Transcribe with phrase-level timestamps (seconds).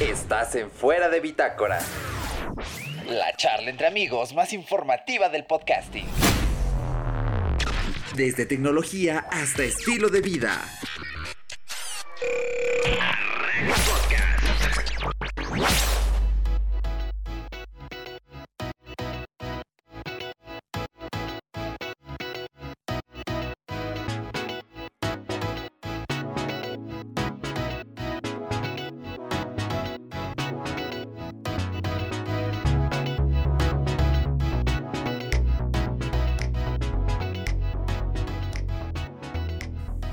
[0.00, 1.80] Estás en Fuera de Bitácora.
[3.08, 6.06] La charla entre amigos más informativa del podcasting.
[8.14, 10.64] Desde tecnología hasta estilo de vida.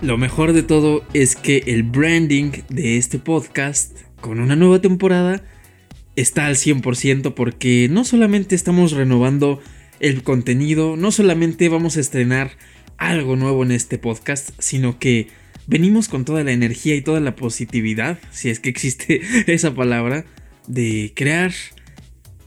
[0.05, 5.43] Lo mejor de todo es que el branding de este podcast con una nueva temporada
[6.15, 9.59] está al 100% porque no solamente estamos renovando
[9.99, 12.51] el contenido, no solamente vamos a estrenar
[12.97, 15.29] algo nuevo en este podcast, sino que
[15.65, 20.23] venimos con toda la energía y toda la positividad, si es que existe esa palabra,
[20.67, 21.51] de crear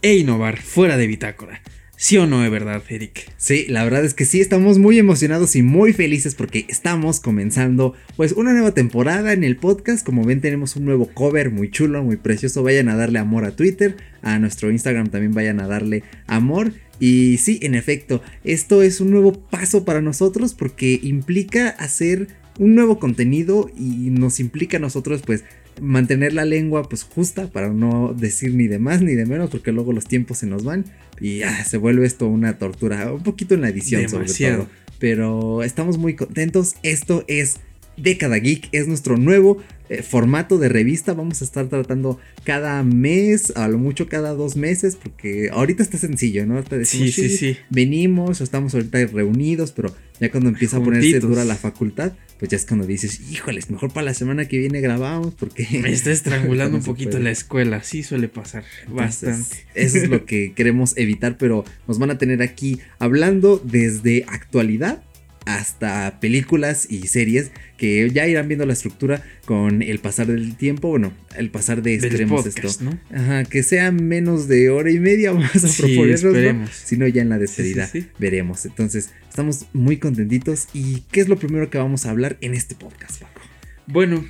[0.01, 1.61] e innovar fuera de bitácora.
[2.01, 3.29] ¿Sí o no es verdad, Eric?
[3.35, 7.93] Sí, la verdad es que sí, estamos muy emocionados y muy felices porque estamos comenzando
[8.15, 10.05] pues una nueva temporada en el podcast.
[10.05, 12.63] Como ven tenemos un nuevo cover muy chulo, muy precioso.
[12.63, 16.71] Vayan a darle amor a Twitter, a nuestro Instagram también vayan a darle amor.
[17.01, 22.75] Y sí, en efecto, esto es un nuevo paso para nosotros porque implica hacer un
[22.75, 25.43] nuevo contenido y nos implica a nosotros pues
[25.81, 29.71] mantener la lengua pues justa para no decir ni de más ni de menos porque
[29.71, 30.85] luego los tiempos se nos van
[31.19, 34.67] y ah, se vuelve esto una tortura, un poquito en la edición sobre todo.
[34.99, 37.57] Pero estamos muy contentos, esto es
[37.95, 39.57] Década Geek, es nuestro nuevo
[39.89, 41.13] eh, formato de revista.
[41.13, 45.97] Vamos a estar tratando cada mes, a lo mucho cada dos meses, porque ahorita está
[45.97, 46.63] sencillo, ¿no?
[46.63, 51.19] Te decimos, sí, sí, sí, Venimos, estamos ahorita reunidos, pero ya cuando empieza a ponerse
[51.19, 54.79] dura la facultad, pues ya es cuando dices, híjoles, mejor para la semana que viene
[54.79, 55.67] grabamos, porque...
[55.83, 59.65] Me está estrangulando un poquito la escuela, sí suele pasar bastante.
[59.75, 65.03] Eso es lo que queremos evitar, pero nos van a tener aquí hablando desde actualidad
[65.49, 70.89] hasta películas y series que ya irán viendo la estructura con el pasar del tiempo,
[70.89, 72.67] bueno, el pasar de extremos esto.
[73.11, 77.29] Ajá, que sea menos de hora y media más a sí, proponernos, sino ya en
[77.29, 77.89] la despedida
[78.19, 78.65] veremos.
[78.65, 82.75] Entonces, estamos muy contentitos y ¿qué es lo primero que vamos a hablar en este
[82.75, 83.41] podcast, Paco?
[83.87, 84.23] Bueno,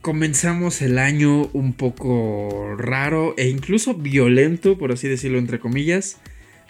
[0.00, 6.18] comenzamos el año un poco raro e incluso violento, por así decirlo entre comillas,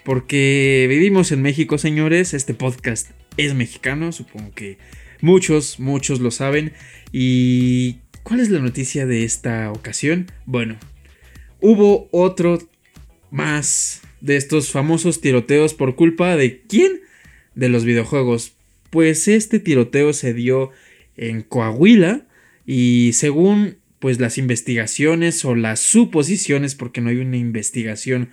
[0.03, 4.77] porque vivimos en México, señores, este podcast es mexicano, supongo que
[5.21, 6.73] muchos, muchos lo saben.
[7.11, 10.31] ¿Y cuál es la noticia de esta ocasión?
[10.45, 10.77] Bueno,
[11.61, 12.59] hubo otro
[13.31, 17.01] más de estos famosos tiroteos por culpa de quién?
[17.55, 18.53] De los videojuegos.
[18.89, 20.71] Pues este tiroteo se dio
[21.17, 22.25] en Coahuila
[22.65, 28.29] y según pues las investigaciones o las suposiciones porque no hay una investigación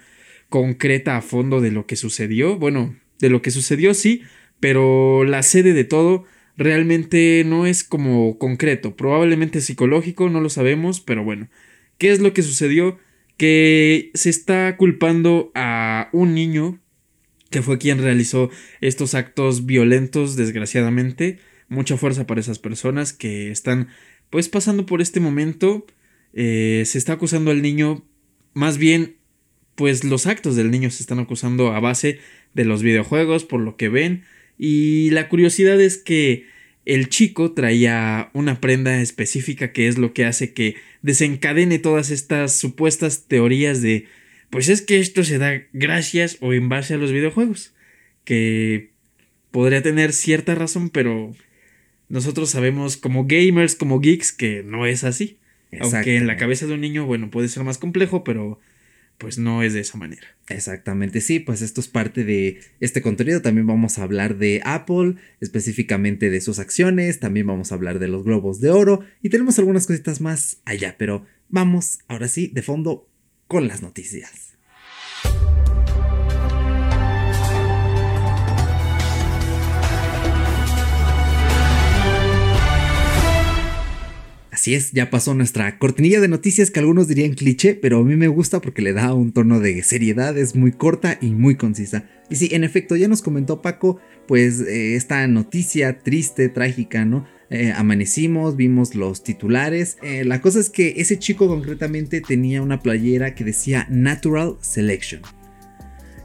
[0.49, 4.23] concreta a fondo de lo que sucedió, bueno, de lo que sucedió sí,
[4.61, 6.25] pero la sede de todo
[6.57, 11.49] realmente no es como concreto, probablemente psicológico, no lo sabemos, pero bueno,
[11.99, 12.99] ¿qué es lo que sucedió?
[13.37, 16.79] Que se está culpando a un niño
[17.51, 18.49] que fue quien realizó
[18.81, 21.39] estos actos violentos, desgraciadamente.
[21.69, 23.89] Mucha fuerza para esas personas que están
[24.31, 25.85] pues pasando por este momento.
[26.33, 28.05] Eh, se está acusando al niño,
[28.55, 29.17] más bien,
[29.75, 32.21] pues los actos del niño se están acusando a base
[32.55, 34.25] de los videojuegos, por lo que ven.
[34.63, 36.45] Y la curiosidad es que
[36.85, 42.57] el chico traía una prenda específica que es lo que hace que desencadene todas estas
[42.57, 44.05] supuestas teorías de
[44.51, 47.73] pues es que esto se da gracias o en base a los videojuegos.
[48.25, 48.91] Que
[49.51, 51.35] podría tener cierta razón, pero
[52.11, 55.39] nosotros sabemos como gamers, como geeks, que no es así.
[55.81, 58.61] Aunque en la cabeza de un niño, bueno, puede ser más complejo, pero
[59.21, 60.27] pues no es de esa manera.
[60.49, 63.43] Exactamente, sí, pues esto es parte de este contenido.
[63.43, 68.09] También vamos a hablar de Apple, específicamente de sus acciones, también vamos a hablar de
[68.09, 72.63] los globos de oro y tenemos algunas cositas más allá, pero vamos ahora sí de
[72.63, 73.09] fondo
[73.47, 74.50] con las noticias.
[84.61, 88.15] Así es, ya pasó nuestra cortinilla de noticias que algunos dirían cliché, pero a mí
[88.17, 92.05] me gusta porque le da un tono de seriedad, es muy corta y muy concisa.
[92.29, 93.99] Y sí, en efecto, ya nos comentó Paco,
[94.29, 97.27] pues eh, esta noticia triste, trágica, ¿no?
[97.49, 99.97] Eh, amanecimos, vimos los titulares.
[100.03, 105.23] Eh, la cosa es que ese chico concretamente tenía una playera que decía Natural Selection.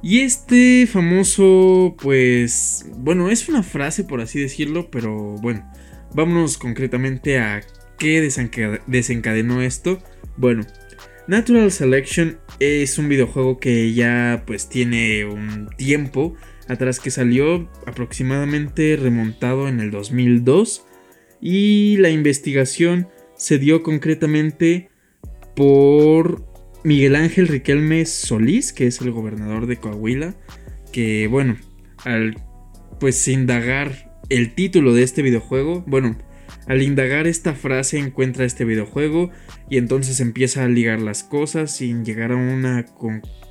[0.04, 5.72] Y este famoso, pues, bueno, es una frase por así decirlo, pero bueno,
[6.14, 7.62] vámonos concretamente a
[7.98, 8.22] ¿Qué
[8.88, 10.00] desencadenó esto?
[10.38, 10.66] Bueno,
[11.28, 16.36] Natural Selection es un videojuego que ya pues tiene un tiempo
[16.68, 20.86] atrás que salió aproximadamente remontado en el 2002
[21.42, 24.90] y la investigación se dio concretamente
[25.56, 26.46] por
[26.84, 30.36] Miguel Ángel Riquelme Solís, que es el gobernador de Coahuila,
[30.92, 31.58] que bueno,
[32.04, 32.38] al
[33.00, 36.18] pues indagar el título de este videojuego, bueno,
[36.68, 39.32] al indagar esta frase encuentra este videojuego
[39.70, 42.86] y entonces empieza a ligar las cosas sin llegar a una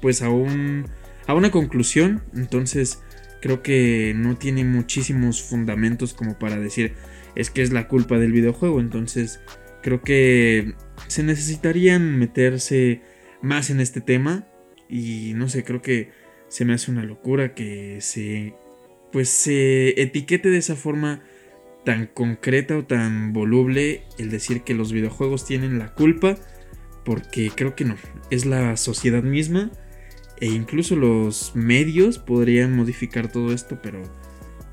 [0.02, 0.86] pues a un
[1.26, 3.02] a una conclusión, entonces
[3.40, 6.94] creo que no tiene muchísimos fundamentos como para decir
[7.34, 9.40] es que es la culpa del videojuego, entonces
[9.82, 10.74] creo que
[11.08, 13.02] se necesitarían meterse
[13.42, 14.46] más en este tema
[14.88, 16.10] y no sé, creo que
[16.48, 18.54] se me hace una locura que se
[19.12, 21.22] pues se etiquete de esa forma
[21.84, 26.36] tan concreta o tan voluble el decir que los videojuegos tienen la culpa,
[27.04, 27.96] porque creo que no,
[28.30, 29.70] es la sociedad misma
[30.40, 34.02] e incluso los medios podrían modificar todo esto, pero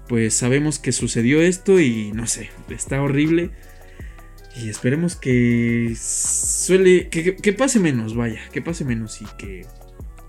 [0.08, 3.52] pues sabemos que sucedió esto y no sé, está horrible.
[4.56, 7.08] Y esperemos que suele.
[7.08, 8.42] Que, que, pase menos, vaya.
[8.52, 9.66] Que pase menos y que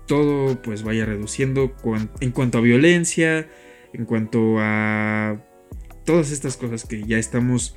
[0.07, 1.75] todo pues vaya reduciendo
[2.21, 3.49] en cuanto a violencia.
[3.93, 5.43] En cuanto a
[6.05, 7.75] todas estas cosas que ya estamos,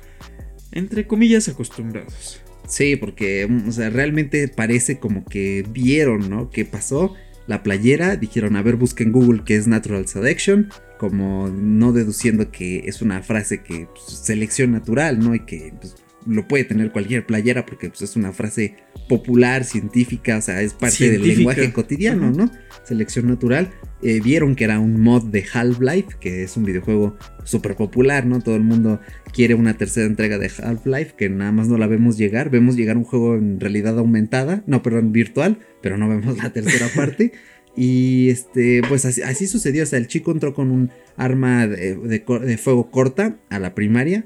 [0.71, 2.41] entre comillas, acostumbrados.
[2.67, 6.49] Sí, porque, sea, realmente parece como que vieron, ¿no?
[6.49, 7.15] ¿Qué pasó?
[7.47, 10.69] La playera, dijeron, a ver, busquen Google qué es Natural Selection,
[10.99, 15.33] como no deduciendo que es una frase que pues, selección natural, ¿no?
[15.33, 15.95] Y que pues,
[16.27, 18.75] lo puede tener cualquier playera porque pues, es una frase
[19.07, 22.51] popular, científica, o sea, es parte del lenguaje cotidiano, ¿no?
[22.83, 23.69] Selección natural.
[24.03, 28.41] Eh, vieron que era un mod de Half-Life, que es un videojuego súper popular, ¿no?
[28.41, 28.99] Todo el mundo
[29.33, 32.49] quiere una tercera entrega de Half-Life, que nada más no la vemos llegar.
[32.49, 36.87] Vemos llegar un juego en realidad aumentada, no, perdón, virtual, pero no vemos la tercera
[36.95, 37.31] parte.
[37.75, 39.83] Y este, pues así, sucedió.
[39.83, 44.25] O sea, el chico entró con un arma de fuego corta a la primaria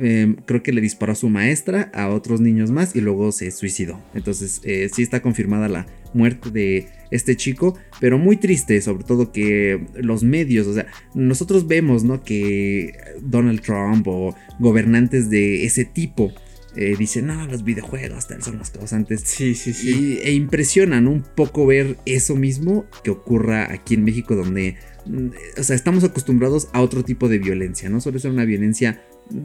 [0.00, 3.50] Em, creo que le disparó a su maestra, a otros niños más y luego se
[3.50, 4.00] suicidó.
[4.14, 9.32] Entonces eh, sí está confirmada la muerte de este chico, pero muy triste, sobre todo
[9.32, 12.22] que los medios, o sea, nosotros vemos, ¿no?
[12.22, 16.32] Que Donald Trump o gobernantes de ese tipo
[16.76, 19.22] eh, dicen, no, los videojuegos tal son los causantes.
[19.24, 20.18] Sí, sí, sí.
[20.22, 24.76] e impresionan un poco ver eso mismo que ocurra aquí en México, donde,
[25.06, 28.02] mm, o sea, estamos acostumbrados a otro tipo de violencia, ¿no?
[28.02, 29.02] Suele ser una violencia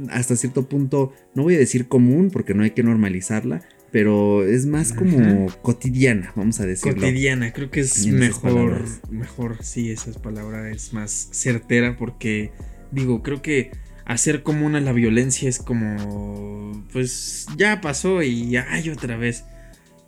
[0.09, 4.65] hasta cierto punto, no voy a decir común porque no hay que normalizarla, pero es
[4.65, 7.00] más como cotidiana, vamos a decirlo.
[7.00, 12.51] Cotidiana, creo que es mejor, mejor, sí, esa palabra es más certera porque,
[12.91, 13.71] digo, creo que
[14.06, 19.45] hacer común a la violencia es como, pues ya pasó y hay otra vez.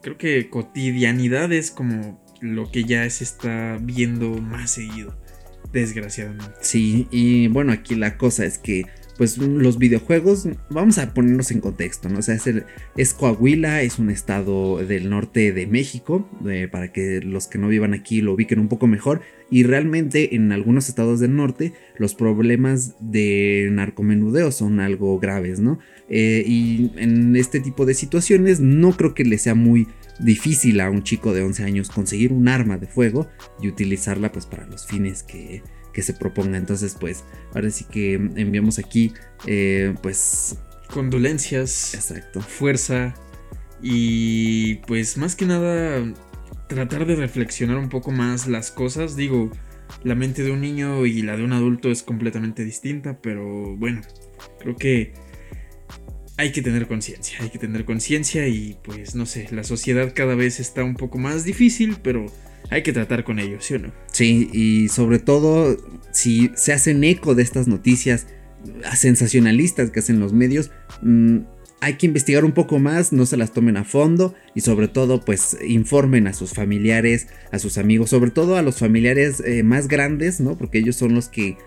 [0.02, 5.16] Creo que cotidianidad es como lo que ya se está viendo más seguido,
[5.72, 6.54] desgraciadamente.
[6.62, 8.86] Sí, y bueno, aquí la cosa es que
[9.18, 12.20] pues los videojuegos, vamos a ponernos en contexto, ¿no?
[12.20, 12.38] O sea,
[12.96, 17.70] es, Coahuila, es un estado del norte de México, eh, para que los que no
[17.70, 19.22] vivan aquí lo ubiquen un poco mejor.
[19.50, 25.80] Y realmente en algunos estados del norte los problemas de narcomenudeo son algo graves, ¿no?
[26.10, 29.88] Eh, y en este tipo de situaciones no creo que le sea muy
[30.20, 33.28] difícil a un chico de 11 años conseguir un arma de fuego
[33.62, 35.62] y utilizarla pues para los fines que
[35.96, 36.58] que se proponga.
[36.58, 37.24] Entonces, pues,
[37.54, 39.14] ahora sí que enviamos aquí,
[39.48, 40.58] eh, pues...
[40.92, 41.96] Condolencias.
[41.96, 42.42] Exacto.
[42.42, 43.16] Fuerza.
[43.82, 46.14] Y pues más que nada,
[46.68, 49.16] tratar de reflexionar un poco más las cosas.
[49.16, 49.50] Digo,
[50.04, 54.02] la mente de un niño y la de un adulto es completamente distinta, pero bueno,
[54.60, 55.14] creo que
[56.38, 60.36] hay que tener conciencia, hay que tener conciencia y pues no sé, la sociedad cada
[60.36, 62.26] vez está un poco más difícil, pero
[62.70, 63.92] hay que tratar con ellos, ¿sí o no?
[64.12, 65.78] Sí, y sobre todo
[66.12, 68.28] si se hacen eco de estas noticias
[68.96, 71.40] sensacionalistas que hacen los medios, mm,
[71.82, 75.20] hay que investigar un poco más, no se las tomen a fondo y sobre todo
[75.20, 79.88] pues informen a sus familiares, a sus amigos, sobre todo a los familiares eh, más
[79.88, 80.58] grandes, ¿no?
[80.58, 81.58] Porque ellos son los que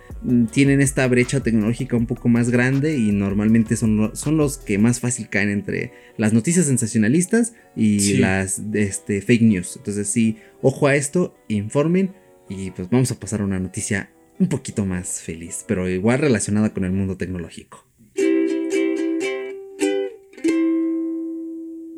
[0.50, 5.00] tienen esta brecha tecnológica un poco más grande y normalmente son, son los que más
[5.00, 9.76] fácil caen entre las noticias sensacionalistas y las este, fake news.
[9.76, 12.14] Entonces sí, ojo a esto, informen
[12.48, 16.72] y pues vamos a pasar a una noticia un poquito más feliz, pero igual relacionada
[16.72, 17.86] con el mundo tecnológico.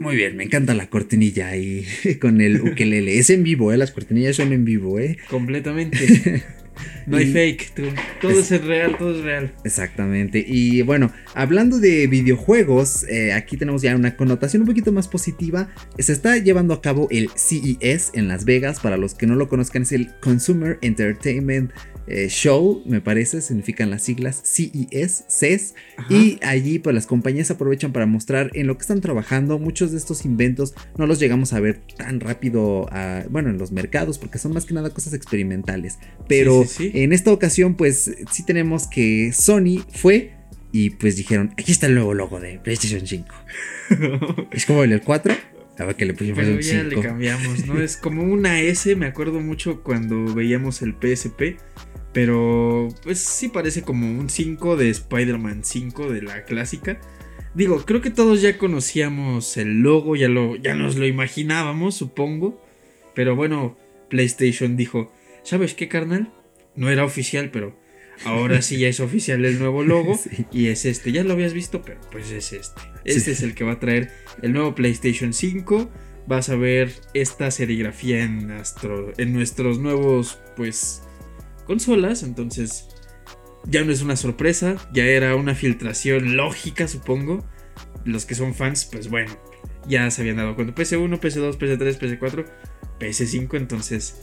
[0.01, 1.85] Muy bien, me encanta la cortinilla ahí
[2.21, 3.19] con el ukelele.
[3.19, 3.77] Es en vivo, ¿eh?
[3.77, 5.19] Las cortinillas son en vivo, ¿eh?
[5.29, 6.43] Completamente.
[7.07, 7.83] No hay Y- fake, tú.
[8.21, 9.53] todo Es- es real, todo es real.
[9.65, 10.45] Exactamente.
[10.47, 15.69] Y bueno, hablando de videojuegos, eh, aquí tenemos ya una connotación un poquito más positiva.
[15.99, 18.81] Se está llevando a cabo el CES en Las Vegas.
[18.81, 21.73] Para los que no lo conozcan, es el Consumer Entertainment
[22.07, 25.75] eh, Show, me parece, significan las siglas CES, CES.
[25.97, 26.13] Ajá.
[26.13, 29.59] Y allí pues las compañías aprovechan para mostrar en lo que están trabajando.
[29.59, 33.71] Muchos de estos inventos no los llegamos a ver tan rápido, a- bueno, en los
[33.73, 35.99] mercados, porque son más que nada cosas experimentales.
[36.29, 36.99] Pero Sí, sí, sí.
[37.03, 40.33] en esta ocasión pues sí tenemos que Sony fue
[40.73, 43.27] y pues dijeron, aquí está el nuevo logo de PlayStation 5.
[44.53, 45.35] Es como el del 4,
[45.79, 47.03] a ver que le pusimos Pero un ya le 5.
[47.03, 47.81] cambiamos, ¿no?
[47.83, 51.59] Es como una S, me acuerdo mucho cuando veíamos el PSP.
[52.13, 57.01] Pero pues sí parece como un 5 de Spider-Man 5 de la clásica.
[57.55, 62.61] Digo, creo que todos ya conocíamos el logo, ya, lo, ya nos lo imaginábamos, supongo.
[63.15, 63.77] Pero bueno,
[64.09, 65.13] PlayStation dijo,
[65.43, 66.33] ¿sabes qué, carnal?
[66.77, 67.77] No era oficial, pero
[68.25, 70.17] ahora sí ya es oficial el nuevo logo.
[70.17, 70.47] Sí.
[70.53, 72.81] Y es este, ya lo habías visto, pero pues es este.
[73.05, 73.31] Este Sí.
[73.33, 74.11] es el que va a traer
[74.43, 75.91] el nuevo PlayStation 5.
[76.27, 81.03] Vas a ver esta serigrafía en, nuestro, en nuestros nuevos, pues,
[81.71, 82.25] consolas.
[82.25, 82.89] Entonces,
[83.65, 87.47] ya no es una sorpresa, ya era una filtración lógica, supongo.
[88.05, 89.31] Los que son fans, pues bueno,
[89.87, 90.75] ya se habían dado cuenta.
[90.75, 92.45] PS1, PS2, PS3, PS4,
[92.99, 94.17] PS5, entonces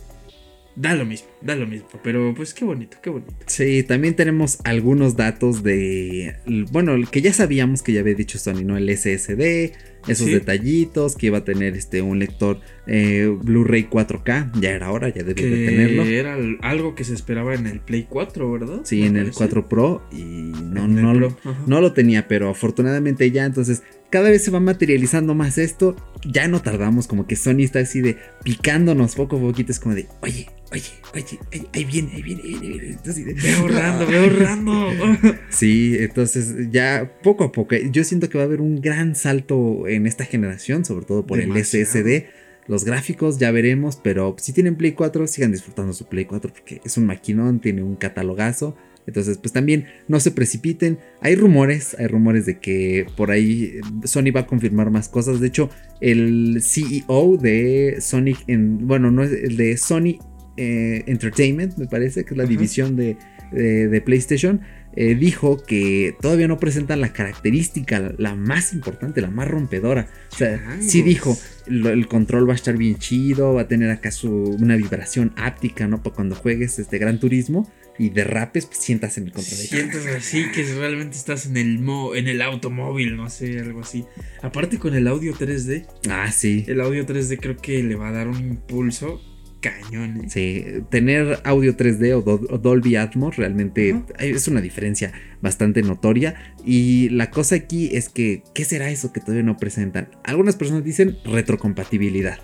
[0.75, 1.87] da lo mismo, da lo mismo.
[2.03, 3.33] Pero pues qué bonito, qué bonito.
[3.45, 6.35] Sí, también tenemos algunos datos de,
[6.71, 8.75] bueno, que ya sabíamos que ya había dicho Sony, ¿no?
[8.75, 9.71] El SSD,
[10.07, 10.33] esos Sí.
[10.33, 15.23] detallitos, que iba a tener este un lector eh, Blu-ray 4K, ya era hora, ya
[15.23, 16.03] debía de tenerlo.
[16.05, 18.81] Era al- algo que se esperaba en el Play 4, ¿verdad?
[18.85, 19.37] Sí, en el parece.
[19.37, 21.63] 4 Pro y no, no, ajá.
[21.67, 25.95] no lo tenía, pero afortunadamente ya, entonces cada vez se va materializando más esto.
[26.25, 29.95] Ya no tardamos, como que Sony está así de picándonos poco a poquito, es como
[29.95, 30.83] de, oye, oye,
[31.13, 32.65] oye, ahí, ahí viene, ahí viene, ahí viene.
[32.65, 34.89] ahí viene", entonces, de, Ve ahorrando, ve ahorrando.
[35.49, 39.87] Sí, entonces ya poco a poco, yo siento que va a haber un gran salto
[39.87, 41.83] en esta generación, sobre todo por Demasiado.
[41.83, 42.25] el SSD.
[42.67, 46.81] Los gráficos ya veremos, pero si tienen Play 4, sigan disfrutando su Play 4 porque
[46.83, 48.75] es un maquinón, tiene un catalogazo.
[49.07, 50.99] Entonces, pues también no se precipiten.
[51.21, 55.39] Hay rumores, hay rumores de que por ahí eh, Sony va a confirmar más cosas.
[55.39, 55.69] De hecho,
[56.01, 60.19] el CEO de Sonic, en, bueno, no es el de Sony
[60.57, 63.17] eh, Entertainment, me parece, que es la división de,
[63.51, 64.61] de- de PlayStation,
[64.95, 70.07] eh, dijo que todavía no presentan la característica, la, la más importante, la más rompedora.
[70.33, 71.05] O sea, sí Changos.
[71.05, 71.37] dijo,
[71.67, 75.87] lo- el control va a estar bien chido, va a tener acaso una vibración áptica,
[75.87, 76.01] ¿no?
[76.01, 79.59] Para cuando juegues este Gran Turismo y derrapes, pues sientas en el control.
[79.59, 79.67] ahí.
[79.67, 84.05] Sientes así que realmente estás en el mo en el automóvil, no sé, algo así.
[84.41, 86.63] Aparte con el audio 3D, Ah, sí.
[86.67, 89.19] el audio 3D creo que le va a dar un impulso
[89.61, 90.21] cañón.
[90.25, 90.29] ¿eh?
[90.29, 95.11] Sí, tener audio 3D o, Do- o Dolby Atmos realmente es una diferencia
[95.41, 96.55] bastante notoria.
[96.65, 100.09] Y la cosa aquí es que, ¿qué será eso que todavía no presentan?
[100.23, 102.39] Algunas personas dicen retrocompatibilidad.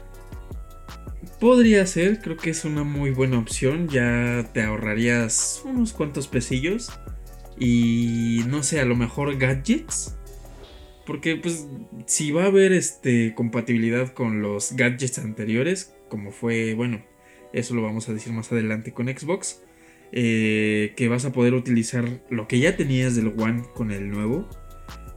[1.40, 3.90] Podría ser, creo que es una muy buena opción.
[3.90, 6.92] Ya te ahorrarías unos cuantos pesillos.
[7.60, 10.16] Y no sé, a lo mejor gadgets.
[11.06, 11.68] Porque pues
[12.06, 17.02] si va a haber este compatibilidad con los gadgets anteriores, como fue, bueno,
[17.54, 19.64] eso lo vamos a decir más adelante con Xbox,
[20.12, 24.48] eh, que vas a poder utilizar lo que ya tenías del One con el nuevo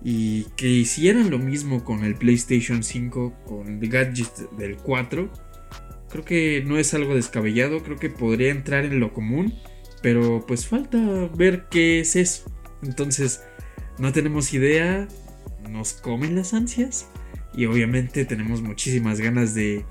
[0.03, 5.31] y que hicieran lo mismo con el PlayStation 5 con el gadget del 4.
[6.09, 9.53] Creo que no es algo descabellado, creo que podría entrar en lo común,
[10.01, 12.51] pero pues falta ver qué es eso.
[12.83, 13.43] Entonces,
[13.99, 15.09] no tenemos idea,
[15.69, 17.07] nos comen las ansias
[17.55, 19.85] y obviamente tenemos muchísimas ganas de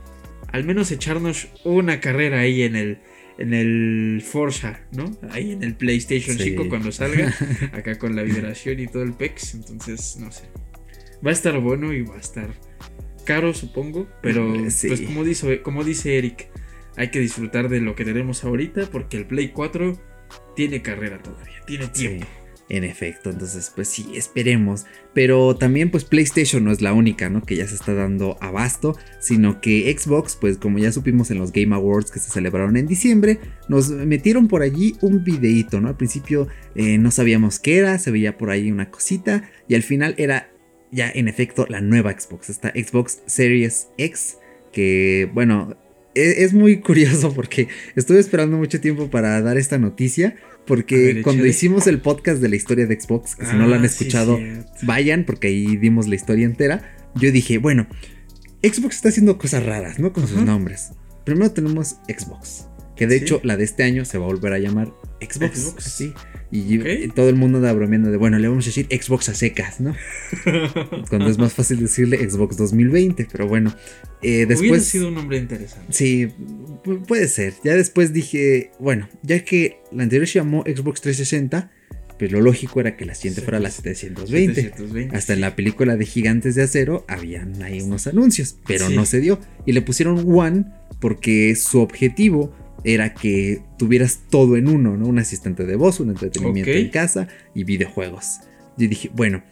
[0.51, 2.99] al menos echarnos una carrera ahí en el
[3.37, 5.11] en el Forza, ¿no?
[5.31, 6.51] Ahí en el PlayStation Sí.
[6.51, 7.33] 5 cuando salga,
[7.73, 10.43] acá con la vibración y todo el pex, entonces no sé.
[11.25, 12.49] Va a estar bueno y va a estar
[13.25, 14.87] caro, supongo, pero Sí.
[14.87, 16.47] pues como dice, como dice Eric,
[16.95, 19.99] hay que disfrutar de lo que tenemos ahorita porque el Play 4
[20.55, 22.25] tiene carrera todavía, tiene tiempo.
[22.25, 22.31] Sí,
[22.67, 24.85] en efecto, entonces pues sí, esperemos.
[25.13, 27.43] Pero también pues PlayStation no es la única, ¿no?
[27.43, 31.51] Que ya se está dando abasto, sino que Xbox, pues como ya supimos en los
[31.51, 35.89] Game Awards que se celebraron en diciembre, nos metieron por allí un videíto, ¿no?
[35.89, 39.83] Al principio eh, no sabíamos qué era, se veía por ahí una cosita y al
[39.83, 40.49] final era
[40.91, 44.37] ya en efecto la nueva Xbox, esta Xbox Series X,
[44.71, 45.77] que bueno...
[46.15, 50.35] Es muy curioso porque estuve esperando mucho tiempo para dar esta noticia.
[50.65, 51.49] Porque ver, cuando échale.
[51.49, 53.93] hicimos el podcast de la historia de Xbox, que si no lo han Ah, sí,
[54.05, 54.39] escuchado,
[54.81, 56.95] vayan, porque ahí dimos la historia entera.
[57.15, 57.85] Yo dije, bueno,
[58.63, 60.11] Xbox está haciendo cosas raras, ¿no?
[60.11, 60.91] Con sus nombres.
[61.23, 62.65] Primero tenemos Xbox.
[62.95, 63.23] Que de Sí.
[63.25, 64.91] hecho, la de este año se va a volver a llamar
[65.21, 65.59] Xbox.
[65.59, 65.85] Xbox.
[65.85, 66.13] Así.
[66.57, 69.79] Y todo el mundo anda bromeando de, bueno, le vamos a decir Xbox a secas,
[69.81, 69.95] ¿no?
[71.09, 73.73] Cuando es más fácil decirle Xbox 2020, pero bueno.
[74.21, 74.85] eh, Hubiera después.
[74.85, 75.91] sido un nombre interesante.
[75.91, 76.27] Sí,
[76.83, 77.53] pu- puede ser.
[77.63, 81.71] Ya después dije, bueno, ya que la anterior se llamó Xbox 360,
[82.17, 84.55] pues lo lógico era que la siguiente fuera la 720.
[84.61, 85.15] 720.
[85.17, 88.95] Hasta en la película de Gigantes de Acero habían ahí unos anuncios, pero Sí.
[88.95, 89.39] no se dio.
[89.65, 90.65] Y le pusieron One
[91.01, 95.07] porque su objetivo era que tuvieras todo en uno, ¿no?
[95.07, 96.77] Un asistente de voz, un entretenimiento Ok.
[96.77, 98.39] en casa y videojuegos.
[98.77, 99.43] Yo dije, bueno,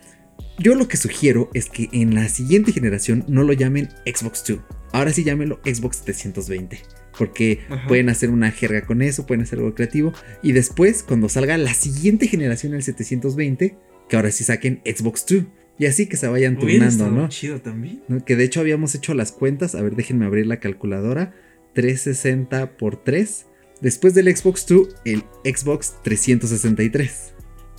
[0.59, 4.59] yo lo que sugiero es que en la siguiente generación no lo llamen Xbox 2.
[4.91, 6.79] Ahora sí llámenlo Xbox 720.
[7.17, 7.87] Porque Ajá.
[7.87, 10.13] pueden hacer una jerga con eso, pueden hacer algo creativo.
[10.41, 13.75] Y después, cuando salga la siguiente generación, el 720,
[14.09, 15.43] que ahora sí saquen Xbox 2.
[15.79, 17.29] Y así que se vayan turnando, estado ¿no?
[17.29, 18.03] chido también.
[18.07, 18.23] ¿no?
[18.23, 19.73] Que de hecho habíamos hecho las cuentas.
[19.75, 21.33] A ver, déjenme abrir la calculadora.
[21.73, 23.47] 360 por 3.
[23.81, 27.33] Después del Xbox 2, el Xbox 363.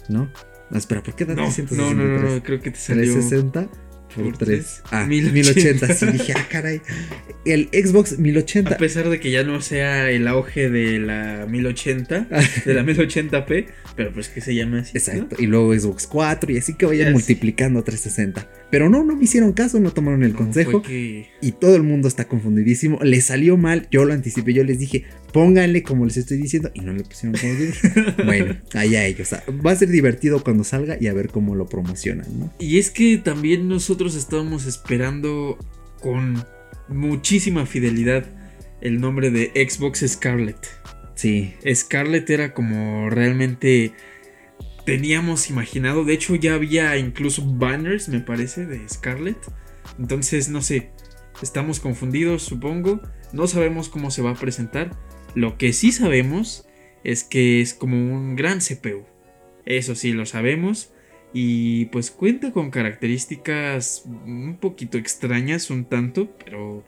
[0.08, 0.30] ¿no?
[0.70, 1.78] No, espera, ¿por qué da No, 363?
[1.78, 3.04] no, no, no, no, creo que te salió.
[3.12, 3.70] 360
[4.14, 4.38] por por 3.
[4.38, 4.82] tres.
[4.90, 5.32] Ah, 1080.
[5.32, 5.94] 1080.
[5.94, 6.80] Sí, dije, ah, caray.
[7.44, 8.74] El Xbox 1080.
[8.74, 12.28] A pesar de que ya no sea el auge de la 1080,
[12.64, 14.92] de la 1080p, pero pues que se llama así.
[14.94, 14.98] ¿no?
[14.98, 15.36] Exacto.
[15.38, 18.48] Y luego Xbox 4 y así que vayan Ya multiplicando 360.
[18.74, 20.82] Pero no, no me hicieron caso, no tomaron el consejo.
[20.82, 22.98] que- Y todo el mundo está confundidísimo.
[23.04, 26.72] Le salió mal, yo lo anticipé, yo les dije, pónganle como les estoy diciendo.
[26.74, 27.88] Y no le pusieron como yo dije.
[28.24, 29.32] bueno, allá ellos.
[29.64, 32.52] Va a ser divertido cuando salga y a ver cómo lo promocionan, ¿no?
[32.58, 35.56] Y es que también nosotros estábamos esperando
[36.02, 36.44] con
[36.88, 38.24] muchísima fidelidad
[38.80, 40.56] el nombre de Xbox Scarlet.
[41.14, 43.92] Sí, Scarlet era como realmente
[44.84, 46.04] teníamos imaginado.
[46.04, 49.38] De hecho, ya había incluso banners, me parece, de Scarlet.
[49.98, 50.90] Entonces, no sé,
[51.42, 53.00] estamos confundidos, supongo.
[53.32, 54.96] No sabemos cómo se va a presentar.
[55.34, 56.66] Lo que sí sabemos
[57.02, 59.04] es que es como un gran CPU.
[59.64, 60.92] Eso sí, lo sabemos.
[61.32, 66.84] Y pues cuenta con características un poquito extrañas, un tanto, pero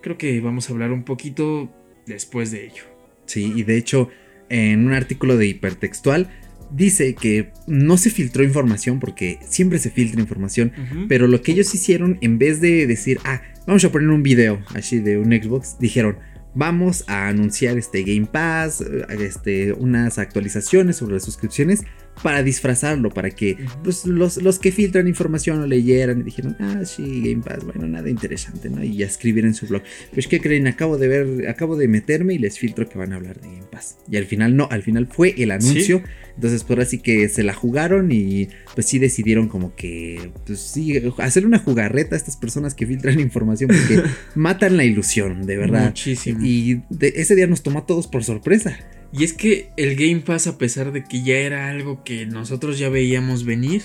[0.00, 1.70] creo que vamos a hablar un poquito
[2.06, 2.84] después de ello.
[3.26, 3.52] sí.
[3.54, 4.08] Y de hecho,
[4.48, 6.30] en un artículo de hipertextual
[6.74, 10.72] dice que no se filtró información porque siempre se filtra información.
[11.08, 14.60] Pero lo que ellos hicieron, en vez de decir, ah, vamos a poner un video
[14.74, 16.18] así de un Xbox, dijeron,
[16.54, 21.84] vamos a anunciar este Game Pass, este, unas actualizaciones sobre las suscripciones
[22.22, 26.82] para disfrazarlo, para que pues, los, los que filtran información lo leyeran y dijeron, ah,
[26.84, 28.82] sí, Game Pass, bueno, nada interesante, ¿no?
[28.82, 29.82] Y ya escribir en su blog.
[30.12, 30.66] Pues, ¿qué creen?
[30.66, 33.66] Acabo de ver, acabo de meterme y les filtro que van a hablar de Game
[33.70, 33.98] Pass.
[34.10, 36.02] Y al final no, al final fue el anuncio.
[36.36, 41.00] Entonces, por así que se la jugaron y pues sí decidieron como que, pues sí,
[41.18, 44.02] hacer una jugarreta a estas personas que filtran información porque
[44.34, 45.86] matan la ilusión, de verdad.
[45.86, 46.40] Muchísimo.
[46.42, 48.78] Y de- ese día nos tomó a todos por sorpresa.
[49.16, 52.80] Y es que el Game Pass, a pesar de que ya era algo que nosotros
[52.80, 53.82] ya veíamos venir,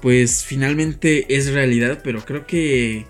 [0.00, 3.04] pues finalmente es realidad, pero creo que,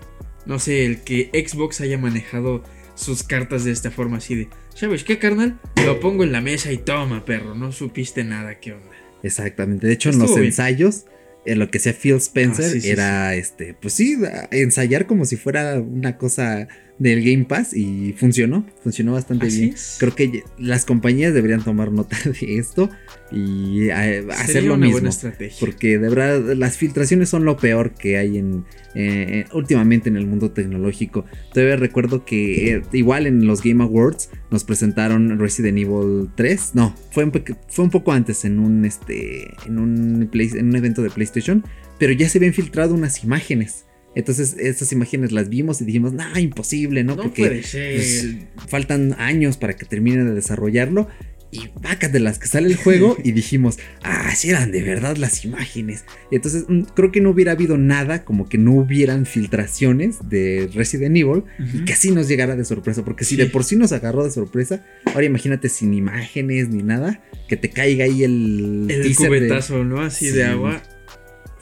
[0.45, 2.61] no sé, el que Xbox haya manejado
[2.95, 5.57] sus cartas de esta forma así de, ¿sabes qué, carnal?
[5.85, 8.91] Lo pongo en la mesa y toma, perro, no supiste nada, ¿qué onda?
[9.23, 9.87] Exactamente.
[9.87, 10.47] De hecho, en los bien.
[10.47, 11.05] ensayos,
[11.45, 14.17] en lo que sea Phil Spencer, Ah, sí, sí, era este, pues sí,
[14.51, 19.73] ensayar como si fuera una cosa del Game Pass y funcionó, funcionó bastante Así bien.
[19.73, 19.97] es.
[19.99, 22.89] Creo que las compañías deberían tomar nota de esto
[23.31, 24.93] y eh, hacer lo una mismo.
[24.93, 25.57] buena estrategia.
[25.59, 30.25] Porque de verdad las filtraciones son lo peor que hay en eh, últimamente en el
[30.25, 31.25] mundo tecnológico.
[31.53, 36.75] Todavía recuerdo que eh, igual en los Game Awards nos presentaron Resident Evil 3.
[36.75, 37.31] No, fue un,
[37.67, 41.63] fue un poco antes en un este en un play- en un evento de PlayStation,
[41.99, 43.84] pero ya se habían filtrado unas imágenes.
[44.15, 47.95] Entonces, esas imágenes las vimos y dijimos, "No, imposible, ¿no?" no Porque puede ser.
[47.95, 51.07] pues, faltan años para que terminen de desarrollarlo.
[51.51, 55.15] Y vacas de las que sale el juego y dijimos, ah, sí eran de verdad
[55.15, 56.03] las imágenes.
[56.29, 60.69] Y entonces mm, creo que no hubiera habido nada como que no hubieran filtraciones de
[60.73, 63.05] Resident Evil y que así nos llegara de sorpresa.
[63.05, 63.41] Porque si Sí.
[63.41, 67.69] de por sí nos agarró de sorpresa, ahora imagínate sin imágenes ni nada, que te
[67.69, 70.01] caiga ahí el, el de- cubetazo, ¿no?
[70.01, 70.35] Así Sí.
[70.35, 70.81] de agua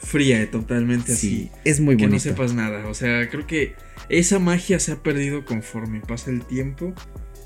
[0.04, 1.28] fría, totalmente así.
[1.28, 2.16] Sí, es muy que bonito.
[2.16, 2.86] no sepas nada.
[2.88, 3.74] O sea, creo que
[4.08, 6.94] esa magia se ha perdido conforme pasa el tiempo.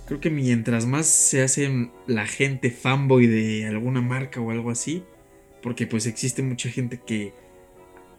[0.07, 5.05] Creo que mientras más se hace la gente fanboy de alguna marca o algo así,
[5.63, 7.33] porque pues existe mucha gente que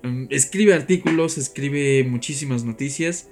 [0.04, 3.30] mm, escribe artículos, escribe muchísimas noticias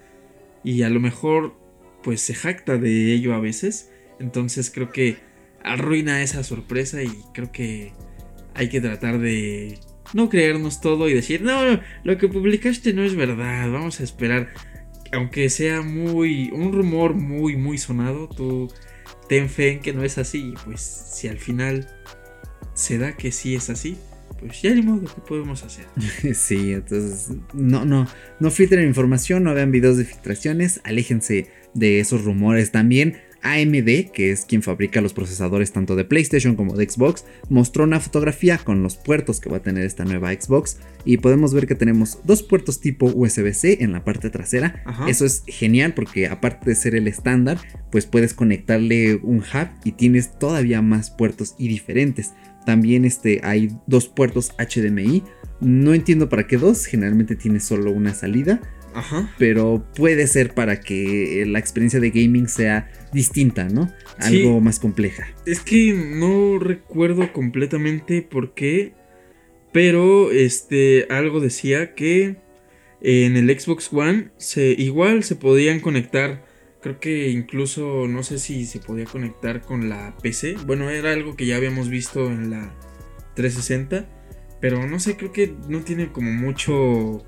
[0.64, 1.56] y a lo mejor
[2.04, 3.92] pues se jacta de ello a veces.
[4.20, 5.18] Entonces creo que
[5.64, 7.94] arruina esa sorpresa y creo que
[8.56, 9.80] hay que tratar de
[10.14, 14.50] no creernos todo y decir, no, lo que publicaste no es verdad, vamos a esperar.
[15.12, 18.68] Aunque sea muy, un rumor muy, muy sonado, tú
[19.30, 20.54] ten fe en que no es así.
[20.66, 21.88] Pues si al final
[22.74, 23.98] se da que sí es así,
[24.40, 25.86] pues ya ni modo, ¿qué podemos hacer?
[26.36, 28.08] sí, entonces no, no,
[28.40, 33.18] no filtren información, no vean videos de filtraciones, aléjense de esos rumores también.
[33.44, 38.00] AMD, que es quien fabrica los procesadores tanto de PlayStation como de Xbox, mostró una
[38.00, 41.76] fotografía con los puertos que va a tener esta nueva Xbox y podemos ver que
[41.76, 44.84] tenemos dos puertos tipo USB-C en la parte trasera.
[45.08, 47.60] Eso es genial porque aparte de ser el estándar,
[47.92, 52.34] pues puedes conectarle un hub y tienes todavía más puertos y diferentes.
[52.66, 55.24] También este, hay dos puertos HDMI.
[55.62, 58.60] No entiendo para qué dos, generalmente tiene solo una salida.
[58.98, 59.32] Ajá.
[59.38, 63.92] Pero puede ser para que la experiencia de gaming sea distinta, ¿no?
[64.18, 65.28] Algo más compleja.
[65.46, 68.94] Es que no recuerdo completamente por qué,
[69.72, 72.38] pero este algo decía que
[73.02, 76.44] en el Xbox One se igual se podían conectar
[76.82, 80.56] creo que incluso no sé si se podía conectar con la PC.
[80.66, 82.74] Bueno, era algo que ya habíamos visto en la
[83.36, 84.08] 360,
[84.60, 87.26] pero no sé, creo que no tiene como mucho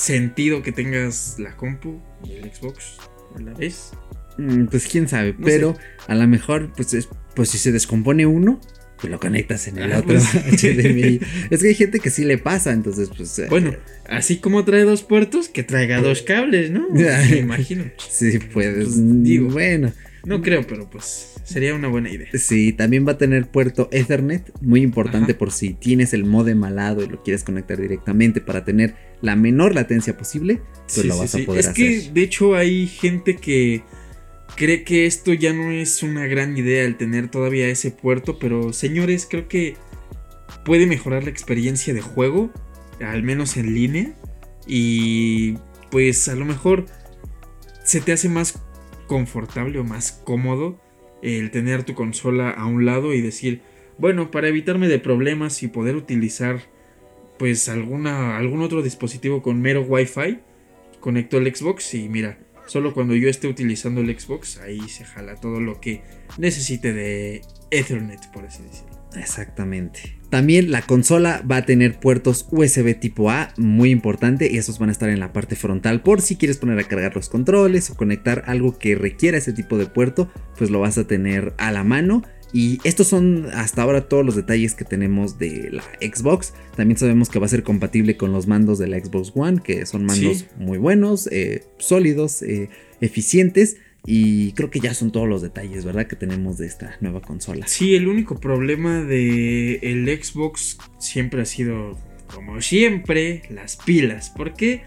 [0.00, 2.96] sentido que tengas la compu y el Xbox
[3.36, 3.92] a la vez.
[4.38, 8.60] Mm, pues quién sabe, pero a lo mejor, pues, es, pues si se descompone uno,
[9.00, 11.18] pues lo conectas en el ah, otro HDMI.
[11.18, 13.38] Pues es que hay gente que sí le pasa, entonces, pues.
[13.38, 13.74] Eh, bueno,
[14.08, 16.88] así como trae dos puertos, que traiga dos cables, ¿no?
[16.90, 17.84] Me imagino.
[18.08, 18.84] Sí, puedes.
[18.84, 19.92] Pues, digo, bueno.
[20.24, 22.28] No creo, pero pues sería una buena idea.
[22.34, 26.76] Sí, también va a tener puerto Ethernet, muy importante por si tienes el modem al
[26.76, 30.60] lado y lo quieres conectar directamente para tener la menor latencia posible,
[30.94, 31.86] pues lo vas a poder hacer.
[31.86, 33.82] Es que de hecho hay gente que
[34.56, 38.72] cree que esto ya no es una gran idea el tener todavía ese puerto, pero
[38.72, 39.76] señores, creo que
[40.64, 42.50] puede mejorar la experiencia de juego,
[43.00, 44.14] al menos en línea,
[44.66, 45.54] y
[45.90, 46.86] pues a lo mejor
[47.84, 48.60] se te hace más
[49.10, 50.80] confortable o más cómodo
[51.20, 53.60] el tener tu consola a un lado y decir,
[53.98, 56.60] bueno, para evitarme de problemas y poder utilizar
[57.36, 60.38] pues alguna, algún otro dispositivo con mero Wi-Fi,
[61.00, 65.34] conecto el Xbox y mira, Solo cuando yo esté utilizando el Xbox, ahí se jala
[65.34, 66.04] todo lo que
[66.38, 67.42] necesite de
[67.72, 68.96] Ethernet, por así decirlo.
[69.16, 70.19] Exactamente.
[70.30, 74.88] También la consola va a tener puertos USB tipo A, muy importante, y esos van
[74.88, 77.96] a estar en la parte frontal por si quieres poner a cargar los controles o
[77.96, 81.82] conectar algo que requiera ese tipo de puerto, pues lo vas a tener a la
[81.82, 82.22] mano.
[82.52, 86.52] Y estos son hasta ahora todos los detalles que tenemos de la Xbox.
[86.76, 89.86] También sabemos que va a ser compatible con los mandos de la Xbox One, que
[89.86, 92.68] son mandos muy buenos, eh, sólidos, eh,
[93.00, 93.76] eficientes.
[94.06, 96.06] Y creo que ya son todos los detalles, ¿verdad?
[96.06, 97.66] Que tenemos de esta nueva consola.
[97.66, 101.98] Sí, el único problema de Xbox siempre ha sido,
[102.34, 104.30] como siempre, las pilas.
[104.30, 104.82] ¿Por qué?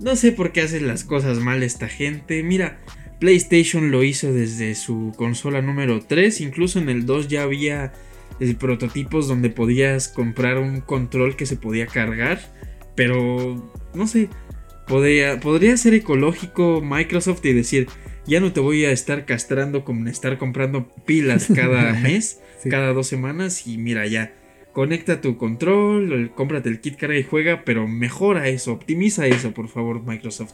[0.00, 2.42] No sé por qué hacen las cosas mal esta gente.
[2.42, 2.80] Mira,
[3.20, 7.92] PlayStation lo hizo desde su consola número 3, incluso en el 2 ya había
[8.40, 12.40] eh, prototipos donde podías comprar un control que se podía cargar,
[12.94, 14.28] pero no sé,
[14.86, 17.88] podría, podría ser ecológico Microsoft y decir,
[18.28, 23.08] ya no te voy a estar castrando con estar comprando pilas cada mes, cada dos
[23.08, 24.34] semanas y mira ya.
[24.72, 29.68] Conecta tu control, cómprate el kit carga y juega, pero mejora eso, optimiza eso, por
[29.68, 30.52] favor, Microsoft.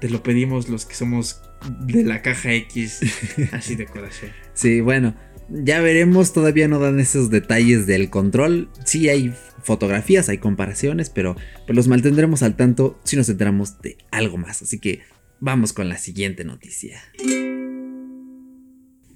[0.00, 1.42] Te lo pedimos los que somos
[1.80, 3.00] de la caja X,
[3.52, 4.30] así de corazón.
[4.54, 5.14] Sí, bueno,
[5.48, 8.70] ya veremos, todavía no dan esos detalles del control.
[8.86, 11.36] Sí hay fotografías, hay comparaciones, pero
[11.66, 14.62] pues los mantendremos al tanto si nos enteramos de algo más.
[14.62, 15.02] Así que
[15.42, 17.02] vamos con la siguiente noticia.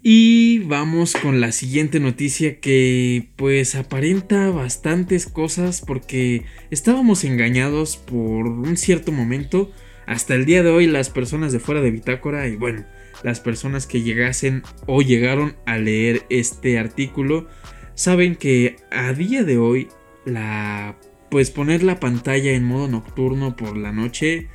[0.02, 8.46] Y vamos con la siguiente noticia que pues aparenta bastantes cosas porque estábamos engañados por
[8.48, 9.70] un cierto momento
[10.06, 12.84] hasta el día de hoy las personas de fuera de Bitácora y bueno,
[13.22, 17.48] las personas que llegasen o llegaron a leer este artículo
[17.94, 19.88] saben que a día de hoy
[20.24, 20.98] la
[21.30, 24.48] pues poner la pantalla en modo nocturno por la noche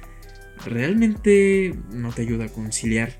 [0.65, 3.13] realmente no te ayuda a conciliar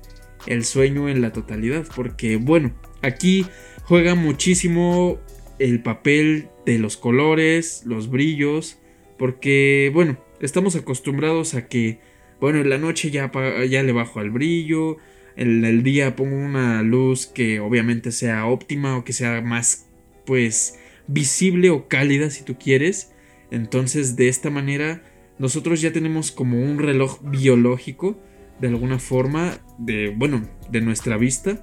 [0.46, 3.46] el sueño en la totalidad porque bueno, aquí
[3.84, 5.18] juega muchísimo
[5.58, 8.78] el papel de los colores, los brillos,
[9.18, 12.00] porque bueno, estamos acostumbrados a que
[12.42, 13.30] bueno, en la noche ya,
[13.70, 14.96] ya le bajo al brillo.
[15.36, 19.86] En el día pongo una luz que obviamente sea óptima o que sea más,
[20.26, 20.76] pues,
[21.06, 23.12] visible o cálida si tú quieres.
[23.52, 25.04] Entonces, de esta manera,
[25.42, 28.16] nosotros ya tenemos como un reloj biológico,
[28.60, 31.60] de alguna forma, de, bueno, de nuestra vista.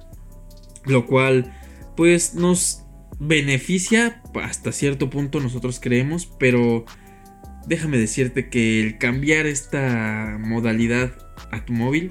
[0.84, 1.58] Lo cual,
[1.96, 2.84] pues, nos
[3.18, 6.84] beneficia hasta cierto punto, nosotros creemos, pero
[7.66, 11.12] déjame decirte que el cambiar esta modalidad
[11.50, 12.10] a tu móvil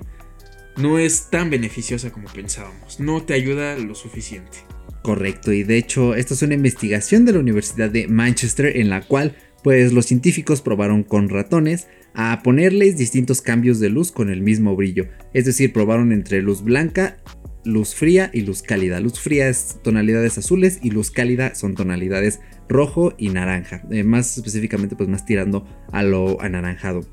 [0.76, 3.00] no es tan beneficiosa como pensábamos.
[3.00, 4.58] No te ayuda lo suficiente.
[5.04, 9.02] Correcto, y de hecho esta es una investigación de la Universidad de Manchester en la
[9.02, 14.42] cual pues los científicos probaron con ratones a ponerles distintos cambios de luz con el
[14.42, 15.08] mismo brillo.
[15.34, 17.18] Es decir, probaron entre luz blanca,
[17.64, 19.00] luz fría y luz cálida.
[19.00, 23.84] Luz fría es tonalidades azules y luz cálida son tonalidades rojo y naranja.
[23.92, 27.06] Eh, más específicamente pues más tirando a lo anaranjado.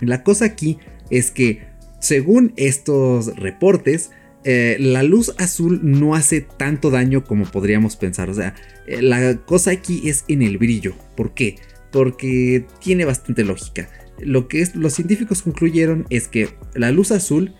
[0.00, 0.78] La cosa aquí
[1.10, 1.60] es que
[2.00, 4.10] según estos reportes,
[4.44, 8.30] eh, la luz azul no hace tanto daño como podríamos pensar.
[8.30, 8.54] O sea,
[8.86, 10.94] eh, la cosa aquí es en el brillo.
[11.16, 11.56] ¿Por qué?
[11.96, 13.88] Porque tiene bastante lógica.
[14.20, 17.54] Lo que los científicos concluyeron es que la luz azul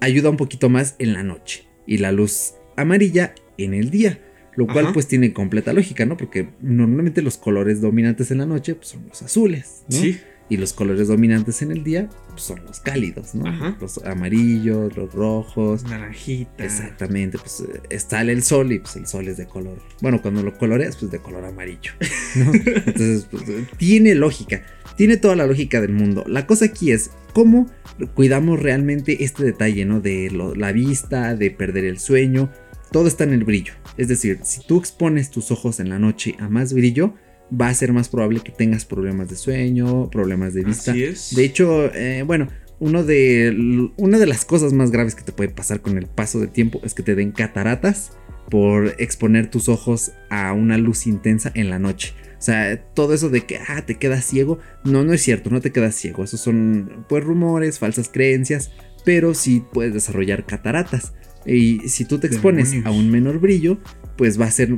[0.00, 4.20] ayuda un poquito más en la noche y la luz amarilla en el día.
[4.56, 6.16] Lo cual pues tiene completa lógica, ¿no?
[6.16, 9.96] Porque normalmente los colores dominantes en la noche pues, son los azules, ¿no?
[9.96, 10.18] Sí.
[10.50, 13.76] Y los colores dominantes en el día pues, son los cálidos, ¿no?
[13.80, 15.84] Los amarillos, los rojos.
[15.84, 16.64] Naranjita.
[16.64, 19.78] Exactamente, pues eh, sale el sol y pues el sol es de color.
[20.00, 21.92] Bueno, cuando lo coloreas, pues de color amarillo,
[22.36, 22.52] ¿no?
[22.54, 23.44] Entonces, pues,
[23.76, 24.62] tiene lógica.
[24.96, 26.24] Tiene toda la lógica del mundo.
[26.26, 27.68] La cosa aquí es cómo
[28.14, 30.00] cuidamos realmente este detalle, ¿no?
[30.00, 32.50] De la vista, de perder el sueño.
[32.90, 33.74] Todo está en el brillo.
[33.96, 37.14] Es decir, si tú expones tus ojos en la noche a más brillo,
[37.50, 40.92] va a ser más probable que tengas problemas de sueño, problemas de vista.
[40.92, 41.34] Así es.
[41.34, 42.48] De hecho, eh, bueno,
[42.80, 46.40] uno de, una de las cosas más graves que te puede pasar con el paso
[46.40, 48.12] del tiempo es que te den cataratas
[48.50, 52.14] por exponer tus ojos a una luz intensa en la noche.
[52.38, 55.60] O sea, todo eso de que ah, te quedas ciego, no, no es cierto, no
[55.60, 56.22] te quedas ciego.
[56.22, 58.70] Esos son pues rumores, falsas creencias,
[59.04, 61.14] pero sí puedes desarrollar cataratas.
[61.46, 63.78] Y si tú te expones a un menor brillo,
[64.16, 64.70] pues va a ser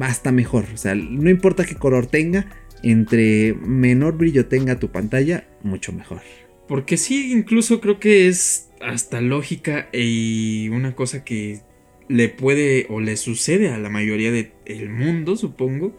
[0.00, 0.66] hasta mejor.
[0.74, 2.46] O sea, no importa qué color tenga,
[2.82, 6.20] entre menor brillo tenga tu pantalla, mucho mejor.
[6.68, 11.60] Porque sí, incluso creo que es hasta lógica y una cosa que
[12.08, 15.96] le puede o le sucede a la mayoría del mundo, supongo.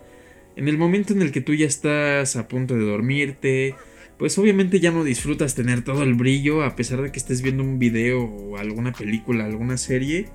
[0.56, 3.76] En el momento en el que tú ya estás a punto de dormirte,
[4.22, 7.64] pues obviamente ya no disfrutas tener todo el brillo a pesar de que estés viendo
[7.64, 10.30] un video o alguna película, alguna serie.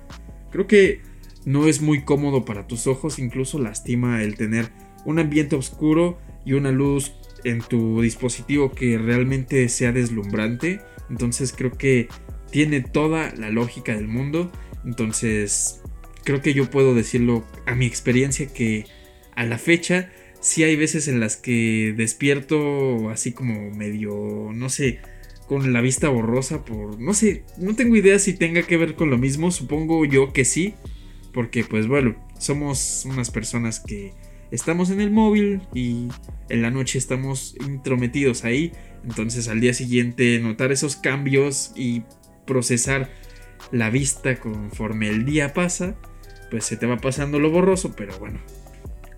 [0.51, 0.99] Creo que
[1.45, 4.73] no es muy cómodo para tus ojos, incluso lastima el tener
[5.05, 7.13] un ambiente oscuro y una luz
[7.45, 10.81] en tu dispositivo que realmente sea deslumbrante.
[11.09, 12.09] Entonces creo que
[12.51, 14.51] tiene toda la lógica del mundo.
[14.83, 15.81] Entonces
[16.25, 18.85] creo que yo puedo decirlo a mi experiencia que
[19.33, 20.11] a la fecha
[20.47, 24.99] sí hay veces en las que despierto así como medio, no sé,
[25.45, 29.09] con la vista borrosa por, no sé, no tengo idea si tenga que ver con
[29.09, 30.73] lo mismo, supongo yo que sí,
[31.33, 34.13] porque pues bueno, somos unas personas que
[34.49, 36.07] estamos en el móvil y
[36.47, 38.71] en la noche estamos intrometidos ahí.
[39.03, 42.03] Entonces al día siguiente notar esos cambios y
[42.45, 43.11] procesar
[43.71, 45.97] la vista conforme el día pasa,
[46.49, 48.39] pues se te va pasando lo borroso, pero bueno.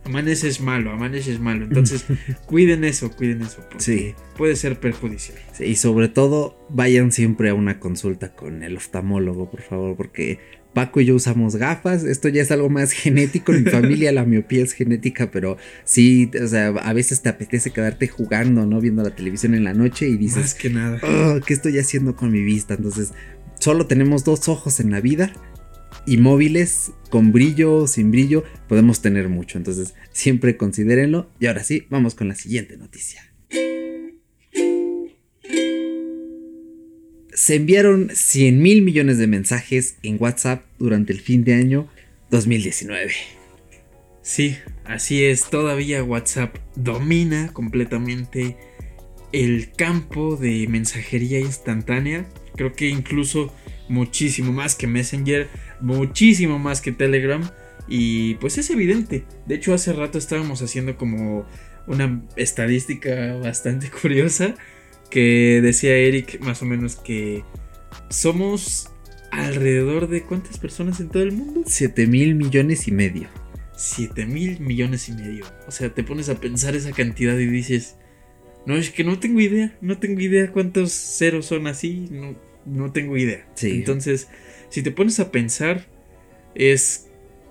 [0.10, 1.66] Amaneces malo, amaneces malo.
[1.66, 2.04] Entonces,
[2.46, 3.64] cuiden eso, cuiden eso.
[3.78, 4.16] sí.
[4.38, 5.38] Puede ser perjudicial.
[5.54, 10.40] Sí, y sobre todo, vayan siempre a una consulta con el oftalmólogo, por favor, porque
[10.74, 12.04] Paco y yo usamos gafas.
[12.04, 13.54] Esto ya es algo más genético.
[13.54, 17.72] En mi familia la miopía es genética, pero sí, o sea, a veces te apetece
[17.72, 18.80] quedarte jugando, ¿no?
[18.80, 20.38] Viendo la televisión en la noche y dices.
[20.38, 21.00] Más que nada.
[21.04, 22.76] Oh, ¿Qué estoy haciendo con mi vista?
[22.76, 23.14] Entonces,
[23.60, 25.34] solo tenemos dos ojos en la vida.
[26.06, 29.58] Y móviles, con brillo, o sin brillo, podemos tener mucho.
[29.58, 31.30] Entonces, siempre considérenlo.
[31.40, 33.30] Y ahora sí, vamos con la siguiente noticia.
[37.40, 41.88] se enviaron 100 mil millones de mensajes en WhatsApp durante el fin de año
[42.32, 43.14] 2019.
[44.22, 48.58] Sí, así es, todavía WhatsApp domina completamente
[49.32, 52.28] el campo de mensajería instantánea.
[52.58, 53.54] Creo que incluso
[53.88, 55.48] muchísimo más que Messenger,
[55.82, 57.42] muchísimo más que Telegram.
[57.88, 59.26] Y pues es evidente.
[59.48, 61.46] De hecho, hace rato estábamos haciendo como
[61.88, 64.56] una estadística bastante curiosa
[65.10, 67.44] que decía Eric más o menos que
[68.10, 68.92] somos
[69.32, 71.64] alrededor de cuántas personas en todo el mundo?
[71.66, 73.28] 7 mil millones y medio.
[73.76, 75.46] 7 mil millones y medio.
[75.68, 77.96] O sea, te pones a pensar esa cantidad y dices,
[78.66, 82.92] no, es que no tengo idea, no tengo idea cuántos ceros son así, no, no
[82.92, 83.48] tengo idea.
[83.62, 84.28] Entonces,
[84.70, 85.88] si te pones a pensar,
[86.56, 87.08] es,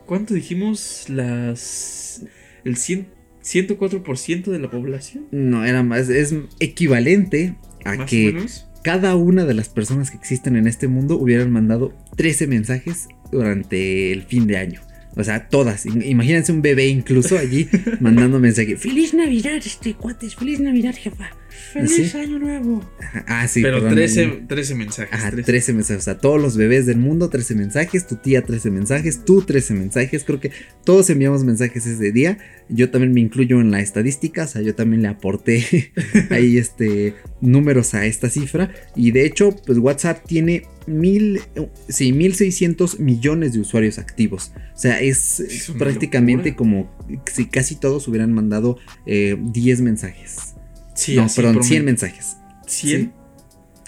[0.07, 1.07] ¿cuánto dijimos?
[1.09, 2.25] Las...
[2.65, 5.27] El 100 104% de la población.
[5.31, 7.55] No, era más, es equivalente
[7.85, 8.47] a que
[8.83, 14.13] cada una de las personas que existen en este mundo hubieran mandado 13 mensajes durante
[14.13, 14.81] el fin de año.
[15.17, 15.87] O sea, todas.
[15.87, 17.69] Imagínense un bebé incluso allí
[18.01, 18.81] mandando mensajes.
[18.81, 20.37] Feliz Navidad, este cuates.
[20.37, 21.31] Feliz Navidad, jefa.
[21.49, 22.19] ¡Feliz ¿Sí?
[22.19, 22.85] año nuevo!
[23.27, 23.95] Ah, sí, Pero perdón.
[23.95, 25.13] 13, 13 mensajes.
[25.13, 25.47] Ajá, 13.
[25.47, 26.03] 13 mensajes.
[26.03, 28.07] O sea, todos los bebés del mundo, 13 mensajes.
[28.07, 29.25] Tu tía, 13 mensajes.
[29.25, 30.25] Tú, 13 mensajes.
[30.25, 30.53] Creo que
[30.85, 32.39] todos enviamos mensajes ese día.
[32.69, 34.45] Yo también me incluyo en la estadística.
[34.45, 35.93] O sea, yo también le aporté
[36.31, 38.73] ahí este números a esta cifra.
[38.95, 41.41] Y de hecho, pues WhatsApp tiene mil,
[41.89, 44.53] sí, 1600 millones de usuarios activos.
[44.75, 46.57] O sea, es, prácticamente locura.
[46.57, 50.55] como si casi todos hubieran mandado eh, 10 mensajes.
[50.99, 51.69] Sí, no, así perdón, promedio.
[51.71, 52.37] 100 mensajes.
[52.67, 52.67] ¿100?
[52.67, 53.11] Sí.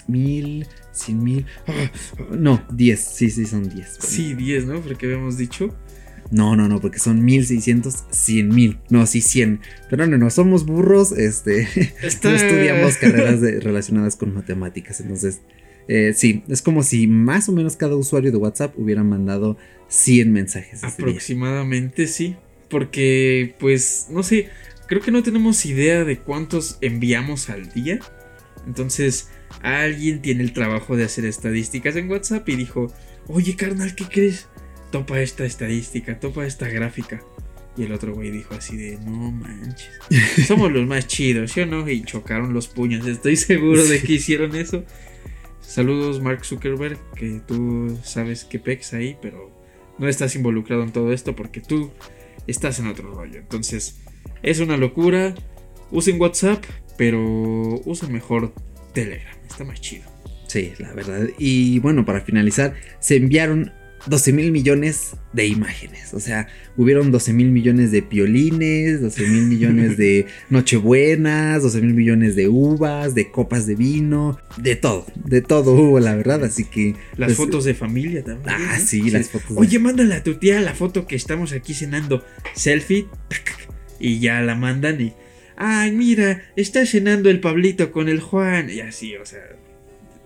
[0.07, 1.45] Mil, cien mil.
[1.67, 1.91] ah,
[2.31, 2.99] No, 10.
[2.99, 3.97] Sí, sí, son 10.
[3.99, 4.81] Sí, 10, ¿no?
[4.81, 5.75] Porque habíamos dicho.
[6.31, 8.79] No, no, no, porque son 1600, 100 mil.
[8.89, 9.59] No, sí, 100.
[9.89, 11.11] Pero no, no, somos burros.
[11.11, 11.67] Este.
[12.01, 12.29] Está...
[12.29, 15.01] no estudiamos carreras de- relacionadas con matemáticas.
[15.01, 15.41] Entonces,
[15.89, 19.57] eh, sí, es como si más o menos cada usuario de WhatsApp hubiera mandado
[19.89, 20.83] 100 mensajes.
[20.83, 22.35] Aproximadamente sí.
[22.69, 24.47] Porque, pues, no sé.
[24.91, 27.99] Creo que no tenemos idea de cuántos enviamos al día.
[28.67, 29.29] Entonces,
[29.61, 32.93] alguien tiene el trabajo de hacer estadísticas en WhatsApp y dijo:
[33.27, 34.49] Oye, carnal, ¿qué crees?
[34.91, 37.23] Topa esta estadística, topa esta gráfica.
[37.77, 39.97] Y el otro güey dijo así de, no manches.
[40.45, 41.87] Somos los más chidos, ¿sí o no?
[41.87, 43.07] Y chocaron los puños.
[43.07, 44.83] Estoy seguro de que hicieron eso.
[45.61, 49.57] Saludos, Mark Zuckerberg, que tú sabes que pex ahí, pero
[49.97, 51.93] no estás involucrado en todo esto porque tú
[52.45, 53.39] estás en otro rollo.
[53.39, 54.00] Entonces,
[54.43, 55.35] es una locura.
[55.91, 56.63] Usen WhatsApp,
[56.97, 57.19] pero
[57.85, 58.53] usen mejor
[58.93, 59.35] Telegram.
[59.49, 60.03] Está más chido.
[60.47, 61.27] Sí, la verdad.
[61.37, 63.71] Y bueno, para finalizar, se enviaron
[64.07, 66.13] 12 mil millones de imágenes.
[66.13, 71.93] O sea, hubieron 12 mil millones de piolines, 12 mil millones de nochebuenas, 12 mil
[71.93, 76.43] millones de uvas, de copas de vino, de todo, de todo hubo, la verdad.
[76.43, 76.95] Así que.
[77.17, 78.55] Las pues, fotos de familia también.
[78.69, 79.49] Ah, sí, las fotos.
[79.49, 82.23] de- Oye, mándale a tu tía la foto que estamos aquí cenando.
[82.55, 83.07] Selfie.
[83.29, 83.70] tac,
[84.01, 85.13] Y ya la mandan y.
[85.55, 88.69] Ay, mira, está cenando el Pablito con el Juan.
[88.69, 89.43] Y así, o sea.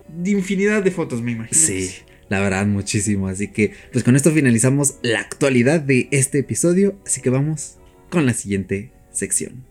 [0.08, 1.60] De infinidad de fotos, me imagino.
[1.60, 1.90] Sí,
[2.28, 3.28] la verdad, muchísimo.
[3.28, 6.98] Así que, pues con esto finalizamos la actualidad de este episodio.
[7.04, 7.76] Así que vamos
[8.08, 9.66] con la siguiente sección.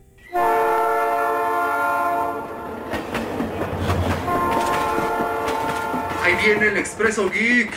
[6.22, 7.72] Ahí viene el Expreso Geek.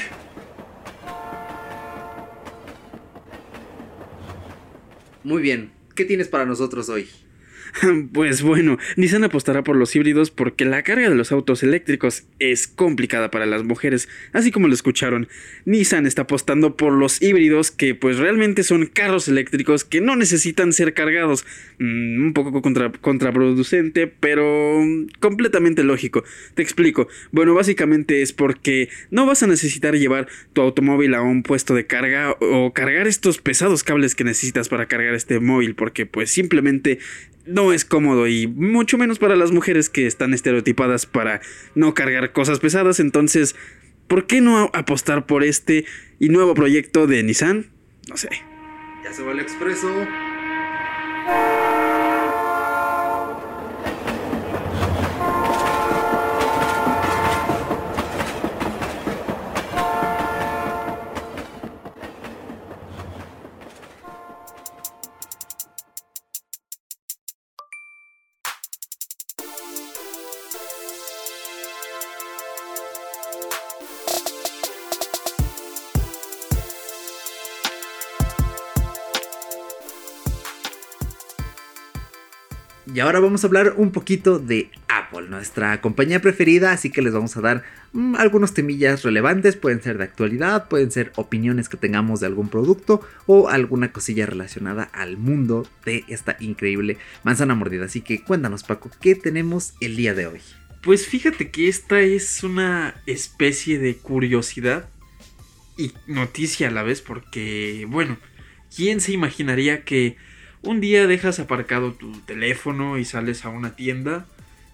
[5.24, 7.08] Muy bien, ¿qué tienes para nosotros hoy?
[8.12, 12.66] Pues bueno, Nissan apostará por los híbridos porque la carga de los autos eléctricos es
[12.66, 15.28] complicada para las mujeres, así como lo escucharon.
[15.64, 20.72] Nissan está apostando por los híbridos que pues realmente son carros eléctricos que no necesitan
[20.72, 21.44] ser cargados.
[21.78, 26.24] Mm, un poco contra- contraproducente, pero mm, completamente lógico.
[26.54, 27.08] Te explico.
[27.32, 31.86] Bueno, básicamente es porque no vas a necesitar llevar tu automóvil a un puesto de
[31.86, 36.98] carga o cargar estos pesados cables que necesitas para cargar este móvil porque pues simplemente
[37.48, 41.40] no es cómodo y mucho menos para las mujeres que están estereotipadas para
[41.74, 43.00] no cargar cosas pesadas.
[43.00, 43.56] Entonces,
[44.06, 45.84] ¿por qué no apostar por este
[46.18, 47.66] y nuevo proyecto de Nissan?
[48.08, 48.28] No sé.
[49.04, 49.88] Ya se va el Expreso.
[82.98, 87.12] Y ahora vamos a hablar un poquito de Apple, nuestra compañía preferida, así que les
[87.12, 91.76] vamos a dar mm, algunos temillas relevantes, pueden ser de actualidad, pueden ser opiniones que
[91.76, 97.84] tengamos de algún producto o alguna cosilla relacionada al mundo de esta increíble manzana mordida.
[97.84, 100.40] Así que cuéntanos Paco, ¿qué tenemos el día de hoy?
[100.82, 104.88] Pues fíjate que esta es una especie de curiosidad
[105.76, 108.18] y noticia a la vez porque, bueno,
[108.74, 110.16] ¿quién se imaginaría que
[110.62, 114.26] un día dejas aparcado tu teléfono y sales a una tienda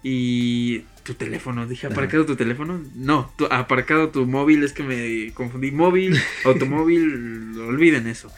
[0.03, 5.33] y tu teléfono, dije aparcado tu teléfono, no, tu- aparcado tu móvil, es que me
[5.33, 8.31] confundí, móvil, automóvil, olviden eso.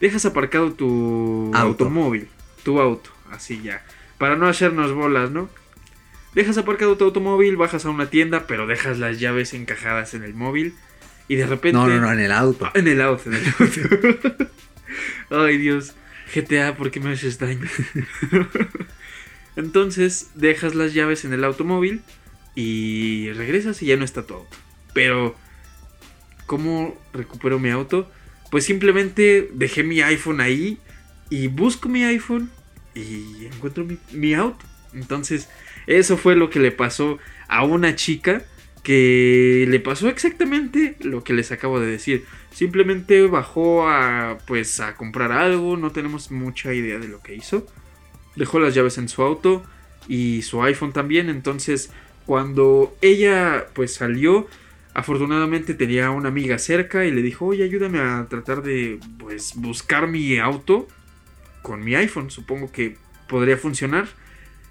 [0.00, 1.58] Dejas aparcado tu Auto.
[1.84, 2.28] automóvil,
[2.64, 3.82] tu auto, así ya,
[4.18, 5.48] para no hacernos bolas, ¿no?
[6.34, 10.34] Dejas aparcado tu automóvil, bajas a una tienda, pero dejas las llaves encajadas en el
[10.34, 10.74] móvil
[11.28, 11.78] y de repente...
[11.78, 12.70] No, no, no, en el auto.
[12.74, 14.46] En el auto, en el auto.
[15.30, 15.94] Ay, Dios.
[16.34, 17.66] GTA, ¿por qué me haces daño?
[19.56, 22.02] Entonces, dejas las llaves en el automóvil
[22.54, 24.56] y regresas y ya no está tu auto.
[24.92, 25.34] Pero,
[26.46, 28.10] ¿cómo recupero mi auto?
[28.50, 30.78] Pues simplemente dejé mi iPhone ahí
[31.30, 32.50] y busco mi iPhone
[32.94, 34.64] y encuentro mi, mi auto.
[34.92, 35.48] Entonces,
[35.86, 37.18] Eso fue lo que le pasó
[37.48, 38.44] a una chica
[38.86, 42.24] que le pasó exactamente lo que les acabo de decir.
[42.52, 47.66] Simplemente bajó a pues a comprar algo, no tenemos mucha idea de lo que hizo.
[48.36, 49.64] Dejó las llaves en su auto
[50.06, 51.90] y su iPhone también, entonces
[52.26, 54.46] cuando ella pues salió,
[54.94, 60.06] afortunadamente tenía una amiga cerca y le dijo, "Oye, ayúdame a tratar de pues buscar
[60.06, 60.86] mi auto
[61.60, 62.96] con mi iPhone, supongo que
[63.28, 64.06] podría funcionar."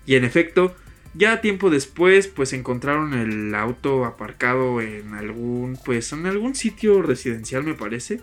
[0.06, 0.74] Y en efecto,
[1.18, 7.64] ya tiempo después, pues encontraron el auto aparcado en algún, pues en algún sitio residencial
[7.64, 8.20] me parece.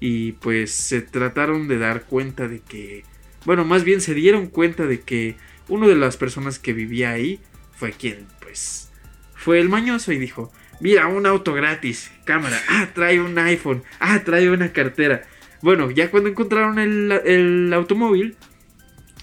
[0.00, 3.04] Y pues se trataron de dar cuenta de que,
[3.44, 5.36] bueno, más bien se dieron cuenta de que
[5.68, 7.40] uno de las personas que vivía ahí
[7.76, 8.90] fue quien, pues,
[9.34, 14.22] fue el mañoso y dijo, mira, un auto gratis, cámara, ah, trae un iPhone, ah,
[14.24, 15.22] trae una cartera.
[15.62, 18.36] Bueno, ya cuando encontraron el, el automóvil,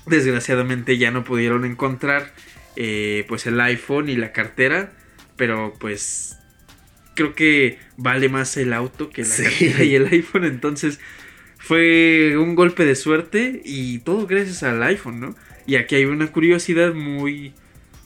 [0.07, 2.33] desgraciadamente ya no pudieron encontrar
[2.75, 4.93] eh, pues el iPhone y la cartera,
[5.35, 6.37] pero pues
[7.15, 9.43] creo que vale más el auto que la Sí.
[9.43, 10.99] cartera y el iPhone, entonces
[11.59, 15.35] fue un golpe de suerte y todo gracias al iPhone, ¿no?
[15.65, 17.53] Y aquí hay una curiosidad muy,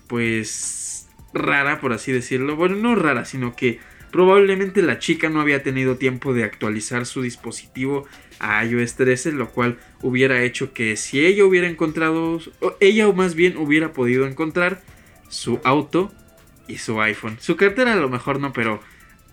[0.08, 2.56] pues, rara, por así decirlo.
[2.56, 3.80] Bueno, no rara, sino que
[4.12, 8.08] probablemente la chica no había tenido tiempo de actualizar su dispositivo
[8.40, 12.40] a iOS 13, lo cual hubiera hecho que si ella hubiera encontrado,
[12.80, 14.82] ella o más bien hubiera podido encontrar
[15.30, 16.12] su auto
[16.68, 17.38] y su iPhone.
[17.40, 18.82] Su cartera a lo mejor no, pero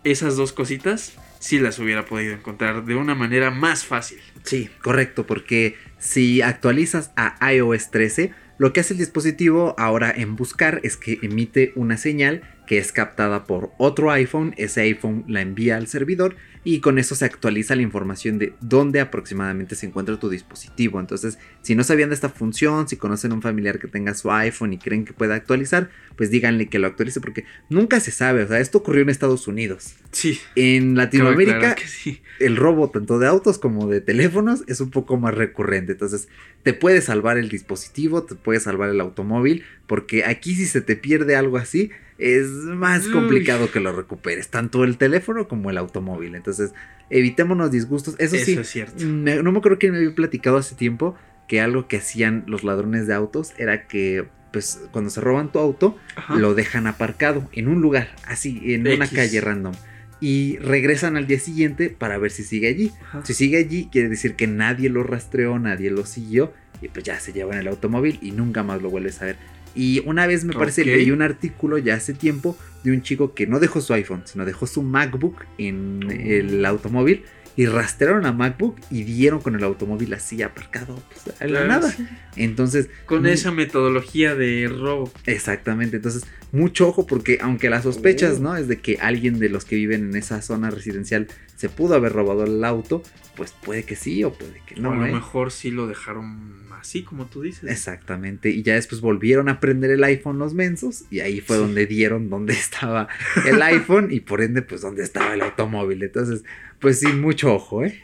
[0.05, 4.19] esas dos cositas sí las hubiera podido encontrar de una manera más fácil.
[4.45, 10.37] Sí, correcto, porque si actualizas a iOS 13, lo que hace el dispositivo ahora en
[10.37, 15.43] buscar es que emite una señal que es captada por otro iPhone, ese iPhone la
[15.43, 20.19] envía al servidor y con eso se actualiza la información de dónde aproximadamente se encuentra
[20.19, 20.99] tu dispositivo.
[20.99, 24.33] Entonces, si no sabían de esta función, si conocen a un familiar que tenga su
[24.33, 28.43] iPhone y creen que pueda actualizar, pues díganle que lo actualice porque nunca se sabe,
[28.43, 29.97] o sea, esto ocurrió en Estados Unidos.
[30.11, 30.41] Sí.
[30.57, 32.23] En Latinoamérica aclarar que sí.
[32.41, 35.93] el robo tanto de autos como de teléfonos es un poco más recurrente.
[35.93, 36.29] Entonces,
[36.63, 40.97] te puede salvar el dispositivo, te puede salvar el automóvil, porque aquí si se te
[40.97, 43.13] pierde algo así, es más Uy.
[43.13, 46.35] complicado que lo recuperes, tanto el teléfono como el automóvil.
[46.35, 46.73] Entonces,
[47.11, 48.15] evitémonos disgustos.
[48.19, 49.05] Eso, Eso sí, es cierto.
[49.05, 51.15] me- no me acuerdo que me había platicado hace tiempo
[51.49, 55.59] que algo que hacían los ladrones de autos era que, pues, cuando se roban tu
[55.59, 56.37] auto, Ajá.
[56.37, 59.75] lo dejan aparcado en un lugar, así, en una calle random.
[60.21, 62.93] Y regresan al día siguiente para ver si sigue allí.
[63.03, 63.25] Ajá.
[63.27, 66.53] Si sigue allí, quiere decir que nadie lo rastreó, nadie lo siguió.
[66.81, 69.37] Y pues ya se llevan el automóvil y nunca más lo vuelves a ver.
[69.75, 70.87] Y una vez me parece Ok.
[70.89, 74.45] leí un artículo ya hace tiempo de un chico que no dejó su iPhone, sino
[74.45, 76.11] dejó su MacBook en Oh.
[76.11, 77.25] el automóvil.
[77.57, 81.67] Y rastrearon a MacBook y dieron con el automóvil así aparcado pues, a la Claro,
[81.69, 81.91] nada.
[81.93, 82.05] sí.
[82.35, 85.13] Entonces, Con esa metodología de robo.
[85.25, 88.43] Exactamente, entonces mucho ojo porque aunque las sospechas, Oh.
[88.43, 88.57] ¿no?
[88.57, 92.13] Es de que alguien de los que viven en esa zona residencial se pudo haber
[92.13, 93.05] robado el auto,
[93.37, 94.91] pues puede que sí o puede que no.
[94.91, 95.13] a lo ¿eh?
[95.13, 97.69] mejor sí lo dejaron así, como tú dices.
[97.69, 101.63] Exactamente, y ya después volvieron a prender el iPhone los mensos y ahí fue Sí.
[101.63, 103.09] donde dieron dónde estaba
[103.47, 106.03] el iPhone y por ende pues dónde estaba el automóvil.
[106.03, 106.45] Entonces,
[106.81, 108.01] pues sí, mucho ojo, ¿eh?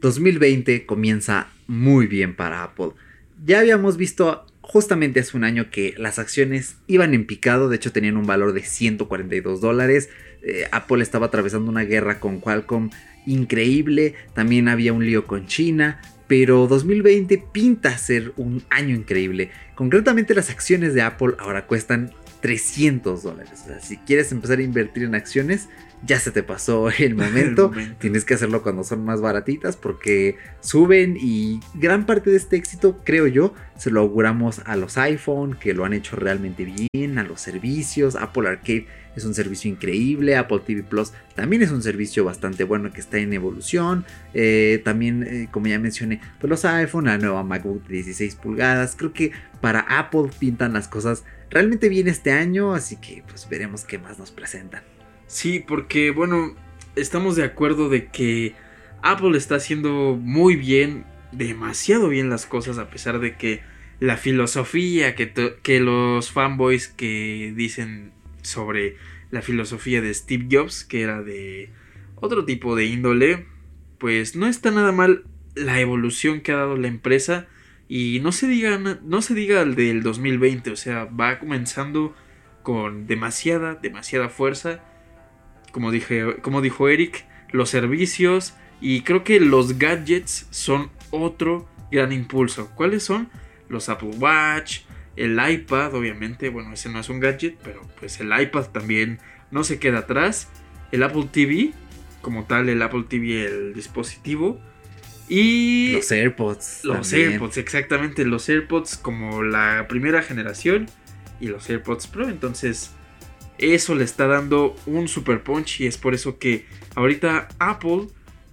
[0.00, 2.90] ...2020 comienza muy bien para Apple.
[3.44, 7.92] Ya habíamos visto justamente hace un año que las acciones iban en picado, de hecho
[7.92, 10.08] tenían un valor de 142 dólares.
[10.42, 12.90] Eh, Apple estaba atravesando una guerra con Qualcomm
[13.26, 19.50] increíble, también había un lío con China, pero 2020 pinta ser un año increíble.
[19.74, 23.62] Concretamente las acciones de Apple ahora cuestan 300 dólares.
[23.64, 25.68] O sea, si quieres empezar a invertir en acciones,
[26.04, 27.68] ya se te pasó el momento.
[27.70, 27.96] momento.
[27.98, 33.00] Tienes que hacerlo cuando son más baratitas porque suben y gran parte de este éxito,
[33.04, 37.22] creo yo, se lo auguramos a los iPhone que lo han hecho realmente bien, a
[37.22, 38.16] los servicios.
[38.16, 38.86] Apple Arcade
[39.16, 43.18] es un servicio increíble, Apple TV Plus también es un servicio bastante bueno que está
[43.18, 44.04] en evolución.
[44.34, 48.94] Eh, también, eh, como ya mencioné, pues los iPhone, la nueva MacBook de 16 pulgadas.
[48.96, 53.84] Creo que para Apple pintan las cosas realmente bien este año, así que pues veremos
[53.84, 54.82] qué más nos presentan.
[55.26, 56.54] Sí, porque bueno,
[56.96, 58.54] estamos de acuerdo de que
[59.02, 63.60] Apple está haciendo muy bien, demasiado bien las cosas, a pesar de que
[64.00, 65.32] la filosofía que,
[65.62, 68.12] que los fanboys que dicen
[68.42, 68.96] sobre
[69.30, 71.70] la filosofía de Steve Jobs, que era de
[72.16, 73.46] otro tipo de índole,
[73.98, 75.24] pues no está nada mal
[75.54, 77.48] la evolución que ha dado la empresa.
[77.88, 82.14] Y no se diga, no se diga el del 2020, o sea, va comenzando
[82.62, 84.82] con demasiada, demasiada fuerza
[85.72, 92.12] como, dije, como dijo Eric, los servicios y creo que los gadgets son otro gran
[92.12, 92.70] impulso.
[92.74, 93.30] ¿Cuáles son?
[93.68, 94.82] Los Apple Watch,
[95.16, 99.18] el iPad, obviamente, bueno, ese no es un gadget, pero pues el iPad también
[99.50, 100.48] no se queda atrás.
[100.90, 101.72] El Apple TV,
[102.20, 104.60] como tal, el Apple TV, el dispositivo.
[105.28, 106.84] Y Los AirPods.
[106.84, 107.32] los también.
[107.32, 110.88] AirPods, exactamente, los AirPods como la primera generación
[111.40, 112.28] y los AirPods Pro.
[112.28, 112.90] Entonces,
[113.58, 118.08] eso le está dando un super punch y es por eso que ahorita Apple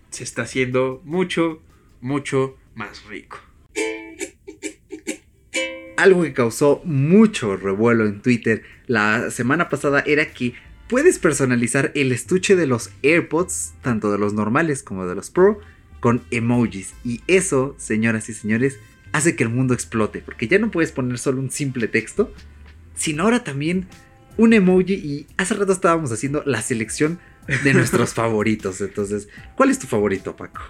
[0.09, 1.61] se está haciendo mucho,
[2.01, 3.39] mucho más rico.
[5.99, 10.53] Algo que causó mucho revuelo en Twitter la semana pasada era que
[10.87, 15.59] puedes personalizar el estuche de los AirPods, tanto de los normales como de los Pro,
[15.99, 16.93] con emojis.
[17.03, 18.79] Y eso, señoras y señores,
[19.11, 22.33] hace que el mundo explote, porque ya no puedes poner solo un simple texto,
[22.95, 23.85] sino ahora también
[24.37, 24.93] un emoji.
[24.93, 27.19] Y hace rato estábamos haciendo la selección
[27.65, 28.79] de nuestros favoritos.
[28.79, 29.27] Entonces,
[29.57, 30.61] ¿cuál es tu favorito, Paco?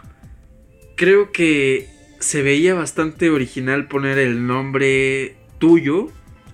[0.95, 6.09] Creo que se veía bastante original poner el nombre tuyo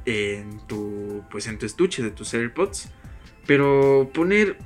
[0.05, 2.91] en tu pues en tu estuche de tus AirPods,
[3.47, 4.57] pero poner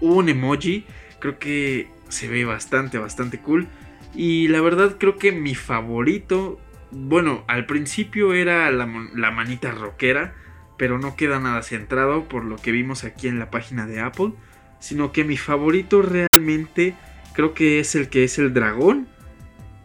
[0.00, 0.86] un emoji
[1.18, 3.66] creo que se ve bastante bastante cool.
[4.14, 6.58] Y la verdad creo que mi favorito,
[6.90, 10.34] bueno, al principio era la, la manita rockera,
[10.78, 14.32] pero no queda nada centrado por lo que vimos aquí en la página de Apple,
[14.78, 16.94] sino que mi favorito realmente
[17.34, 19.08] creo que es el que es el dragón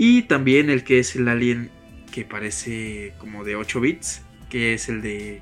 [0.05, 1.69] y también el que es el alien
[2.11, 5.41] que parece como de 8 bits, que es el de...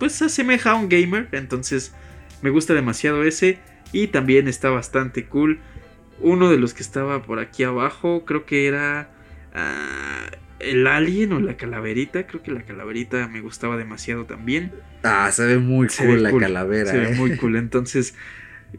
[0.00, 1.94] Pues se asemeja a un gamer, entonces
[2.42, 3.60] me gusta demasiado ese
[3.92, 5.60] y también está bastante cool.
[6.18, 9.08] Uno de los que estaba por aquí abajo creo que era
[9.54, 14.72] ah, el alien o la calaverita, creo que la calaverita me gustaba demasiado también.
[15.04, 16.90] Ah, se ve muy Se cool ve la cool, calavera.
[16.90, 17.14] Se ve eh.
[17.14, 18.16] muy cool, entonces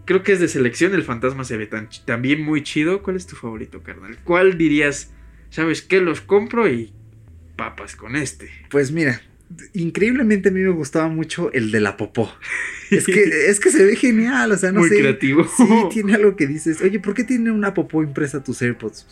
[0.06, 3.02] creo que es de selección, el fantasma se ve tan, también muy chido.
[3.04, 4.18] ¿Cuál es tu favorito, carnal?
[4.24, 5.12] ¿Cuál dirías,
[5.50, 6.92] sabes qué, los compro y
[7.56, 8.50] papas con este?
[8.70, 9.22] Pues mira,
[9.74, 12.32] increíblemente a mí me gustaba mucho el de la popó.
[12.90, 15.00] Es que, es que se ve genial, o sea, no muy sé.
[15.00, 15.48] creativo.
[15.58, 19.06] Sí, tiene algo que dices, oye, ¿por qué tiene una popó impresa tus AirPods?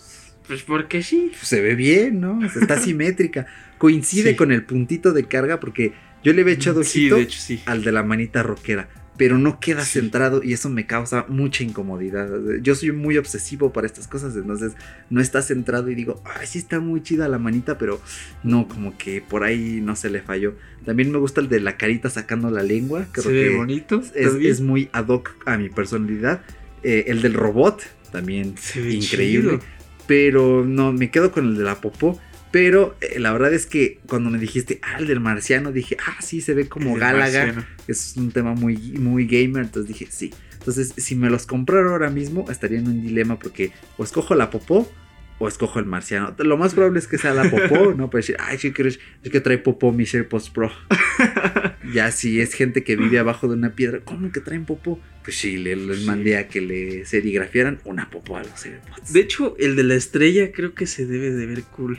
[0.48, 1.30] Pues porque sí.
[1.32, 2.40] Pues se ve bien, ¿no?
[2.40, 3.46] O sea, está simétrica.
[3.78, 4.36] Coincide Sí.
[4.36, 7.62] con el puntito de carga porque yo le había echado Sí, ojito de hecho sí.
[7.66, 10.00] al de la manita rockera, pero no queda Sí.
[10.00, 12.30] centrado y eso me causa mucha incomodidad.
[12.62, 14.74] Yo soy muy obsesivo para estas cosas, entonces
[15.10, 18.02] no está centrado y digo, ay, sí está muy chida la manita, pero
[18.44, 20.56] no, como que por ahí no se le falló.
[20.86, 24.02] También me gusta el de la carita sacando la lengua, creo se ve que bonito.
[24.16, 26.42] es, muy ad hoc a mi personalidad.
[26.84, 29.52] Eh, el del robot, también Se ve increíble.
[29.60, 29.60] chido.
[30.08, 32.20] Pero no, me quedo con el de la popó.
[32.52, 36.18] Pero eh, la verdad es que cuando me dijiste, ah, el del marciano, dije, ah,
[36.22, 37.46] sí, se ve como El Galaga.
[37.46, 37.66] marciano.
[37.88, 40.34] Es un tema muy, muy gamer, entonces dije, sí.
[40.54, 44.50] Entonces, si me los comprara ahora mismo, estaría en un dilema porque o escojo la
[44.50, 44.92] popó
[45.40, 46.36] o escojo el marciano.
[46.38, 48.10] Lo más probable es que sea la popó, ¿no?
[48.12, 49.00] Para decir, ay, sí, es
[49.32, 50.72] que trae popó mi AirPods Pro.
[51.94, 55.00] ya si es gente que vive abajo de una piedra, ¿cómo que traen popó?
[55.24, 56.06] Pues sí, le- les Sí.
[56.06, 59.14] mandé a que le serigrafiaran una popó a los AirPods.
[59.14, 61.98] De hecho, el de la estrella creo que se debe de ver cool.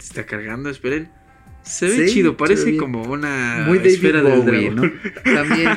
[0.00, 1.10] Se está cargando, esperen.
[1.62, 4.82] Se ve Sí, chido, parece como una muy David esfera del Bowie, ¿no?
[4.82, 5.00] dragón.
[5.24, 5.70] También.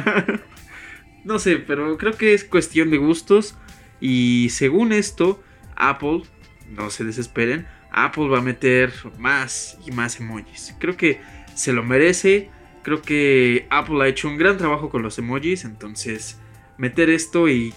[1.26, 3.56] No sé, pero creo que es cuestión de gustos.
[4.00, 5.42] Y según esto,
[5.76, 6.24] Apple,
[6.70, 10.76] no se desesperen, Apple va a meter más y más emojis.
[10.80, 11.22] Creo que
[11.54, 12.50] se lo merece.
[12.82, 15.64] Creo que Apple ha hecho un gran trabajo con los emojis.
[15.64, 16.40] Entonces,
[16.78, 17.74] meter esto y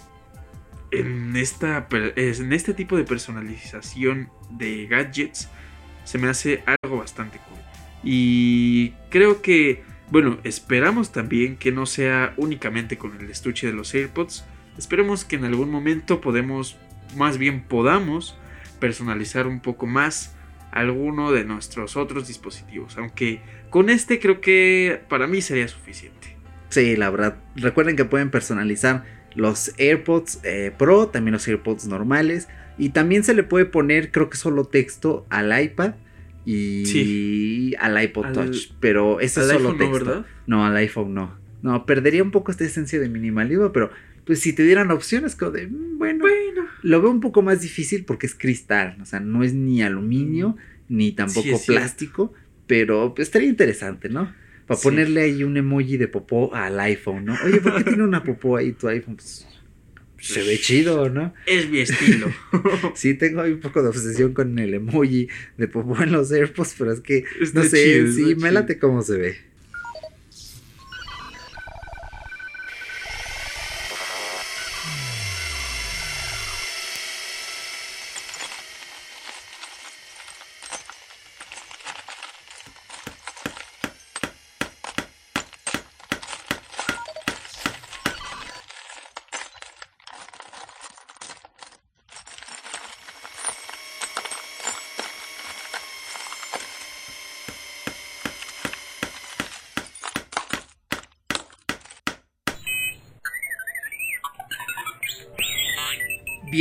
[0.91, 5.49] en, esta, en este tipo de personalización de gadgets
[6.07, 7.57] se me hace algo bastante cool.
[8.01, 13.93] Y creo que, bueno, esperamos también que no sea únicamente con el estuche de los
[13.93, 14.45] AirPods.
[14.77, 16.77] Esperemos que en algún momento podemos,
[17.17, 18.37] más bien podamos,
[18.79, 20.33] personalizar un poco más
[20.71, 22.97] alguno de nuestros otros dispositivos.
[22.97, 26.37] Aunque con este creo que para mí sería suficiente.
[26.69, 27.35] Sí, la verdad.
[27.57, 29.03] Recuerden que pueden personalizar
[29.35, 32.47] los AirPods eh, Pro, también los AirPods normales.
[32.77, 35.95] Y también se le puede poner, creo que solo texto al iPad
[36.45, 37.75] y Sí.
[37.79, 38.71] al iPod Al- Touch.
[38.79, 40.05] Pero ese es solo no, texto.
[40.05, 40.25] ¿verdad?
[40.45, 41.37] No, al iPhone no.
[41.61, 43.89] No, perdería un poco esta esencia de minimalismo, pero
[44.25, 47.61] pues si te dieran opciones, como de, mm, bueno, Bueno, lo veo un poco más
[47.61, 50.55] difícil porque es cristal, o sea, no es ni aluminio,
[50.89, 52.33] ni tampoco Sí, plástico,
[52.67, 54.31] pero pues, estaría interesante, ¿no?
[54.67, 54.83] Para Sí.
[54.87, 57.35] ponerle ahí un emoji de popó al iPhone, ¿no?
[57.45, 59.15] Oye, ¿por qué tiene una popó ahí tu iPhone?
[59.15, 59.46] Pues,
[60.19, 61.33] se ve chido, ¿no?
[61.45, 62.31] es mi estilo.
[62.95, 66.75] Sí, tengo ahí un poco de obsesión con el emoji de popó en los AirPods,
[66.77, 69.37] pero es que, Está no sé, chido, sí, me late cómo se ve.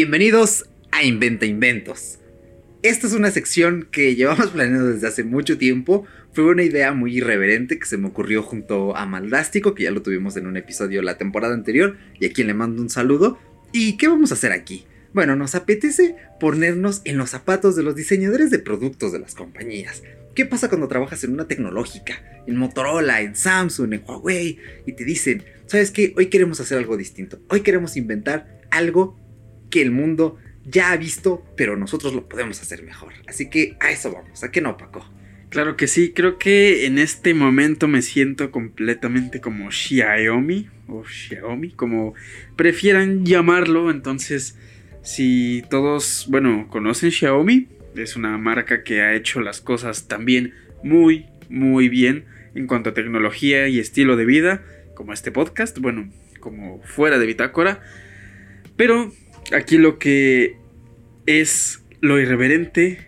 [0.07, 2.21] Bienvenidos a Inventa Inventos.
[2.85, 6.05] Esta es una sección que llevamos planeando desde hace mucho tiempo.
[6.33, 10.03] Fue una idea muy irreverente que se me ocurrió junto a Maldástico, que ya lo
[10.03, 13.41] tuvimos en un episodio la temporada anterior, y a quien le mando un saludo.
[13.73, 14.87] ¿Y qué vamos a hacer aquí?
[15.13, 20.05] Bueno, nos apetece ponernos en los zapatos de los diseñadores de productos de las compañías.
[20.37, 22.45] ¿Qué pasa cuando trabajas en una tecnológica?
[22.47, 26.15] En Motorola, en Samsung, en Huawei, y te dicen, ¿sabes qué?
[26.17, 27.41] Hoy queremos hacer algo distinto.
[27.49, 29.26] Hoy queremos inventar algo
[29.71, 33.13] que el mundo ya ha visto, pero nosotros lo podemos hacer mejor.
[33.29, 35.07] Así que a eso vamos, ¿a qué no, Paco?
[35.49, 41.71] Claro que sí, creo que en este momento me siento completamente como Xiaomi o Xiaomi,
[41.71, 42.15] como
[42.57, 43.91] prefieran llamarlo.
[43.91, 44.59] Entonces,
[45.03, 50.53] si todos, bueno, conocen Xiaomi, es una marca que ha hecho las cosas también
[50.83, 54.63] muy, muy bien en cuanto a tecnología y estilo de vida,
[54.95, 56.11] como este podcast, bueno,
[56.41, 57.83] como fuera de bitácora.
[58.77, 59.13] Pero
[59.53, 60.57] aquí lo que
[61.27, 63.07] es lo irreverente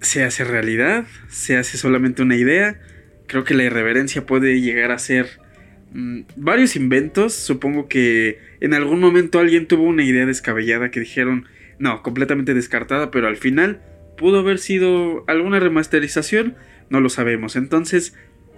[0.00, 2.80] se hace realidad, se hace solamente una idea.
[3.26, 5.40] Creo que la irreverencia puede llegar a ser
[5.92, 7.32] mm, varios inventos.
[7.32, 11.46] Supongo que en algún momento alguien tuvo una idea descabellada que dijeron,
[11.78, 13.80] no, completamente descartada, pero al final
[14.16, 16.56] pudo haber sido alguna remasterización,
[16.90, 17.56] no lo sabemos.
[17.56, 18.14] Entonces,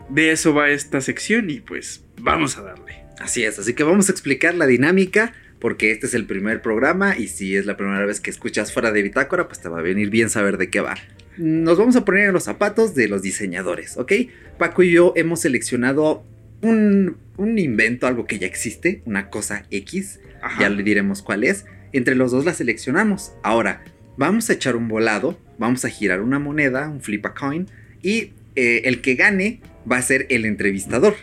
[0.09, 3.05] de eso va esta sección y pues vamos a darle.
[3.19, 7.17] Así es, así que vamos a explicar la dinámica porque este es el primer programa
[7.17, 9.83] y si es la primera vez que escuchas fuera de Bitácora, pues te va a
[9.83, 10.97] venir bien saber de qué va.
[11.37, 14.13] Nos vamos a poner en los zapatos de los diseñadores, ¿ok?
[14.59, 16.25] Paco y yo hemos seleccionado
[16.63, 20.63] un, un invento, algo que ya existe, una cosa X, Ajá.
[20.63, 21.67] ya le diremos cuál es.
[21.93, 23.33] Entre los dos la seleccionamos.
[23.43, 23.85] Ahora,
[24.17, 27.69] vamos a echar un volado, vamos a girar una moneda, un flip a coin,
[28.03, 31.15] y eh, el que gane va a ser el entrevistador.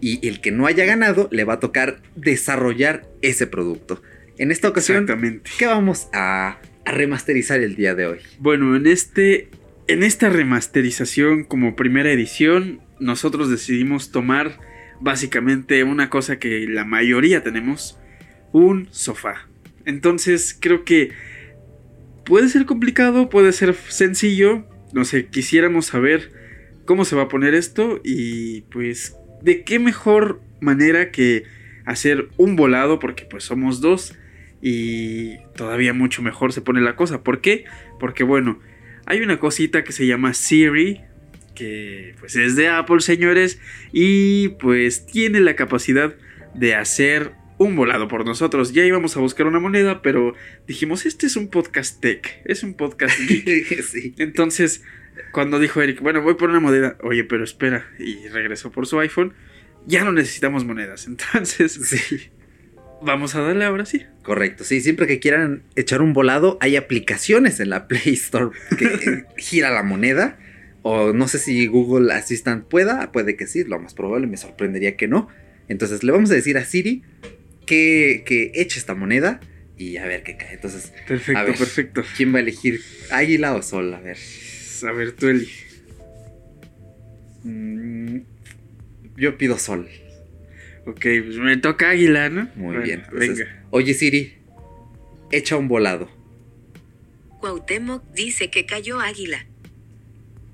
[0.00, 4.02] Y el que no haya ganado le va a tocar desarrollar ese producto.
[4.36, 5.06] En esta ocasión.
[5.58, 8.18] ¿qué vamos a, a remasterizar el día de hoy?
[8.38, 9.48] Bueno, en este
[9.88, 14.58] en esta remasterización como primera edición, nosotros decidimos tomar
[15.00, 17.98] básicamente una cosa que la mayoría tenemos,
[18.52, 19.48] un sofá.
[19.86, 21.12] Entonces, creo que
[22.26, 26.32] puede ser complicado, puede ser sencillo, no sé, quisiéramos saber
[26.84, 31.44] cómo se va a poner esto y pues de qué mejor manera que
[31.84, 34.14] hacer un volado porque pues somos dos
[34.60, 37.22] y todavía mucho mejor se pone la cosa.
[37.22, 37.64] ¿Por qué?
[37.98, 38.60] Porque bueno,
[39.06, 41.00] hay una cosita que se llama Siri,
[41.54, 43.60] que pues es de Apple, señores,
[43.92, 46.14] y pues tiene la capacidad
[46.54, 48.72] de hacer un volado por nosotros.
[48.72, 50.34] Ya íbamos a buscar una moneda, pero
[50.66, 53.82] dijimos, este es un podcast tech, es un podcast geek.
[53.82, 54.14] sí.
[54.18, 54.84] Entonces,
[55.32, 58.98] cuando dijo Eric, bueno, voy por una moneda, oye, pero espera, y regresó por su
[59.00, 59.32] iPhone,
[59.86, 61.06] ya no necesitamos monedas.
[61.08, 62.30] Entonces, Sí.
[63.02, 64.04] vamos a darle ahora sí.
[64.22, 69.24] Correcto, sí, siempre que quieran echar un volado, hay aplicaciones en la Play Store que
[69.36, 70.38] gira la moneda.
[70.82, 74.96] O no sé si Google Assistant pueda, puede que sí, lo más probable, me sorprendería
[74.96, 75.28] que no.
[75.68, 77.02] Entonces le vamos a decir a Siri
[77.66, 79.40] que, que eche esta moneda
[79.76, 80.54] y a ver qué cae.
[80.54, 81.56] Entonces, A Perfecto, ver.
[81.58, 82.02] perfecto.
[82.16, 82.80] ¿quién va a elegir?
[83.10, 83.92] ¿Águila o sol?
[83.92, 84.16] A ver.
[84.84, 85.48] A ver, tú Eli.
[87.44, 88.18] Mm,
[89.16, 89.88] yo pido sol.
[90.86, 92.48] Ok, pues me toca águila, ¿no?
[92.54, 93.02] Muy Bueno, bien.
[93.04, 93.64] Entonces, venga.
[93.70, 94.34] Oye Siri,
[95.30, 96.08] echa un volado.
[97.40, 99.46] Cuauhtémoc dice que cayó águila.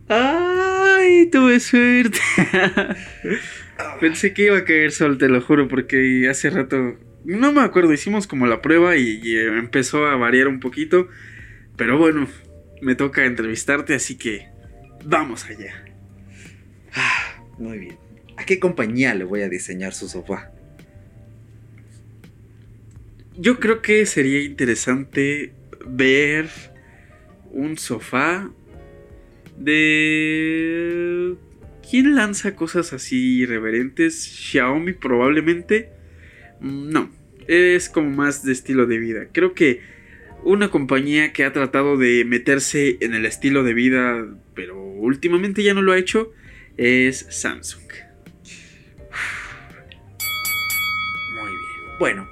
[0.08, 2.18] Ay, tuve suerte.
[4.00, 6.98] Pensé que iba a caer sol, te lo juro, porque hace rato.
[7.24, 11.08] No me acuerdo, hicimos como la prueba y, y, empezó a variar un poquito.
[11.76, 12.28] Pero bueno,
[12.84, 14.46] me toca entrevistarte, así que
[15.04, 15.84] vamos allá.
[16.94, 17.98] Ah, muy bien.
[18.36, 20.52] ¿A qué compañía le voy a diseñar su sofá?
[23.36, 25.54] Yo creo que sería interesante
[25.86, 26.50] ver
[27.52, 28.50] un sofá
[29.58, 31.34] de...
[31.88, 34.24] ¿Quién lanza cosas así irreverentes?
[34.24, 35.90] Xiaomi probablemente.
[36.60, 37.10] Mm, No,
[37.48, 39.28] es como más de estilo de vida.
[39.32, 39.93] Creo que
[40.44, 45.74] una compañía que ha tratado de meterse en el estilo de vida, pero últimamente ya
[45.74, 46.32] no lo ha hecho,
[46.76, 47.82] es Samsung.
[51.34, 51.98] Muy bien.
[51.98, 52.28] Bueno,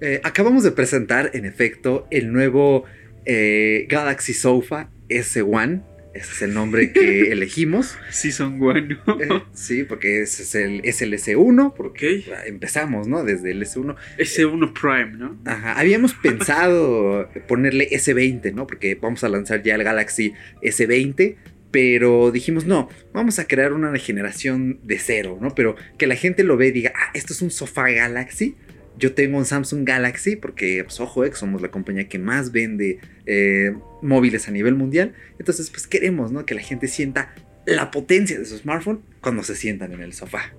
[0.00, 2.84] eh, acabamos de presentar en efecto el nuevo
[3.24, 5.91] eh, Galaxy Sofa S1.
[6.14, 7.96] Ese es el nombre que elegimos.
[8.10, 8.98] Season 1.
[9.20, 13.24] Eh, sí, porque ese es el, es el S1, porque empezamos, ¿no?
[13.24, 13.96] Desde el S1.
[14.18, 15.38] S1 Prime, ¿no?
[15.44, 18.66] Ajá, habíamos pensado ponerle S20, ¿no?
[18.66, 21.36] Porque vamos a lanzar ya el Galaxy S20,
[21.70, 25.54] pero dijimos, no, vamos a crear una generación de cero, ¿no?
[25.54, 28.56] Pero que la gente lo ve y diga, ah, esto es un sofá Galaxy,
[28.98, 32.98] yo tengo un Samsung Galaxy porque, pues, ojo, eh, somos la compañía que más vende
[33.26, 35.14] eh, móviles a nivel mundial.
[35.38, 36.44] Entonces, pues queremos, ¿no?
[36.44, 37.34] Que la gente sienta
[37.66, 40.52] la potencia de su smartphone cuando se sientan en el sofá.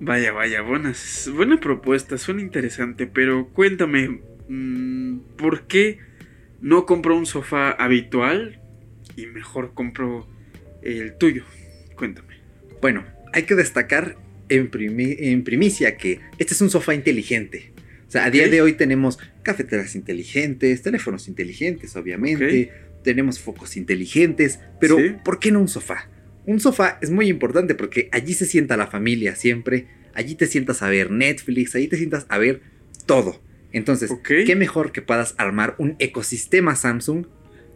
[0.00, 5.98] Vaya, vaya, buenas, buena propuesta, suena interesante, pero cuéntame, mm, ¿por qué
[6.60, 8.60] no compro un sofá habitual
[9.16, 10.28] y mejor compro
[10.82, 11.44] el tuyo?
[11.96, 12.34] Cuéntame.
[12.80, 14.16] Bueno, hay que destacar
[14.48, 17.72] en, primi- en primicia que este es un sofá inteligente.
[18.06, 22.70] O sea, a día de hoy tenemos cafeteras inteligentes, teléfonos inteligentes, obviamente,
[23.02, 25.16] tenemos focos inteligentes, pero Sí.
[25.24, 26.08] ¿por qué no un sofá?
[26.46, 30.82] Un sofá es muy importante porque allí se sienta la familia siempre, allí te sientas
[30.82, 32.60] a ver Netflix, allí te sientas a ver
[33.06, 33.42] todo.
[33.72, 34.12] Entonces.
[34.22, 37.26] ¿qué mejor que puedas armar un ecosistema Samsung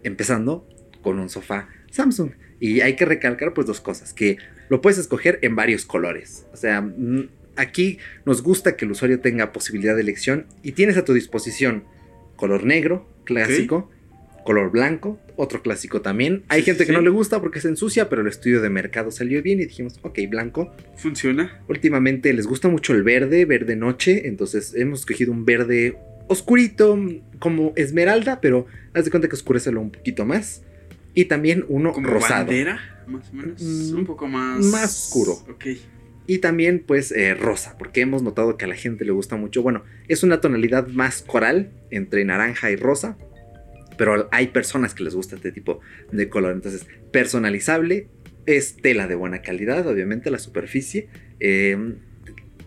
[0.04, 0.68] empezando
[1.02, 2.30] con un sofá Samsung?
[2.60, 4.38] Y hay que recalcar pues dos cosas, que
[4.68, 6.46] lo puedes escoger en varios colores.
[6.52, 10.96] O sea, mm, aquí nos gusta que el usuario tenga posibilidad de elección y tienes
[10.96, 11.84] a tu disposición
[12.36, 13.90] color negro, clásico,
[14.44, 16.42] color blanco, otro clásico también.
[16.48, 19.10] Hay Sí, gente que no le gusta porque se ensucia, pero el estudio de mercado
[19.10, 20.72] salió bien y dijimos, ok, blanco.
[20.96, 21.60] ¿Funciona?
[21.68, 25.98] Últimamente les gusta mucho el verde, verde noche, entonces hemos escogido un verde
[26.28, 26.98] oscurito,
[27.38, 30.62] como esmeralda, pero haz de cuenta que oscurecelo un poquito más.
[31.18, 32.44] Y también uno ¿Como rosado.
[32.44, 33.02] bandera?
[33.08, 33.60] Más o menos.
[33.60, 34.64] Mm, un poco más...
[34.66, 35.32] más oscuro.
[35.50, 35.66] Ok.
[36.28, 39.60] Y también, pues, eh, rosa, porque hemos notado que a la gente le gusta mucho.
[39.60, 43.18] Bueno, es una tonalidad más coral, entre naranja y rosa.
[43.96, 45.80] Pero hay personas que les gusta este tipo
[46.12, 46.52] de color.
[46.52, 48.06] Entonces, personalizable,
[48.46, 51.08] es tela de buena calidad, obviamente, la superficie.
[51.40, 51.96] Eh,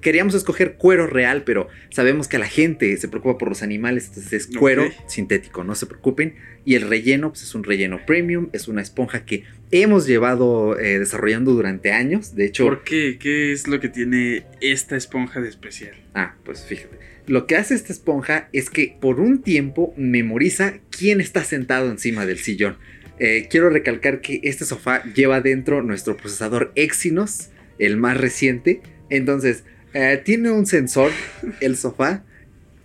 [0.01, 4.07] queríamos escoger cuero real, pero sabemos que a la gente se preocupa por los animales,
[4.07, 4.91] entonces es cuero Ok.
[5.07, 6.35] sintético, no se preocupen.
[6.65, 10.99] Y el relleno, pues es un relleno premium, es una esponja que hemos llevado eh,
[10.99, 12.35] desarrollando durante años.
[12.35, 13.17] De hecho, ¿Por qué?
[13.19, 15.95] ¿Qué es lo que tiene esta esponja de especial?
[16.13, 16.97] Ah, pues fíjate.
[17.27, 22.25] Lo que hace esta esponja es que por un tiempo memoriza quién está sentado encima
[22.25, 22.77] del sillón.
[23.19, 28.81] Eh, quiero recalcar que este sofá lleva dentro nuestro procesador Exynos, el más reciente.
[29.09, 29.63] Entonces,
[29.93, 31.11] eh, tiene un sensor,
[31.59, 32.23] el sofá,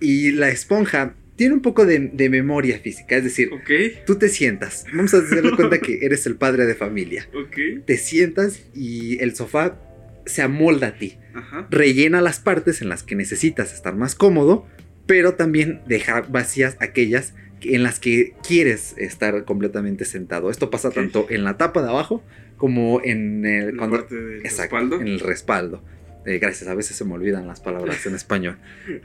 [0.00, 3.16] y la esponja tiene un poco de, de memoria física.
[3.16, 3.70] Es decir, Ok,
[4.06, 4.84] tú te sientas.
[4.94, 7.28] Vamos a hacerle cuenta que eres el padre de familia.
[7.34, 7.84] ok.
[7.86, 9.78] Te sientas y el sofá
[10.24, 11.68] se amolda a ti Ajá.
[11.70, 14.66] rellena las partes en las que necesitas estar más cómodo,
[15.06, 20.50] pero también deja vacías aquellas que- en las que quieres estar completamente sentado.
[20.50, 22.24] Esto pasa tanto en la tapa de abajo
[22.56, 25.00] como en el, La cuando- parte del exacto, respaldo.
[25.00, 25.84] en el respaldo.
[26.26, 28.58] Eh, gracias, a veces se me olvidan las palabras en español.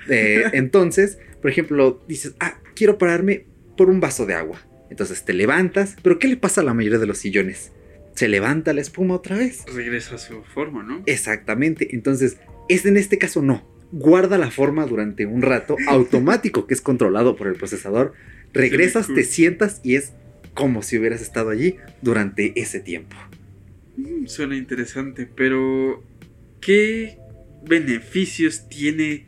[0.10, 3.46] Eh, entonces, por ejemplo, dices, ah, quiero pararme
[3.78, 4.60] por un vaso de agua.
[4.90, 7.72] Entonces te levantas, pero ¿qué le pasa a la mayoría de los sillones?
[8.16, 9.64] Se levanta la espuma otra vez.
[9.74, 11.04] Regresa a su forma, ¿no?
[11.06, 11.96] Exactamente.
[11.96, 13.70] Entonces, es en este caso no.
[13.92, 18.14] Guarda la forma durante un rato automático que es controlado por el procesador.
[18.52, 20.14] Regresas, te sientas y es
[20.54, 23.16] como si hubieras estado allí durante ese tiempo.
[23.96, 26.04] Mm, Suena interesante, pero
[26.62, 27.18] ¿qué
[27.64, 29.26] beneficios tiene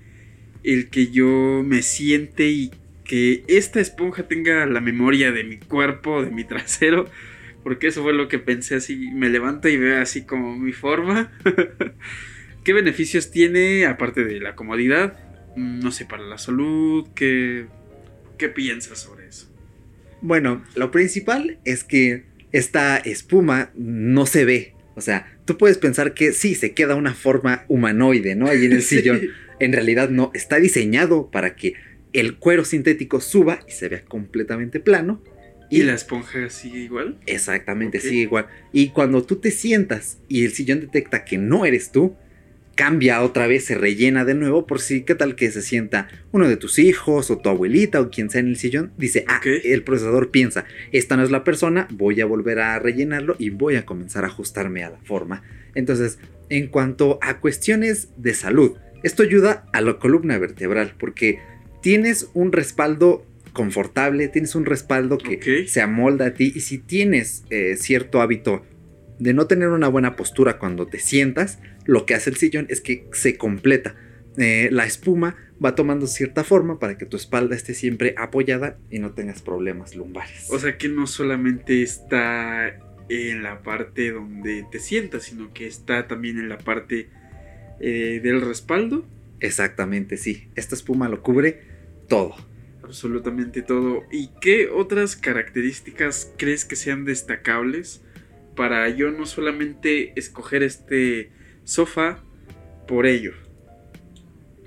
[0.64, 2.72] el que yo me siente y
[3.04, 7.10] que esta esponja tenga la memoria de mi cuerpo, de mi trasero?
[7.64, 11.32] Porque eso fue lo que pensé así, me levanto y veo así como mi forma.
[12.64, 15.20] ¿Qué beneficios tiene aparte de la comodidad?
[15.56, 17.68] Mm, No sé, para la salud, ¿qué,
[18.38, 19.50] qué piensas sobre eso?
[20.22, 24.73] Bueno, lo principal es que esta espuma no se ve.
[24.96, 28.48] O sea, tú puedes pensar que sí, se queda una forma humanoide, ¿no?
[28.48, 28.98] Ahí en el Sí.
[28.98, 29.22] sillón.
[29.60, 31.74] En realidad no, está diseñado para que
[32.12, 35.24] el cuero sintético suba y se vea completamente plano.
[35.70, 37.18] ¿Y la esponja sigue igual?
[37.26, 38.46] Exactamente, sí, igual.
[38.72, 42.16] Y cuando tú te sientas y el sillón detecta que no eres tú,
[42.76, 46.48] cambia otra vez, se rellena de nuevo por si, ¿qué tal que se sienta uno
[46.48, 48.92] de tus hijos o tu abuelita o quien sea en el sillón?
[48.98, 53.36] Dice, ah, el procesador piensa, esta no es la persona, voy a volver a rellenarlo
[53.38, 55.44] y voy a comenzar a ajustarme a la forma.
[55.76, 56.20] Entonces,
[56.50, 61.40] en cuanto a cuestiones de salud, esto ayuda a la columna vertebral porque
[61.82, 67.44] tienes un respaldo confortable, tienes un respaldo que se amolda a ti y si tienes
[67.50, 68.66] eh, cierto hábito
[69.20, 72.82] de no tener una buena postura cuando te sientas, lo que hace el sillón es
[72.82, 73.96] que se completa.
[74.38, 79.00] Eh, la espuma va tomando cierta forma para que tu espalda esté siempre apoyada y
[79.00, 80.48] no tengas problemas lumbares.
[80.50, 82.80] O sea que no solamente está
[83.10, 87.10] en la parte donde te sientas, sino que está también en la parte
[87.80, 89.06] eh, del respaldo.
[89.40, 90.48] Exactamente, sí.
[90.56, 91.62] Esta espuma lo cubre
[92.08, 92.36] todo.
[92.84, 94.04] Absolutamente todo.
[94.12, 98.02] ¿Y qué otras características crees que sean destacables
[98.56, 101.32] para yo no solamente escoger este
[101.64, 102.24] sofá
[102.88, 103.34] por ello?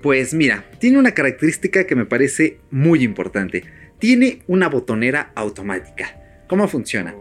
[0.01, 3.63] Pues mira, tiene una característica que me parece muy importante.
[3.99, 6.45] Tiene una botonera automática.
[6.47, 7.15] ¿Cómo funciona?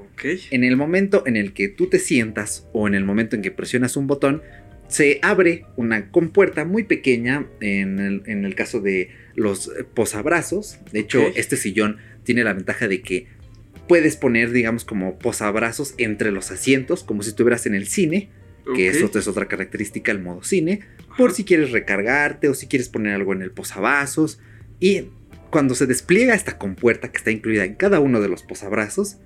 [0.51, 3.51] En el momento en el que tú te sientas o en el momento en que
[3.51, 4.43] presionas un botón,
[4.89, 10.79] se abre una compuerta muy pequeña en el, en el caso de los posabrazos.
[10.93, 13.27] De hecho, este sillón tiene la ventaja de que
[13.89, 18.31] puedes poner, digamos, como posabrazos entre los asientos, como si estuvieras en el cine,
[18.75, 18.97] que ok.
[18.97, 20.81] eso es otra característica, el modo cine,
[21.17, 24.39] por si quieres recargarte o si quieres poner algo en el posavasos.
[24.81, 25.11] Y
[25.51, 29.19] cuando se despliega esta compuerta que está incluida en cada uno de los posabrazos,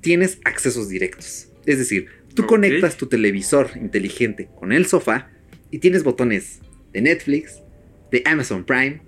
[0.00, 1.48] tienes accesos directos.
[1.66, 5.30] Es decir, tú conectas tu televisor inteligente con el sofá
[5.70, 6.60] y tienes botones
[6.92, 7.62] de Netflix,
[8.10, 9.00] de Amazon Prime,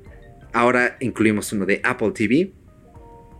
[0.52, 2.52] ahora incluimos uno de Apple TV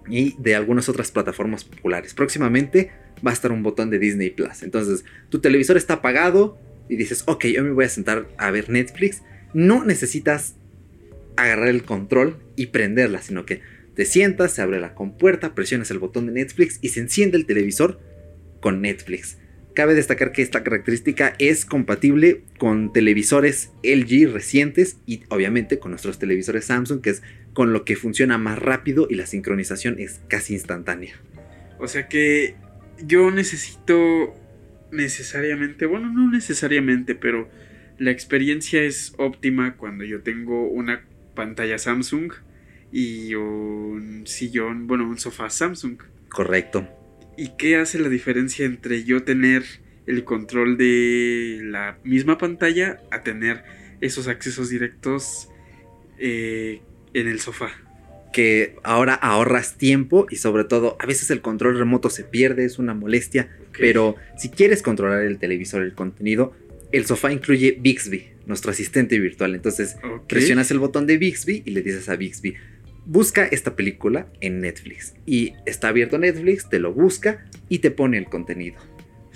[0.09, 2.14] y de algunas otras plataformas populares.
[2.14, 2.91] Próximamente
[3.25, 4.62] va a estar un botón de Disney Plus.
[4.62, 6.59] Entonces, tu televisor está apagado
[6.89, 9.23] y dices, ok, yo me voy a sentar a ver Netflix.
[9.55, 10.57] No necesitas
[11.37, 13.61] agarrar el control y prenderla, sino que
[13.95, 17.47] te sientas, se abre la compuerta, presionas el botón de Netflix y se enciende el
[17.47, 17.99] televisor
[18.61, 19.39] con Netflix.
[19.75, 26.19] Cabe destacar que esta característica es compatible con televisores LG recientes y obviamente con nuestros
[26.19, 30.55] televisores Samsung, que es con lo que funciona más rápido y la sincronización es casi
[30.55, 31.14] instantánea.
[31.79, 32.55] O sea que
[33.05, 34.34] yo necesito
[34.90, 37.49] necesariamente, bueno, no necesariamente, pero
[37.99, 42.32] la experiencia es óptima cuando yo tengo una pantalla Samsung
[42.92, 45.99] y un sillón, bueno, un sofá Samsung.
[46.28, 46.88] Correcto.
[47.36, 49.64] ¿Y qué hace la diferencia entre yo tener
[50.07, 53.64] el control de la misma pantalla a tener
[54.01, 55.49] esos accesos directos
[56.18, 56.80] eh,
[57.12, 57.86] en el sofá?
[58.37, 62.78] Que ahora ahorras tiempo y sobre todo a veces el control remoto se pierde, es
[62.78, 66.53] una molestia, pero si quieres controlar el televisor, el contenido,
[66.93, 69.55] el sofá incluye Bixby, nuestro asistente virtual.
[69.55, 69.97] Entonces
[70.28, 72.57] presionas el botón de Bixby y le dices a Bixby,
[73.07, 75.14] busca esta película en Netflix.
[75.24, 78.76] Y está abierto Netflix, te lo busca y te pone el contenido.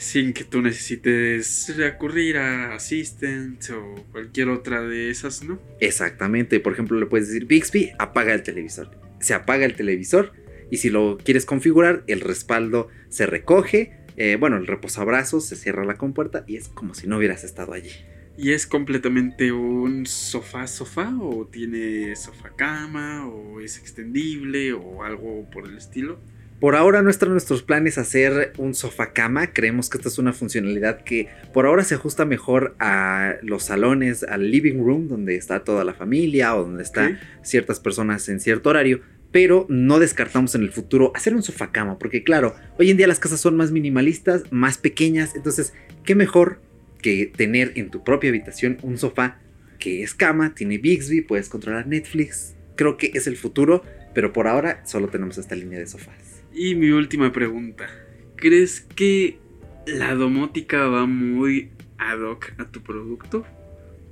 [0.01, 5.61] Sin que tú necesites recurrir a Assistant o cualquier otra de esas, ¿no?
[5.79, 8.91] Exactamente, por ejemplo, le puedes decir Bixby, apaga el televisor.
[9.21, 10.33] Se apaga el televisor
[10.71, 15.85] y si lo quieres configurar, el respaldo se recoge, eh, bueno, el reposabrazos, se cierra
[15.85, 17.93] la compuerta y es como si no hubieras estado allí.
[18.39, 25.45] ¿Y es completamente un sofá sofá o tiene sofá cama o es extendible o algo
[25.51, 26.19] por el estilo?
[26.61, 29.55] Por ahora no están nuestros planes hacer un sofá cama.
[29.55, 34.25] Creemos que esta es una funcionalidad que por ahora se ajusta mejor a los salones,
[34.25, 38.69] al living room, donde está toda la familia o donde están ciertas personas en cierto
[38.69, 39.01] horario.
[39.33, 43.07] Pero no descartamos en el futuro hacer un sofá cama, porque claro, hoy en día
[43.07, 45.35] las casas son más minimalistas, más pequeñas.
[45.37, 45.73] Entonces,
[46.05, 46.61] qué mejor
[47.01, 49.39] que tener en tu propia habitación un sofá
[49.79, 52.55] que es cama, tiene Bixby, puedes controlar Netflix.
[52.77, 53.83] Creo que es el futuro,
[54.13, 56.30] pero por ahora solo tenemos esta línea de sofás.
[56.63, 57.89] Y mi última pregunta.
[58.37, 59.39] ¿Crees que
[59.87, 63.47] la domótica va muy ad hoc a tu producto?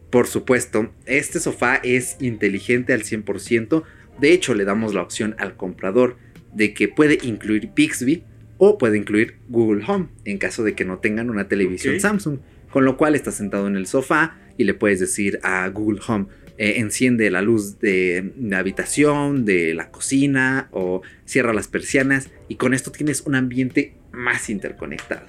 [0.09, 3.83] Por supuesto, este sofá es inteligente al 100%.
[4.19, 6.17] De hecho, le damos la opción al comprador
[6.55, 8.25] de que puede incluir Bixby
[8.57, 12.01] o puede incluir Google Home en caso de que no tengan una televisión.
[12.01, 12.39] Samsung.
[12.71, 16.29] Con lo cual estás sentado en el sofá y le puedes decir a Google Home,
[16.59, 22.57] eh, enciende la luz de la habitación, de la cocina o cierra las persianas y
[22.57, 25.29] con esto tienes un ambiente más interconectado.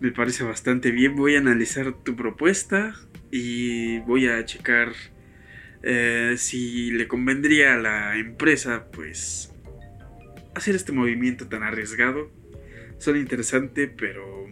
[0.00, 1.14] Me parece bastante bien.
[1.14, 2.94] Voy a analizar tu propuesta
[3.30, 4.92] y voy a checar
[5.82, 9.52] eh, si le convendría a la empresa, pues,
[10.54, 12.30] hacer este movimiento tan arriesgado.
[12.96, 14.48] Suena interesante, pero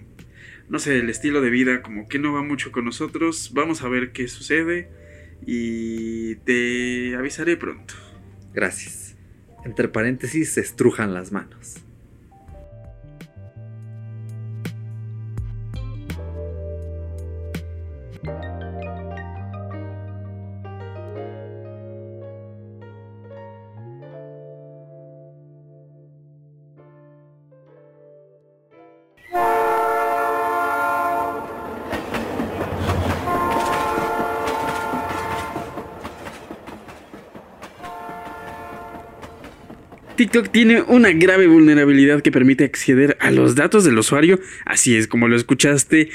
[0.68, 3.52] no sé, el estilo de vida como que no va mucho con nosotros.
[3.54, 5.00] Vamos a ver qué sucede
[5.47, 7.95] y te avisaré pronto.
[8.53, 9.16] Gracias.
[9.64, 11.76] Entre paréntesis, se estrujan las manos.
[40.22, 44.38] TikTok tiene una grave vulnerabilidad que permite acceder a los datos del usuario.
[44.64, 46.10] Así es como lo escuchaste.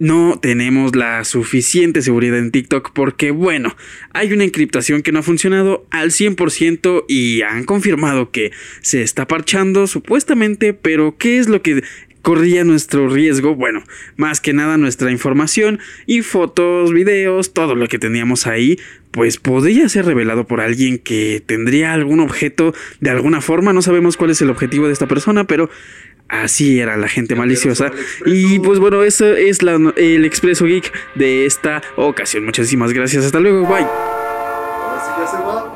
[0.00, 3.76] No tenemos la suficiente seguridad en TikTok porque, bueno,
[4.12, 8.50] hay una encriptación que no ha funcionado al 100% y han confirmado que
[8.80, 11.84] se está parchando supuestamente, pero ¿qué es lo que
[12.22, 13.82] corría nuestro riesgo, bueno,
[14.16, 18.78] más que nada nuestra información y fotos, videos, todo lo que teníamos ahí,
[19.10, 24.16] pues podría ser revelado por alguien que tendría algún objeto de alguna forma, no sabemos
[24.16, 25.68] cuál es el objetivo de esta persona, pero
[26.28, 27.90] Así era la gente maliciosa.
[28.24, 29.58] Y pues bueno, eso es
[29.96, 32.46] el Expreso Geek de esta ocasión.
[32.46, 33.26] Muchísimas gracias.
[33.26, 33.66] Hasta luego.
[33.66, 33.86] Bye.
[35.34, 35.68] I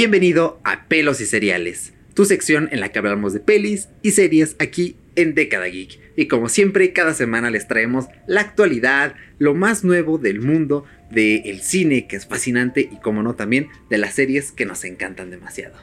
[0.00, 4.56] Bienvenido a Pelos y Cereales, tu sección en la que hablamos de pelis y series
[4.58, 6.00] aquí en Década Geek.
[6.16, 11.60] Y como siempre, cada semana les traemos la actualidad, lo más nuevo del mundo del
[11.60, 15.76] cine, que es fascinante, y como no también de las series que nos encantan demasiado.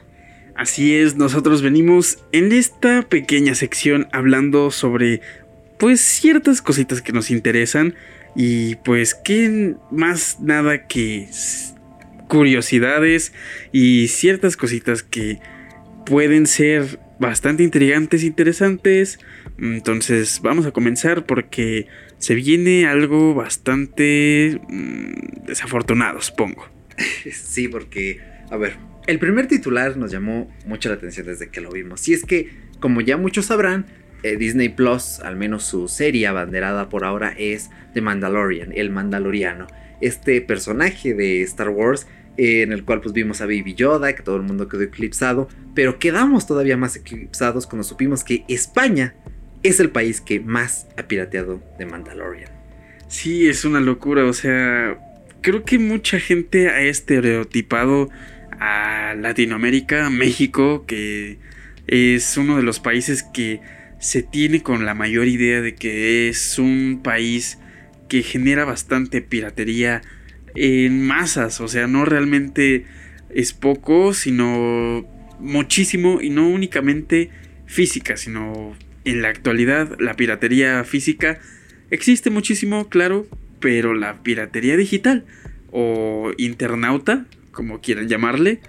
[0.56, 5.20] Así es, nosotros venimos en esta pequeña sección hablando sobre
[5.78, 7.94] pues ciertas cositas que nos interesan
[8.34, 11.28] y pues que más nada que
[12.28, 13.32] curiosidades
[13.72, 15.38] y ciertas cositas que
[16.06, 19.18] pueden ser bastante intrigantes, interesantes.
[19.58, 21.86] Entonces vamos a comenzar porque
[22.18, 26.68] se viene algo bastante mm, desafortunado, supongo.
[27.32, 28.20] Sí, porque,
[28.50, 28.76] a ver,
[29.06, 32.06] el primer titular nos llamó mucho la atención desde que lo vimos.
[32.08, 32.50] Y es que,
[32.80, 33.86] como ya muchos sabrán,
[34.22, 39.66] eh, Disney Plus, al menos su serie abanderada por ahora, es The Mandalorian, el Mandaloriano.
[40.00, 42.06] Este personaje de Star Wars,
[42.38, 45.98] en el cual pues vimos a Baby Yoda, que todo el mundo quedó eclipsado, pero
[45.98, 49.14] quedamos todavía más eclipsados cuando supimos que España
[49.64, 52.50] es el país que más ha pirateado de Mandalorian.
[53.08, 54.98] Sí, es una locura, o sea,
[55.40, 58.08] creo que mucha gente ha estereotipado
[58.60, 61.38] a Latinoamérica, México, que
[61.88, 63.60] es uno de los países que
[63.98, 67.58] se tiene con la mayor idea de que es un país
[68.08, 70.02] que genera bastante piratería
[70.58, 72.84] en masas, o sea, no realmente
[73.30, 75.06] es poco, sino
[75.38, 77.30] muchísimo y no únicamente
[77.66, 81.38] física, sino en la actualidad la piratería física
[81.90, 83.26] existe muchísimo, claro,
[83.60, 85.24] pero la piratería digital
[85.70, 87.26] o internauta
[87.58, 88.60] como quieran llamarle,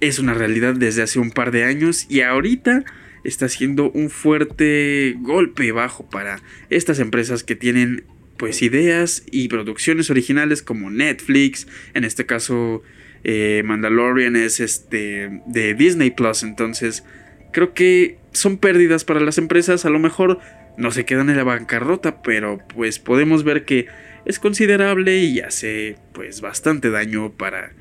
[0.00, 2.84] es una realidad desde hace un par de años y ahorita
[3.24, 8.04] está siendo un fuerte golpe bajo para estas empresas que tienen
[8.42, 12.82] pues ideas y producciones originales como Netflix, en este caso
[13.22, 17.04] eh, Mandalorian es este de Disney Plus, entonces
[17.52, 20.40] creo que son pérdidas para las empresas, a lo mejor
[20.76, 23.86] no se quedan en la bancarrota, pero pues podemos ver que
[24.24, 27.74] es considerable y hace pues bastante daño para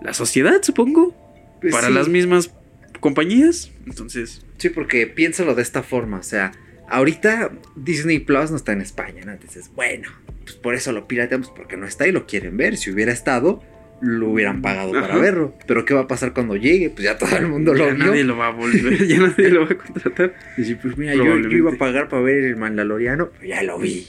[0.00, 1.12] la sociedad, supongo.
[1.60, 2.54] Pues para las mismas
[3.00, 3.72] compañías.
[3.84, 4.46] Entonces.
[4.58, 6.18] Sí, porque piénsalo de esta forma.
[6.18, 6.52] O sea,
[6.88, 9.32] ahorita Disney Plus no está en España, ¿no?
[9.32, 10.08] Entonces, bueno,
[10.42, 12.76] pues por eso lo pirateamos, porque no está y lo quieren ver.
[12.76, 13.62] Si hubiera estado,
[14.00, 15.54] lo hubieran pagado para verlo.
[15.66, 16.90] Pero ¿qué va a pasar cuando llegue?
[16.90, 18.06] Pues ya todo el mundo lo vio.
[18.06, 20.34] nadie lo va a volver, ya nadie lo va a contratar.
[20.56, 23.78] Y pues mira, yo, yo, iba a pagar para ver el Mandaloriano, pero ya lo
[23.78, 24.06] vi.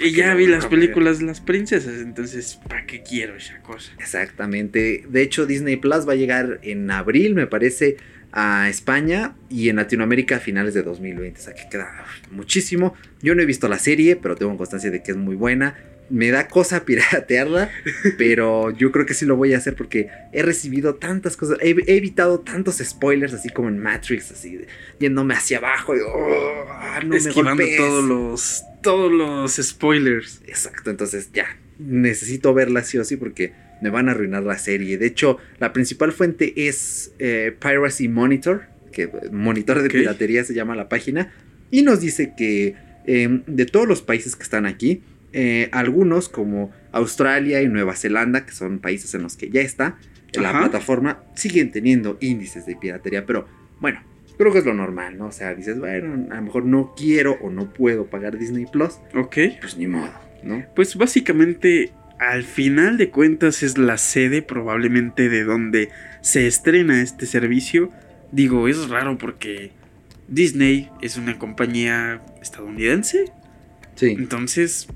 [0.00, 3.92] Y ya vi las películas de las princesas, entonces, ¿para qué quiero esa cosa?
[3.98, 5.04] Exactamente.
[5.08, 7.96] De hecho, Disney Plus va a llegar en abril, me parece,
[8.40, 11.40] a España y en Latinoamérica a finales de 2020.
[11.40, 12.94] O sea que queda muchísimo.
[13.20, 15.76] Yo no he visto la serie, pero tengo constancia de que es muy buena.
[16.08, 17.68] Me da cosa piratearla,
[18.16, 21.70] pero yo creo que sí lo voy a hacer porque he recibido tantas cosas, he,
[21.96, 24.60] evitado tantos spoilers, así como en Matrix, así
[25.00, 30.42] yéndome hacia abajo, y, oh, no esquivando todos los todos los spoilers.
[30.46, 34.98] Exacto, entonces ya, necesito verla sí o sí porque me van a arruinar la serie.
[34.98, 38.62] De hecho, la principal fuente es eh, Piracy Monitor,
[38.92, 41.32] que monitor de piratería se llama la página,
[41.70, 42.74] y nos dice que
[43.06, 45.02] em, de todos los países que están aquí,
[45.32, 49.98] eh, algunos como Australia y Nueva Zelanda, que son países en los que ya está
[50.34, 53.46] la plataforma, siguen teniendo índices de piratería, pero
[53.80, 54.00] bueno,
[54.36, 55.26] creo que es lo normal, ¿no?
[55.26, 58.98] O sea, dices, bueno, a lo mejor no quiero o no puedo pagar Disney Plus.
[59.14, 59.36] Ok.
[59.60, 60.12] Pues ni modo,
[60.42, 60.64] ¿no?
[60.74, 65.90] Pues básicamente, al final de cuentas, es la sede probablemente de donde
[66.20, 67.92] se estrena este servicio.
[68.32, 69.72] Digo, es raro porque
[70.26, 73.32] Disney es una compañía estadounidense.
[73.94, 74.08] Sí.
[74.18, 74.88] Entonces,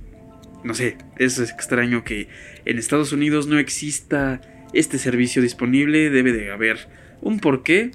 [0.64, 2.28] no sé, es extraño que
[2.64, 4.40] en Estados Unidos no exista
[4.72, 6.88] este servicio disponible, debe de haber
[7.20, 7.92] un porqué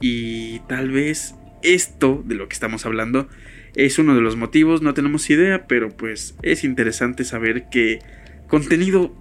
[0.00, 3.28] y tal vez esto de lo que estamos hablando
[3.74, 8.00] es uno de los motivos, no tenemos idea, pero pues es interesante saber que
[8.48, 9.14] contenido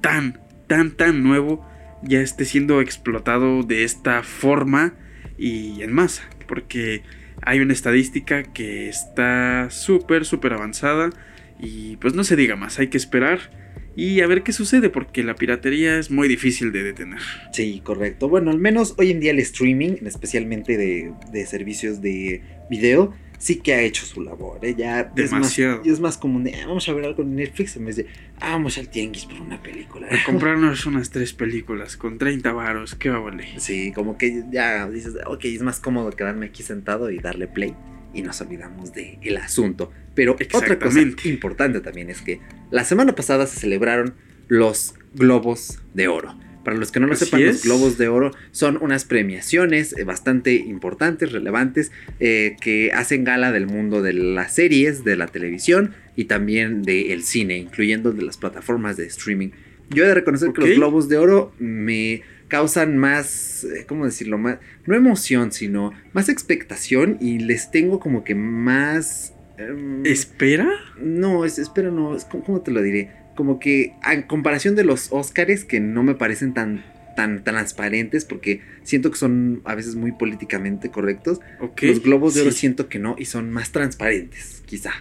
[0.00, 1.66] tan, tan, tan nuevo
[2.02, 4.94] ya esté siendo explotado de esta forma
[5.38, 7.02] y en masa, porque
[7.42, 11.10] hay una estadística que está súper, súper avanzada
[11.58, 13.62] y pues no se diga más, hay que esperar
[13.94, 17.20] y a ver qué sucede, porque la piratería es muy difícil de detener.
[17.52, 18.28] Sí, correcto.
[18.28, 23.56] Bueno, al menos hoy en día el streaming, especialmente de, de servicios de video, sí
[23.56, 24.60] que ha hecho su labor.
[24.64, 24.76] ¿eh?
[24.78, 25.74] Ya Demasiado.
[25.74, 27.96] Es más, es más común de, "Ah, vamos a ver algo en Netflix en vez
[27.96, 28.06] de,
[28.38, 30.06] "Ah, vamos al tianguis por una película.
[30.24, 33.58] Comprarnos unas tres películas con 30 varos, ¿qué va a valer?
[33.60, 37.74] Sí, como que ya dices, ok, es más cómodo quedarme aquí sentado y darle play.
[38.14, 39.90] Y nos olvidamos del el asunto.
[40.14, 42.40] Pero otra cosa importante también es que
[42.70, 44.14] la semana pasada se celebraron
[44.46, 46.38] los Globos de Oro.
[46.64, 47.64] Para los que no lo Así sepan, los.
[47.64, 51.90] Globos de Oro son unas premiaciones eh, bastante importantes, relevantes,
[52.20, 57.22] eh, que hacen gala del mundo de las series, de la televisión y también del
[57.22, 59.50] cine, incluyendo de las plataformas de streaming.
[59.90, 64.38] Yo he de reconocer que los Globos de Oro me causan más, eh, ¿cómo decirlo?
[64.38, 69.32] Más, no emoción, sino más expectación y les tengo como que más...
[69.56, 70.68] em, ¿Espera?
[71.00, 73.10] no, es, espera, no, es, ¿cómo, cómo te lo diré?
[73.34, 76.84] Como que en comparación de los Oscars que no me parecen tan,
[77.16, 81.40] tan transparentes porque siento que son a veces muy políticamente correctos,
[81.80, 82.58] los globos de oro Sí.
[82.58, 84.92] siento que no y son más transparentes, quizá.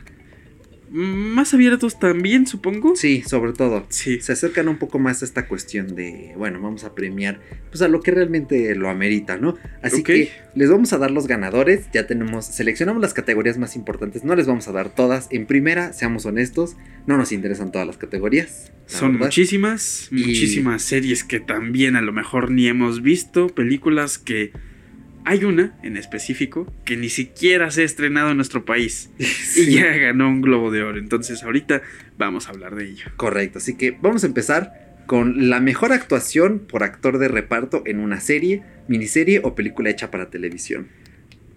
[0.94, 2.98] Más abiertos también, supongo.
[2.98, 3.86] Sí, sobre todo.
[3.88, 4.20] Sí.
[4.20, 7.40] Se acercan un poco más a esta cuestión de, bueno, vamos a premiar
[7.70, 9.56] pues a lo que realmente lo amerita, ¿no?
[9.82, 14.26] Así que les vamos a dar los ganadores, ya tenemos, seleccionamos las categorías más importantes,
[14.26, 15.30] no les vamos a dar todas.
[15.32, 16.76] En primera, seamos honestos,
[17.08, 18.74] no nos interesan todas las categorías.
[18.92, 19.28] la Son verdad.
[19.28, 24.52] muchísimas, Y- muchísimas series que también a lo mejor ni hemos visto, películas que
[25.26, 29.76] hay una en específico que ni siquiera se ha estrenado en nuestro país Sí, y
[29.76, 30.98] ya ganó un globo de oro.
[30.98, 31.82] Entonces ahorita
[32.18, 33.06] vamos a hablar de ello.
[33.18, 38.00] Correcto, así que vamos a empezar con la mejor actuación por actor de reparto en
[38.00, 40.88] una serie, miniserie o película hecha para televisión.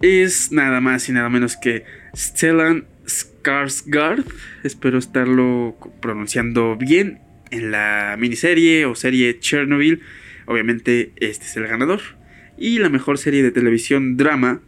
[0.02, 1.84] Es nada más y nada menos que
[2.16, 4.24] Stellan Skarsgård.
[4.64, 10.02] Espero estarlo pronunciando bien en la miniserie o serie Chernobyl.
[10.46, 12.00] Obviamente este es el ganador.
[12.56, 14.62] Y la mejor serie de televisión drama.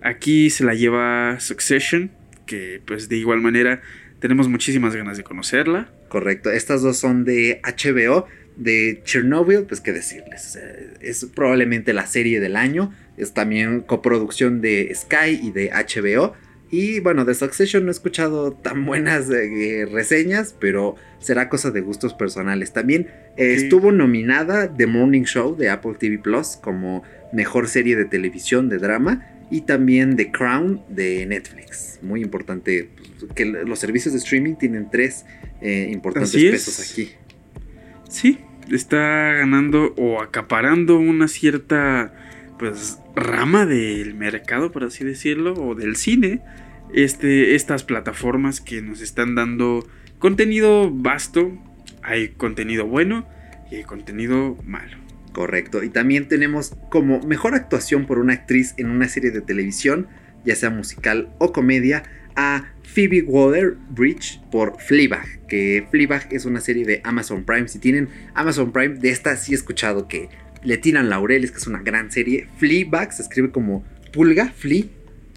[0.00, 2.10] Aquí se la lleva Succession.
[2.46, 3.80] Que pues de igual manera
[4.22, 5.92] tenemos muchísimas ganas de conocerla.
[6.08, 8.26] Correcto, estas dos son de HBO,
[8.56, 10.56] de Chernobyl, pues qué decirles.
[11.00, 16.34] Es probablemente la serie del año, es también coproducción de Sky y de HBO.
[16.70, 21.80] Y bueno, de Succession no he escuchado tan buenas eh, reseñas, pero será cosa de
[21.80, 22.72] gustos personales.
[22.72, 27.02] También eh, estuvo nominada The Morning Show de Apple TV Plus como
[27.32, 31.98] mejor serie de televisión de drama y también The Crown de Netflix.
[32.02, 35.26] Muy importante pues, que los servicios de streaming tienen tres
[35.60, 36.52] eh, importantes Así es.
[36.52, 37.10] pesos aquí.
[38.08, 38.38] Sí,
[38.70, 42.14] está ganando o acaparando una cierta
[42.58, 46.40] pues rama del mercado, por así decirlo, o del cine.
[46.94, 49.86] Este, estas plataformas que nos están dando
[50.18, 51.52] contenido vasto,
[52.02, 53.26] hay contenido bueno
[53.70, 55.01] y hay contenido malo.
[55.32, 55.82] Correcto.
[55.82, 60.08] Y también tenemos como mejor actuación por una actriz en una serie de televisión,
[60.44, 62.02] ya sea musical o comedia,
[62.34, 67.68] a Phoebe Waller-Bridge por Fleabag, que Fleabag es una serie de Amazon Prime.
[67.68, 70.28] Si tienen Amazon Prime, de esta sí he escuchado que
[70.62, 72.48] le tiran laureles, que es una gran serie.
[72.58, 74.84] Fleabag se escribe como pulga, flea,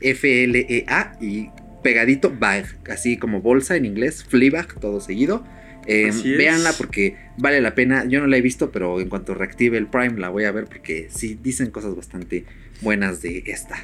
[0.02, 1.50] F-L-E-A y
[1.82, 5.46] pegadito bag, así como bolsa en inglés, Fleabag, todo seguido.
[5.86, 6.24] Eh, es.
[6.24, 8.06] véanla porque vale la pena.
[8.06, 10.66] Yo no la he visto, pero en cuanto reactive el Prime la voy a ver
[10.66, 12.45] porque sí dicen cosas bastante
[12.82, 13.78] buenas de esta.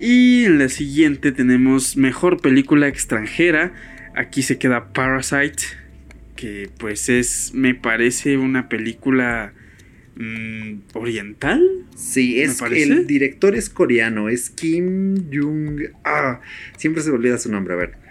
[0.00, 3.72] Y en la siguiente tenemos mejor película extranjera.
[4.14, 5.62] Aquí se queda Parasite,
[6.34, 9.52] que pues es, me parece una película
[10.16, 11.62] mm, oriental.
[11.94, 15.82] Sí, ¿Me es el director es coreano, es Kim Jung.
[16.04, 16.40] Ah,
[16.76, 17.74] siempre se me olvida su nombre.
[17.74, 18.01] A ver,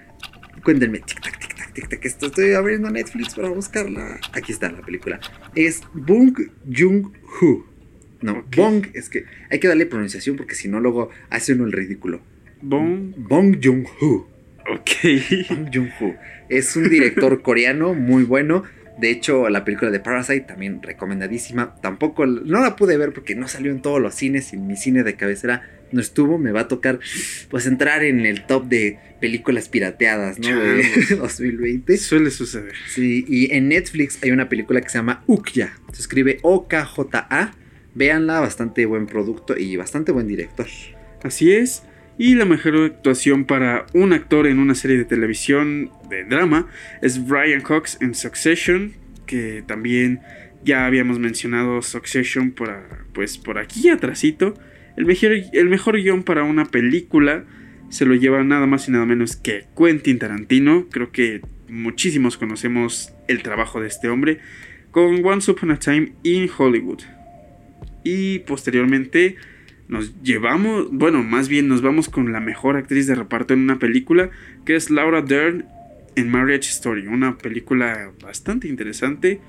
[0.64, 1.00] cuéntenme.
[1.00, 2.06] Tic tac, tic tac, tic tac.
[2.06, 4.20] Esto estoy abriendo Netflix para buscarla.
[4.34, 5.20] Aquí está la película.
[5.56, 6.38] Es Bong
[6.72, 7.08] Jung
[7.42, 7.66] Ho.
[8.22, 8.56] No, Ok.
[8.56, 12.22] Bong, es que hay que darle pronunciación porque si no, luego hace uno el ridículo.
[12.62, 14.28] Bon, Bong Jung Ho.
[14.72, 15.50] ok.
[15.50, 16.16] Bong Joon-ho
[16.48, 18.64] es un director coreano muy bueno.
[19.02, 21.74] De hecho, la película de Parasite también recomendadísima.
[21.82, 25.02] Tampoco no la pude ver porque no salió en todos los cines y mi cine
[25.02, 26.38] de cabecera no estuvo.
[26.38, 27.00] Me va a tocar
[27.50, 30.56] pues entrar en el top de películas pirateadas, ¿no?
[30.56, 31.98] De 2020.
[31.98, 32.76] Suele suceder.
[32.94, 35.74] Sí, y en Netflix hay una película que se llama Ukya.
[35.92, 37.56] Se escribe O-K-J-A.
[37.96, 40.68] Véanla, bastante buen producto y bastante buen director.
[41.24, 41.82] Así es.
[42.22, 46.68] Y la mejor actuación para un actor en una serie de televisión de drama
[47.02, 48.94] es Brian Cox en Succession,
[49.26, 50.20] que también
[50.64, 52.70] ya habíamos mencionado Succession por,
[53.14, 54.54] pues, por aquí atrásito.
[54.98, 57.44] El mejor, el mejor guion para una película
[57.90, 60.90] se lo lleva nada más y nada menos que Quentin Tarantino.
[60.92, 64.38] Creo que muchísimos conocemos el trabajo de este hombre
[64.92, 67.00] con Once Upon a Time in Hollywood.
[68.04, 69.38] Y posteriormente
[69.92, 73.78] nos llevamos, bueno, más bien nos vamos con la mejor actriz de reparto en una
[73.78, 74.30] película,
[74.66, 75.66] que es Laura Dern
[76.16, 79.42] en Marriage Story, una película bastante interesante,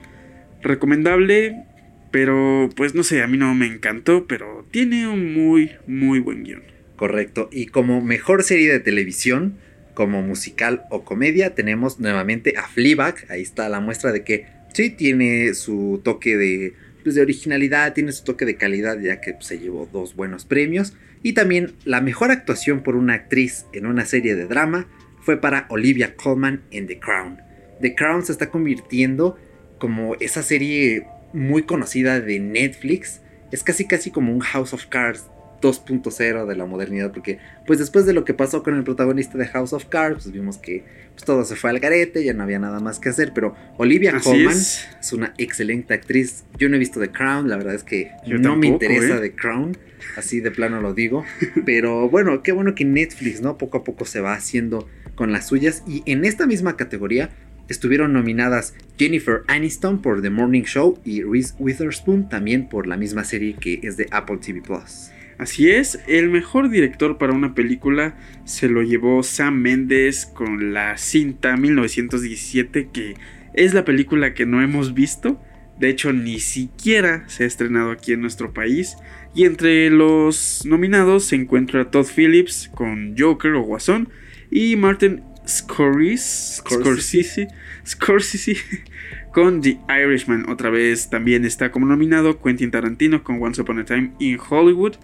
[0.60, 1.62] recomendable,
[2.10, 6.43] pero pues no sé, a mí no me encantó, pero tiene un muy, muy buen
[6.43, 6.62] guion.
[6.97, 9.59] Correcto, y como mejor serie de televisión,
[9.94, 14.90] como musical o comedia, tenemos nuevamente a Fleabag, ahí está la muestra de que sí
[14.90, 19.46] tiene su toque de pues, de originalidad, tiene su toque de calidad, ya que pues,
[19.46, 20.94] se llevó dos buenos premios.
[21.22, 24.88] Y también la mejor actuación por una actriz en una serie de drama
[25.20, 27.40] fue para Olivia Colman en The Crown.
[27.80, 29.38] The Crown se está convirtiendo
[29.78, 33.20] como esa serie muy conocida de Netflix.
[33.52, 35.26] Es casi casi como un House of Cards
[35.62, 39.47] 2.0 de la modernidad, porque pues después de lo que pasó con el protagonista de
[39.47, 42.59] House of Cards, pues vimos que pues, todo se fue al garete, ya no había
[42.59, 45.12] nada más que hacer, pero Olivia Colman es.
[45.12, 46.44] una excelente actriz.
[46.59, 49.20] Yo no he visto The Crown, la verdad es que no me interesa ¿eh?
[49.20, 49.76] The Crown,
[50.16, 51.24] así de plano lo digo,
[51.64, 53.56] pero bueno, qué bueno que Netflix, ¿no?
[53.56, 57.30] Poco a poco se va haciendo con las suyas y en esta misma categoría
[57.68, 63.24] estuvieron nominadas Jennifer Aniston por The Morning Show y Reese Witherspoon también por la misma
[63.24, 65.10] serie que es de Apple TV Plus.
[65.38, 70.96] Así es, el mejor director para una película se lo llevó Sam Mendes con la
[70.98, 73.14] cinta 1917, que
[73.54, 75.40] es la película que no hemos visto.
[75.78, 78.96] De hecho, ni siquiera se ha estrenado aquí en nuestro país.
[79.34, 84.10] Y entre los nominados se encuentra Todd Phillips con Joker o Guasón
[84.50, 87.48] y Martin Scorsese, Scorsese,
[87.86, 88.56] Scorsese
[89.32, 90.48] con The Irishman.
[90.48, 94.94] Otra vez también está como nominado Quentin Tarantino con Once Upon a Time in Hollywood.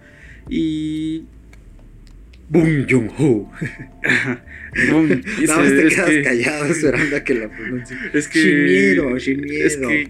[0.48, 1.24] Y.
[2.50, 3.50] Boom Jung Ho.
[4.90, 5.22] Boom.
[5.46, 7.96] Nada más te quedas callado esperando a que la pronuncie.
[8.14, 8.92] Es que.
[9.66, 10.08] Es que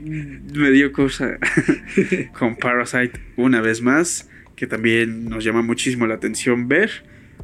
[0.54, 1.38] me dio cosa
[2.38, 4.28] con Parasite una vez más.
[4.54, 6.90] Que también nos llama muchísimo la atención ver.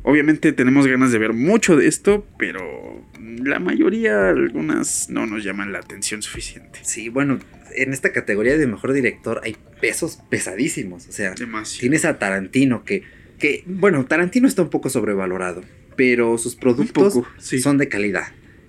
[0.06, 5.72] Obviamente tenemos ganas de ver mucho de esto, pero la mayoría, algunas, no nos llaman
[5.72, 6.78] la atención suficiente.
[6.82, 7.38] Sí, bueno,
[7.74, 11.08] en esta categoría de mejor director hay pesos pesadísimos.
[11.08, 11.34] O sea,
[11.80, 13.02] tienes a Tarantino que,
[13.38, 15.62] que, bueno, Tarantino está un poco sobrevalorado,
[15.96, 18.26] pero sus productos son de calidad.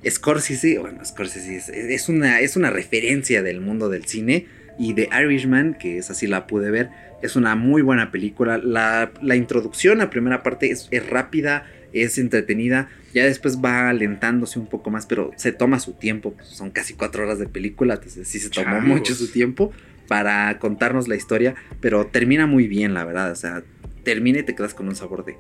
[0.10, 4.46] Scorsese, bueno, Scorsese es, una, es una referencia del mundo del cine.
[4.78, 6.90] Y The Irishman, que es así la pude ver,
[7.22, 8.58] es una muy buena película.
[8.58, 12.90] La, la introducción, la primera parte es, es rápida, es entretenida.
[13.14, 16.34] Ya después va alentándose un poco más, pero se toma su tiempo.
[16.34, 19.72] Pues, son casi cuatro horas de película, entonces sí se tomó mucho su tiempo
[20.08, 23.32] para contarnos la historia, pero termina muy bien, la verdad.
[23.32, 23.64] O sea,
[24.04, 25.38] termina y te quedas con un sabor de.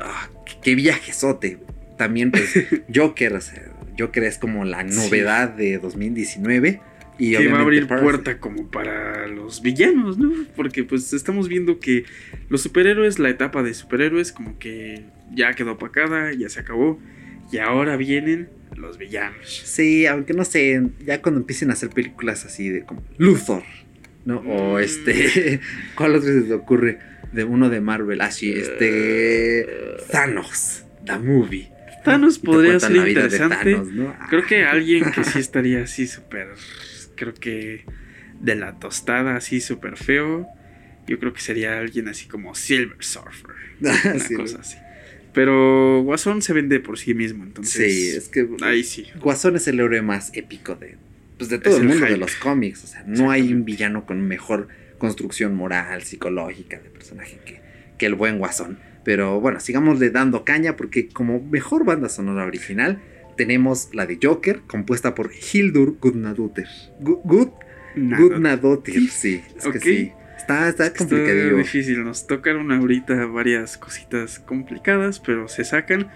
[0.00, 0.28] Ah,
[0.62, 1.58] ¡Qué viajesote!
[1.96, 2.52] También, pues,
[2.94, 6.80] Joker, o sea, Joker es como la novedad de 2019
[7.18, 10.32] que va a abrir puerta como para los villanos, ¿no?
[10.56, 12.04] Porque pues estamos viendo que
[12.48, 15.04] los superhéroes, la etapa de superhéroes como que
[15.34, 17.00] ya quedó apacada, ya se acabó.
[17.52, 19.62] Y ahora vienen los villanos.
[19.64, 23.62] Sí, aunque no sé, ya cuando empiecen a hacer películas así de como Luthor,
[24.24, 24.38] ¿no?
[24.38, 24.80] O mm.
[24.80, 25.60] este,
[25.94, 26.98] ¿cuál otro se te ocurre?
[27.32, 29.66] De uno de Marvel, así, este,
[30.10, 31.68] Thanos, the movie.
[32.04, 33.80] Thanos podría ser interesante.
[34.28, 36.48] Creo que alguien que sí estaría así súper
[37.14, 37.84] creo que
[38.40, 40.46] de la tostada así súper feo,
[41.06, 43.54] yo creo que sería alguien así como Silver Surfer.
[43.80, 44.76] Una cosa así.
[45.32, 47.92] Pero Guasón se vende por sí mismo, entonces.
[47.92, 48.48] Sí, es que.
[48.62, 49.06] Ahí sí.
[49.20, 50.96] Guasón es el héroe más épico de,
[51.38, 52.84] pues de todo el, mundo de los cómics.
[52.84, 54.68] O sea, no hay un villano con mejor
[54.98, 57.60] construcción moral, psicológica de personaje que,
[57.98, 58.78] que el buen Guasón.
[59.04, 63.02] Pero bueno, sigamosle dando caña porque como mejor banda sonora original
[63.36, 66.66] tenemos la de Joker, compuesta por Hildur Gudnadotter.
[67.00, 67.18] Good,
[69.08, 69.42] sí.
[69.56, 70.12] Es que sí.
[70.36, 71.56] Está, está complicado.
[71.56, 72.04] difícil.
[72.04, 76.08] Nos tocan ahorita varias cositas complicadas, pero se sacan.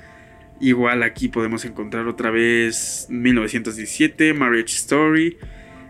[0.60, 5.38] Igual aquí podemos encontrar otra vez 1917, Marriage Story.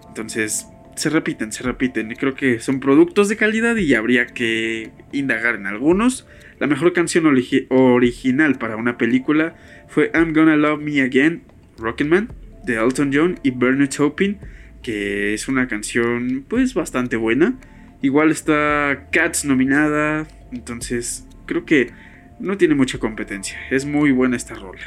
[0.09, 2.10] Entonces, se repiten, se repiten.
[2.12, 6.26] Y creo que son productos de calidad y habría que indagar en algunos.
[6.60, 9.56] La mejor canción origi- original para una película
[9.89, 11.43] fue I'm Gonna Love Me Again,
[11.78, 12.28] Rocketman,
[12.65, 14.39] de Elton John y Bernard Taupin,
[14.82, 17.55] que es una canción pues bastante buena.
[18.02, 21.90] Igual está Cats nominada, entonces creo que
[22.39, 23.59] no tiene mucha competencia.
[23.70, 24.81] Es muy buena esta rola.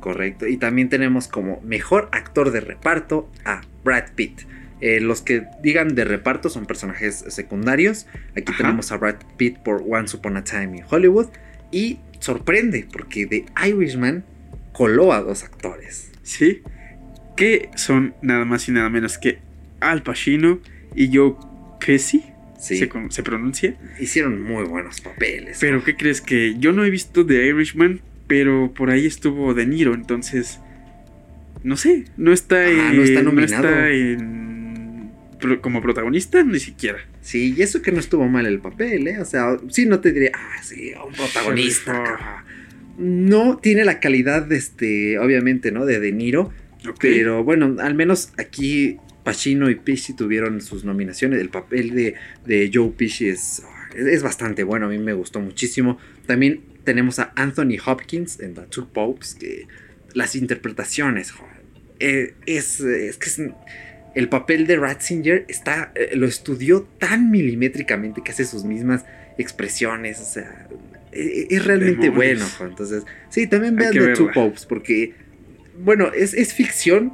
[0.00, 0.46] Correcto.
[0.46, 4.42] Y también tenemos como mejor actor de reparto a Brad Pitt.
[4.80, 8.06] Eh, los que digan de reparto son personajes secundarios.
[8.36, 8.58] Aquí Ajá.
[8.58, 11.28] tenemos a Brad Pitt por Once Upon a Time in Hollywood.
[11.72, 14.24] Y sorprende porque The Irishman
[14.74, 16.10] coló a dos actores.
[16.22, 16.60] ¿Sí?
[17.36, 19.38] Que son nada más y nada menos que
[19.80, 20.60] Al Pacino
[20.94, 21.34] y Joe
[21.84, 22.22] Pesci.
[22.60, 23.76] Sí, Se, se pronuncia.
[24.00, 25.58] hicieron muy buenos papeles.
[25.60, 29.66] Pero ¿qué crees que yo no he visto The Irishman, pero por ahí estuvo De
[29.66, 30.60] Niro, entonces
[31.62, 33.68] no sé, no está, Ah, no está nominado.
[33.68, 35.10] está en-
[35.60, 36.98] como protagonista ni siquiera.
[37.20, 39.18] Sí, y eso que no estuvo mal el papel, ¿eh?
[39.20, 42.44] O sea, sí, no te diré, ah, sí, un protagonista.
[42.96, 45.84] No tiene la calidad, de este, obviamente, ¿no?
[45.86, 46.52] De De Niro.
[47.00, 51.40] Pero bueno, al menos aquí Pacino y Pesci tuvieron sus nominaciones.
[51.40, 52.14] El papel de,
[52.44, 53.62] de Joe Pesci es,
[53.96, 55.98] es bastante bueno, a mí me gustó muchísimo.
[56.26, 59.66] También tenemos a Anthony Hopkins en The Two Popes, que
[60.12, 61.54] las interpretaciones, joder,
[62.00, 63.40] eh, es, es que es-
[64.14, 69.04] el papel de Ratzinger está, eh, lo estudió tan milimétricamente que hace sus mismas
[69.38, 70.68] expresiones, o sea,
[71.14, 72.38] es realmente Demonios.
[72.38, 72.46] bueno.
[72.58, 72.70] joder.
[72.70, 74.30] Entonces, sí, también vean The Two.
[74.32, 75.14] Popes, porque
[75.78, 77.12] bueno, es, es ficción.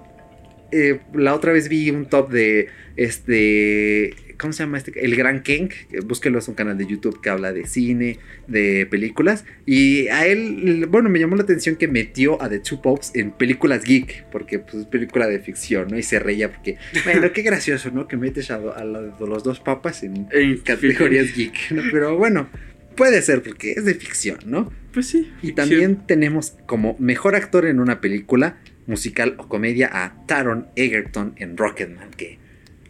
[0.72, 4.14] Eh, la otra vez vi un top de este.
[4.38, 5.04] ¿Cómo se llama este?
[5.04, 5.68] El Gran King.
[5.92, 9.44] Eh, Búsquelo, es un canal de YouTube que habla de cine, de películas.
[9.66, 13.32] Y a él, bueno, me llamó la atención que metió a The Two Popes en
[13.32, 15.98] películas geek, porque pues, es película de ficción, ¿no?
[15.98, 18.08] Y se reía porque, bueno, qué gracioso, ¿no?
[18.08, 21.82] Que metes a, a de los dos papas en En categorías geek, ¿no?
[21.90, 22.48] Pero bueno,
[22.96, 24.72] puede ser porque es de ficción, ¿no?
[24.92, 25.30] Pues sí.
[25.42, 31.34] Y también tenemos como mejor actor en una película, musical o comedia a Taron Egerton
[31.36, 32.38] en Rocketman, que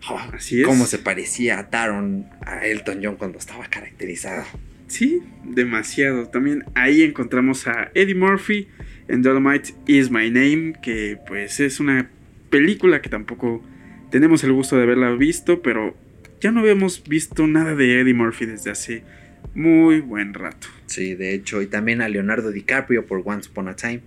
[0.09, 0.67] oh, Así es.
[0.67, 4.45] cómo se parecía a Taron a Elton John cuando estaba caracterizado.
[4.87, 6.27] Sí, demasiado.
[6.29, 8.69] También ahí encontramos a Eddie Murphy
[9.09, 12.11] en Dolomite Is My Name, que pues es una
[12.49, 13.63] película que tampoco
[14.11, 15.97] tenemos el gusto de haberla visto, pero
[16.41, 19.05] ya no habíamos visto nada de Eddie Murphy desde hace
[19.55, 20.69] muy buen rato.
[20.87, 24.01] Sí, de hecho, y también a Leonardo DiCaprio por Once Upon a Time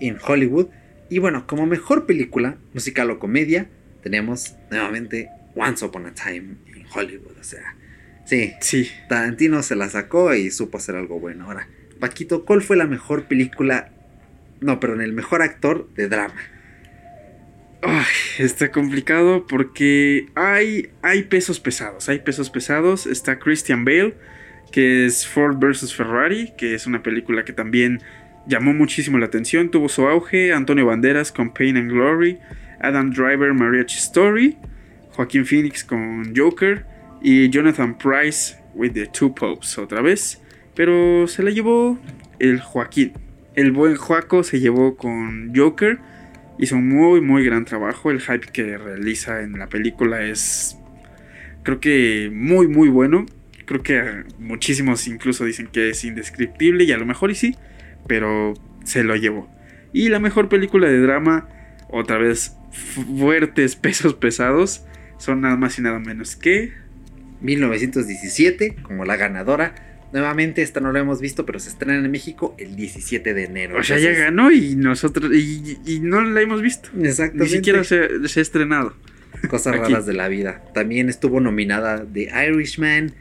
[0.00, 0.68] in Hollywood.
[1.08, 3.68] Y bueno, como mejor película, musical o comedia,
[4.02, 7.38] tenemos nuevamente Once Upon a Time in Hollywood.
[7.38, 7.76] O sea,
[8.24, 11.44] sí, Sí, Tarantino se la sacó y supo hacer algo bueno.
[11.44, 11.68] Ahora,
[12.00, 13.90] Paquito, ¿cuál fue la mejor película?
[14.60, 16.34] No, perdón, el mejor actor de drama.
[17.82, 18.04] Ay,
[18.38, 23.06] está complicado porque hay, hay pesos pesados, hay pesos pesados.
[23.06, 24.14] Está Christian Bale,
[24.74, 25.94] que es Ford vs.
[25.94, 28.00] Ferrari, que es una película que también
[28.44, 30.52] llamó muchísimo la atención, tuvo su auge.
[30.52, 32.40] Antonio Banderas con Pain and Glory,
[32.80, 34.56] Adam Driver, Mariachi Story,
[35.10, 36.84] Joaquín Phoenix con Joker
[37.22, 40.42] y Jonathan Price with the Two Popes otra vez.
[40.74, 41.96] Pero se la llevó
[42.40, 43.12] el Joaquín.
[43.54, 46.00] El buen Joaco se llevó con Joker.
[46.58, 48.10] Hizo un muy, muy gran trabajo.
[48.10, 50.76] El hype que realiza en la película es,
[51.62, 53.24] creo que muy, muy bueno.
[53.64, 57.56] Creo que muchísimos incluso dicen que es indescriptible y a lo mejor y sí,
[58.06, 58.54] pero
[58.84, 59.50] se lo llevó.
[59.92, 61.48] Y la mejor película de drama,
[61.88, 62.56] otra vez
[63.18, 64.84] fuertes pesos pesados,
[65.18, 66.72] son nada más y nada menos que
[67.40, 69.74] 1917 como la ganadora.
[70.12, 73.78] Nuevamente, esta no la hemos visto, pero se estrena en México el 17 de enero.
[73.78, 76.88] O sea, ya ganó y nosotros y, y no la hemos visto.
[76.92, 77.56] Ni Exactamente.
[77.56, 78.94] siquiera se, se ha estrenado.
[79.48, 80.62] Cosas raras de la vida.
[80.72, 83.12] También estuvo nominada The Irishman,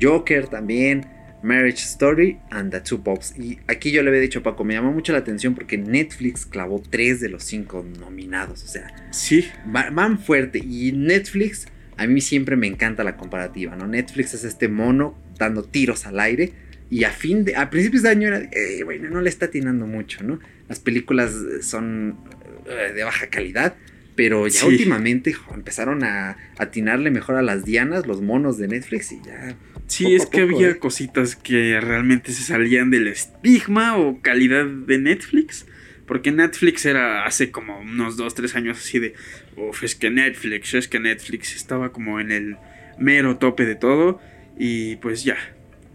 [0.00, 1.06] Joker también,
[1.42, 3.34] Marriage Story and The Two Pops.
[3.38, 6.44] Y aquí yo le había dicho a Paco, me llamó mucho la atención porque Netflix
[6.44, 8.62] clavó tres de los cinco nominados.
[8.62, 10.58] O sea, Sí, va- van fuerte.
[10.58, 13.86] Y Netflix, a mí siempre me encanta la comparativa, ¿no?
[13.86, 16.52] Netflix es este mono dando tiros al aire.
[16.90, 17.54] Y a fin de.
[17.56, 18.40] A principios de año era.
[18.52, 20.40] "Eh, bueno, no le está atinando mucho, ¿no?
[20.68, 22.18] Las películas eh, son
[22.66, 23.74] eh, de baja calidad.
[24.16, 24.66] Pero ya Sí.
[24.66, 29.12] últimamente jo, empezaron a atinarle mejor a las dianas, los monos de Netflix.
[29.12, 29.54] Y ya.
[29.90, 30.78] Sí, es que había eh.
[30.78, 35.66] cositas que realmente se salían del estigma o calidad de Netflix.
[36.06, 39.14] Porque Netflix era hace como unos 2, 3 años así de,
[39.56, 42.56] uff, es que Netflix, es que Netflix estaba como en el
[42.98, 44.20] mero tope de todo.
[44.58, 45.36] Y pues ya,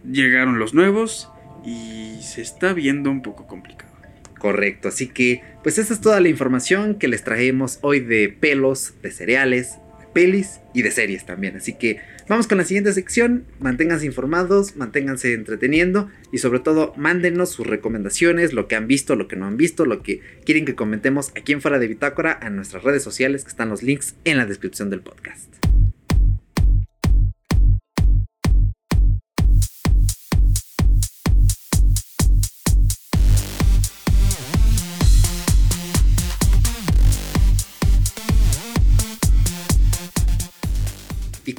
[0.09, 1.29] llegaron los nuevos
[1.65, 3.93] y se está viendo un poco complicado.
[4.37, 4.89] Correcto.
[4.89, 9.11] Así que, pues esa es toda la información que les traemos hoy de pelos, de
[9.11, 9.79] cereales,
[10.15, 11.57] pelis y de series también.
[11.57, 13.43] Así que vamos con la siguiente sección.
[13.59, 19.27] Manténganse informados, manténganse entreteniendo y sobre todo mándenos sus recomendaciones, lo que han visto, lo
[19.27, 22.49] que no han visto, lo que quieren que comentemos aquí en Fuera de Bitácora a
[22.49, 25.64] nuestras redes sociales que están los links en la descripción del podcast.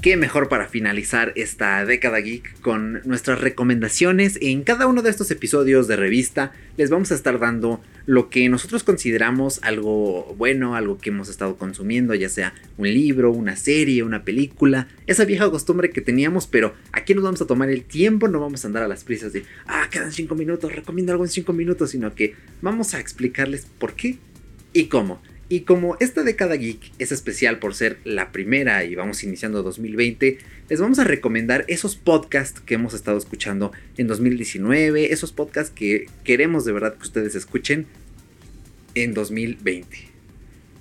[0.07, 4.39] Qué mejor para finalizar esta década geek con nuestras recomendaciones.
[4.41, 8.49] En cada uno de estos episodios de revista les vamos a estar dando lo que
[8.49, 14.05] nosotros consideramos algo bueno, algo que hemos estado consumiendo, ya sea un libro, una serie,
[14.05, 18.29] una película, esa vieja costumbre que teníamos, pero aquí nos vamos a tomar el tiempo,
[18.29, 21.31] no vamos a andar a las prisas de, ah, quedan 5 minutos, recomiendo algo en
[21.31, 24.19] 5 minutos, sino que vamos a explicarles por qué
[24.73, 25.21] y cómo.
[25.49, 30.39] Y como esta década geek es especial por ser la primera y vamos iniciando 2020,
[30.69, 36.09] les vamos a recomendar esos podcasts que hemos estado escuchando en 2019, esos podcasts que
[36.25, 37.87] queremos de verdad que ustedes escuchen
[38.97, 39.87] en 2020.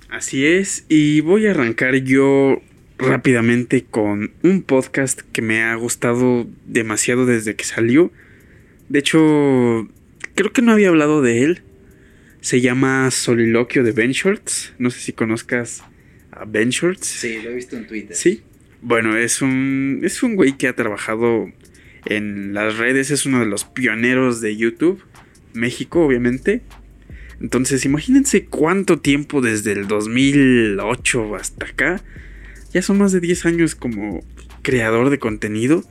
[0.08, 2.60] Así es, y voy a arrancar yo
[2.98, 8.10] rápidamente con un podcast que me ha gustado demasiado desde que salió.
[8.88, 9.88] De hecho,
[10.34, 11.62] creo que no había hablado de él
[12.46, 14.72] se llama Soliloquio de Ben Shorts.
[14.78, 15.82] No sé si conozcas
[16.30, 17.04] a Ben Shorts.
[17.04, 18.16] Sí, lo he visto en Twitter.
[18.16, 18.44] Sí.
[18.82, 21.50] Bueno, es un, es un güey que ha trabajado
[22.04, 25.02] en las redes, es uno de los pioneros de YouTube,
[25.54, 26.62] México obviamente.
[27.40, 32.00] Entonces imagínense cuánto tiempo desde el 2008 hasta acá.
[32.72, 34.24] Ya son más de 10 años como
[34.62, 35.82] creador de contenido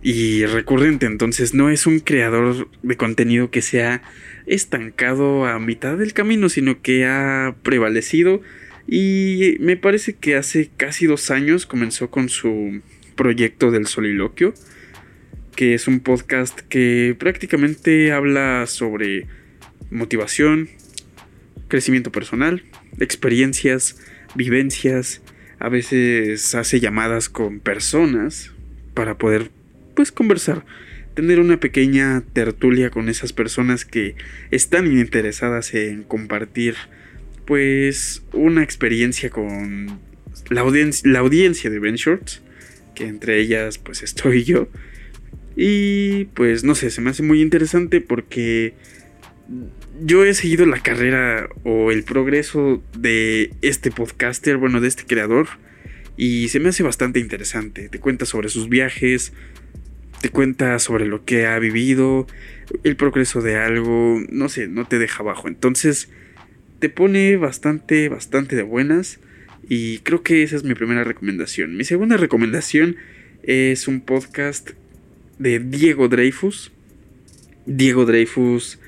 [0.00, 1.04] y recurrente.
[1.04, 4.00] Entonces no es un creador de contenido que sea
[4.46, 8.40] estancado a mitad del camino, sino que ha prevalecido.
[8.88, 12.80] Y me parece que hace casi dos años comenzó con su
[13.16, 14.54] proyecto del soliloquio,
[15.56, 19.26] que es un podcast que prácticamente habla sobre
[19.90, 20.68] motivación,
[21.68, 22.62] crecimiento personal,
[23.00, 23.98] experiencias,
[24.34, 25.22] vivencias,
[25.58, 28.52] a veces hace llamadas con personas
[28.94, 29.50] para poder
[29.94, 30.64] pues conversar
[31.16, 34.14] tener una pequeña tertulia con esas personas que
[34.50, 36.74] están interesadas en compartir
[37.46, 39.98] pues una experiencia con
[40.50, 42.42] la, audiencia, la audiencia de Ben Shorts,
[42.94, 44.68] que entre ellas pues estoy yo.
[45.56, 48.74] Y pues no sé, se me hace muy interesante porque
[50.04, 55.48] yo he seguido la carrera o el progreso de este podcaster, bueno, de este creador,
[56.18, 57.88] y se me hace bastante interesante.
[57.88, 59.32] Te cuenta sobre sus viajes,
[60.20, 62.26] te cuenta sobre lo que ha vivido,
[62.84, 65.48] el progreso de algo, no sé, no te deja abajo.
[65.48, 66.08] Entonces,
[66.78, 69.18] te pone bastante, bastante de buenas.
[69.68, 71.76] Y creo que esa es mi primera recomendación.
[71.76, 72.96] Mi segunda recomendación
[73.42, 74.70] es un podcast
[75.38, 76.72] de Diego Dreyfus.
[77.66, 78.78] Diego Dreyfus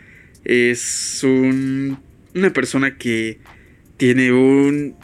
[0.44, 1.98] es un,
[2.34, 3.38] una persona que
[3.96, 4.94] tiene un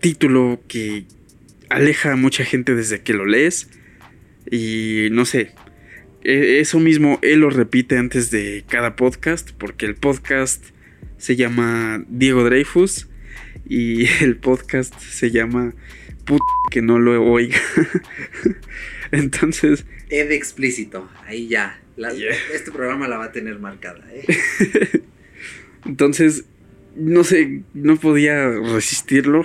[0.00, 1.04] título que
[1.68, 3.68] aleja a mucha gente desde que lo lees.
[4.50, 5.52] Y no sé,
[6.22, 10.64] e, eso mismo él lo repite antes de cada podcast, porque el podcast
[11.18, 13.08] se llama Diego Dreyfus
[13.66, 15.74] y el podcast se llama
[16.24, 16.40] Put
[16.70, 17.58] que no lo oiga.
[19.12, 19.86] Entonces.
[20.08, 21.80] Ed explícito, ahí ya.
[22.54, 24.02] Este programa la va a tener marcada.
[24.10, 24.24] ¿eh?
[25.84, 26.44] Entonces,
[26.96, 29.44] no sé, no podía resistirlo.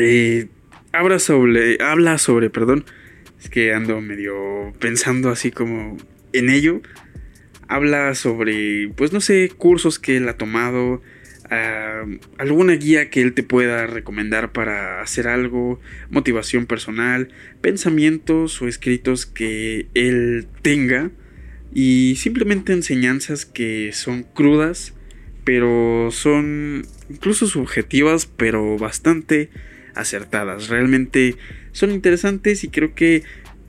[0.00, 0.48] eh,
[0.92, 2.84] habla sobre, habla sobre, perdón,
[3.40, 5.96] es que ando medio pensando así como
[6.32, 6.80] en ello.
[7.68, 11.02] Habla sobre, pues no sé, cursos que él ha tomado,
[12.38, 15.80] alguna guía que él te pueda recomendar para hacer algo,
[16.10, 17.28] motivación personal,
[17.60, 21.10] pensamientos o escritos que él tenga
[21.72, 24.94] y simplemente enseñanzas que son crudas,
[25.44, 29.50] pero son incluso subjetivas, pero bastante
[29.96, 30.68] acertadas.
[30.68, 31.36] Realmente
[31.72, 33.22] son interesantes y creo que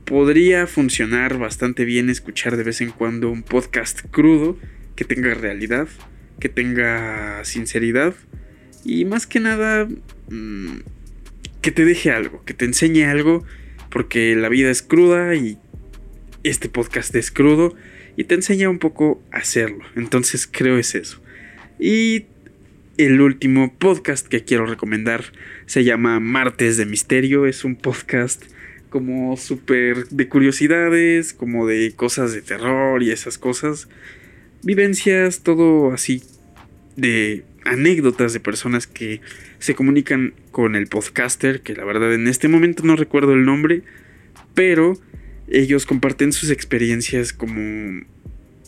[0.05, 4.57] podría funcionar bastante bien escuchar de vez en cuando un podcast crudo
[4.95, 5.87] que tenga realidad,
[6.39, 8.15] que tenga sinceridad
[8.85, 9.87] y más que nada
[10.29, 10.77] mm,
[11.61, 13.43] que te deje algo, que te enseñe algo,
[13.89, 15.57] porque la vida es cruda y
[16.43, 17.75] este podcast es crudo
[18.15, 19.83] y te enseña un poco a hacerlo.
[19.95, 21.21] Entonces creo es eso.
[21.79, 22.25] Y
[22.97, 25.25] el último podcast que quiero recomendar
[25.67, 27.45] se llama Martes de Misterio.
[27.45, 28.43] Es un podcast
[28.89, 33.87] como súper de curiosidades, como de cosas de terror y esas cosas.
[34.63, 36.23] Vivencias, todo así
[36.95, 39.21] de anécdotas de personas que
[39.59, 43.83] se comunican con el podcaster, que la verdad en este momento no recuerdo el nombre,
[44.53, 44.97] pero
[45.49, 48.03] ellos comparten sus experiencias como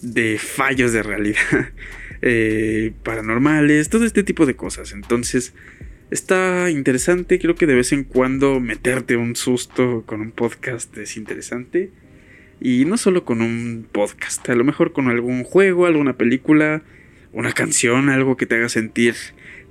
[0.02, 1.72] de fallos de realidad,
[2.22, 4.92] eh, paranormales, todo este tipo de cosas.
[4.92, 5.54] Entonces,
[6.12, 11.18] está interesante, creo que de vez en cuando meterte un susto con un podcast es
[11.18, 11.92] interesante.
[12.62, 16.84] Y no solo con un podcast, a lo mejor con algún juego, alguna película,
[17.32, 19.16] una canción, algo que te haga sentir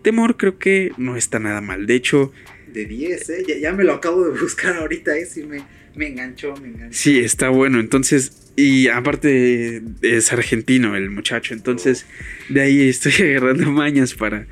[0.02, 1.86] temor, creo que no está nada mal.
[1.86, 2.32] De hecho,
[2.72, 3.44] De 10, ¿eh?
[3.46, 5.26] Ya, ya me lo acabo de buscar ahorita, ¿eh?
[5.26, 5.62] Sí, me,
[5.96, 6.96] me enganchó, me enganchó.
[6.96, 7.80] sí, está bueno.
[7.80, 12.06] Entonces, y aparte es argentino el muchacho, entonces
[12.48, 14.46] de ahí estoy agarrando mañas para,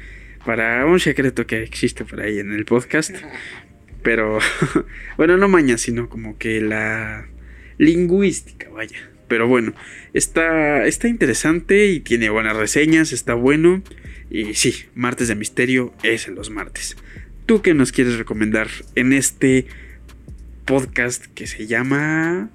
[0.47, 3.14] para un secreto que existe por ahí en el podcast.
[4.02, 4.39] Pero,
[5.18, 7.27] bueno, no mañas, sino como que la
[7.77, 9.10] lingüística, vaya.
[9.27, 9.74] Pero bueno,
[10.14, 13.82] está, está interesante y tiene buenas reseñas, está bueno.
[14.31, 16.97] Y sí, martes de misterio es en los martes.
[17.44, 19.66] ¿Tú qué nos quieres recomendar en este
[20.64, 22.51] podcast que se llama...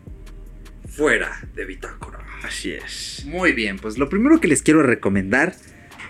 [0.88, 2.20] Fuera de bitácora.
[2.44, 3.24] Así es.
[3.26, 5.56] Muy bien, pues lo primero que les quiero recomendar,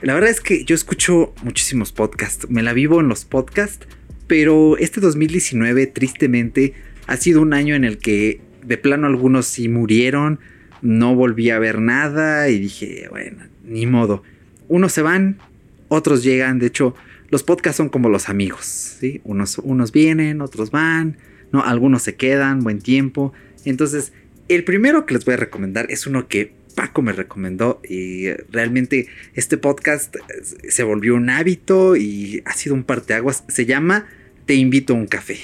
[0.02, 3.86] la verdad es que yo escucho muchísimos podcasts, me la vivo en los podcasts,
[4.28, 6.74] pero este 2019 tristemente
[7.08, 10.40] ha sido un año en el que de plano algunos sí murieron,
[10.82, 14.24] no volví a ver nada y dije, bueno, ni modo.
[14.68, 15.38] Unos se van,
[15.88, 16.96] otros llegan, de hecho,
[17.30, 18.98] los podcasts son como los amigos.
[19.24, 21.18] Unos, unos vienen, otros van,
[21.52, 21.64] ¿no?
[21.64, 23.34] Algunos se quedan, buen tiempo.
[23.66, 24.14] Entonces,
[24.48, 29.08] el primero que les voy a recomendar es uno que Paco me recomendó y realmente
[29.34, 30.20] este podcast eh,
[30.70, 33.44] se volvió un hábito y ha sido un parteaguas.
[33.48, 34.08] Se llama
[34.46, 35.38] Te invito a un café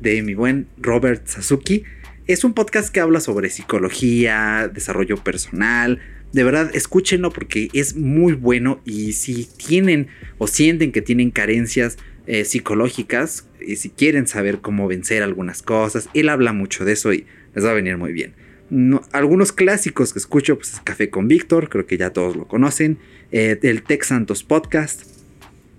[0.00, 1.84] de mi buen Robert Sasuki.
[2.26, 6.00] Es un podcast que habla sobre psicología, desarrollo personal.
[6.32, 10.08] De verdad, escúchenlo porque es muy bueno y si tienen
[10.38, 16.08] o sienten que tienen carencias eh, psicológicas y si quieren saber cómo vencer algunas cosas,
[16.14, 18.34] él habla mucho de eso y les va a venir muy bien.
[18.70, 22.46] No, algunos clásicos que escucho, pues es Café con Víctor, creo que ya todos lo
[22.48, 22.98] conocen.
[23.32, 25.02] Eh, el Tech Santos Podcast,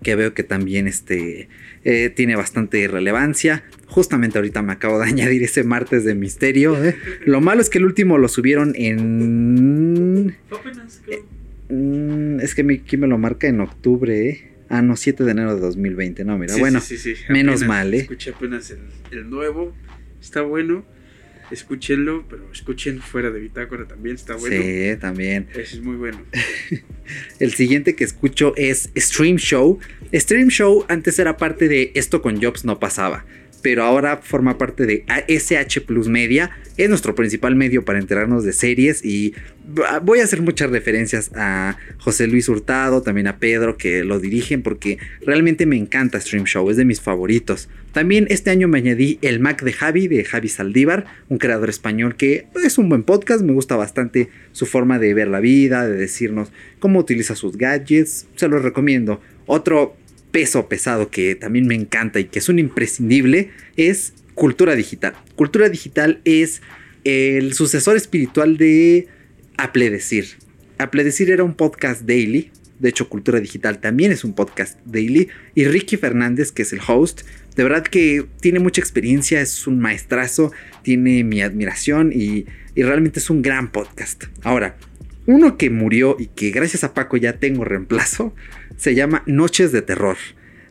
[0.03, 1.49] que veo que también este,
[1.83, 3.63] eh, tiene bastante relevancia.
[3.87, 6.81] Justamente ahorita me acabo de añadir ese martes de misterio.
[6.83, 6.95] ¿eh?
[7.25, 10.27] Lo malo es que el último lo subieron en...
[11.69, 14.51] Mm, es que mi- aquí me lo marca en octubre, ¿eh?
[14.69, 16.23] Ah, no, 7 de enero de 2020.
[16.25, 17.23] No, mira, Sí, bueno, sí, sí, sí.
[17.29, 17.97] menos Apenas mal, ¿eh?
[17.99, 18.79] Escuché apenas el,
[19.11, 19.73] el nuevo.
[20.21, 20.85] Está bueno.
[21.51, 24.15] Escúchenlo, pero escuchen fuera de Bitácora también.
[24.15, 24.61] Está bueno.
[24.61, 25.47] sí, también.
[25.51, 26.21] Ese es muy bueno.
[27.39, 29.79] El siguiente que escucho es Stream Show.
[30.13, 33.25] Stream Show antes era parte de Esto con Jobs no pasaba,
[33.67, 36.51] pero ahora forma parte de SH Plus Media.
[36.77, 39.33] Es nuestro principal medio para enterarnos de series y
[40.03, 44.61] voy a hacer muchas referencias a José Luis Hurtado, también a Pedro que lo dirigen
[44.61, 47.67] porque realmente me encanta Stream Show, es de mis favoritos.
[47.91, 52.15] También este año me añadí el Mac de Javi, de Javi Saldívar, un creador español
[52.15, 55.97] que es un buen podcast, me gusta bastante su forma de ver la vida, de
[55.97, 59.19] decirnos cómo utiliza sus gadgets, se los recomiendo.
[59.45, 59.97] Otro
[60.37, 65.15] peso pesado que también me encanta y que es un imprescindible es Cultura Digital.
[65.35, 66.61] Cultura Digital es
[67.05, 69.07] el sucesor espiritual de
[69.57, 70.27] Apledecir.
[70.77, 72.51] Apledecir era un podcast daily.
[72.77, 75.27] De hecho, Cultura Digital también es un podcast daily.
[75.55, 77.21] Y Ricky Fernández, que es el host,
[77.55, 80.51] de verdad que tiene mucha experiencia, es un maestrazo,
[80.83, 82.45] tiene mi admiración y,
[82.75, 84.25] y realmente es un gran podcast.
[84.43, 84.77] Ahora,
[85.25, 88.35] uno que murió y que gracias a Paco ya tengo reemplazo,
[88.77, 90.17] se llama Noches de Terror.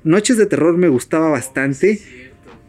[0.04, 2.00] Noches de Terror me gustaba bastante,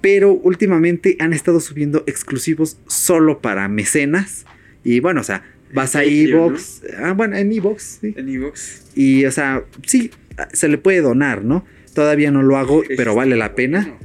[0.02, 4.46] pero últimamente han estado subiendo exclusivos solo para mecenas.
[4.84, 5.44] Y bueno, o sea,
[5.74, 6.82] vas a Evox.
[6.98, 8.14] Ah, bueno, en Evox, sí.
[8.18, 8.92] En Evox.
[8.96, 10.12] Y, o sea, sí,
[10.52, 11.66] se le puede donar, ¿no?
[11.94, 13.98] Todavía no lo hago, pero vale la pena.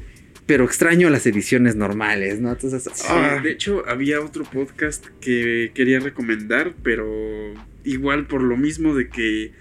[0.45, 2.51] Pero extraño las ediciones normales, ¿no?
[2.51, 7.07] Entonces, Sí, ah, de hecho, había otro podcast que quería recomendar, pero
[7.85, 9.53] igual por lo mismo de que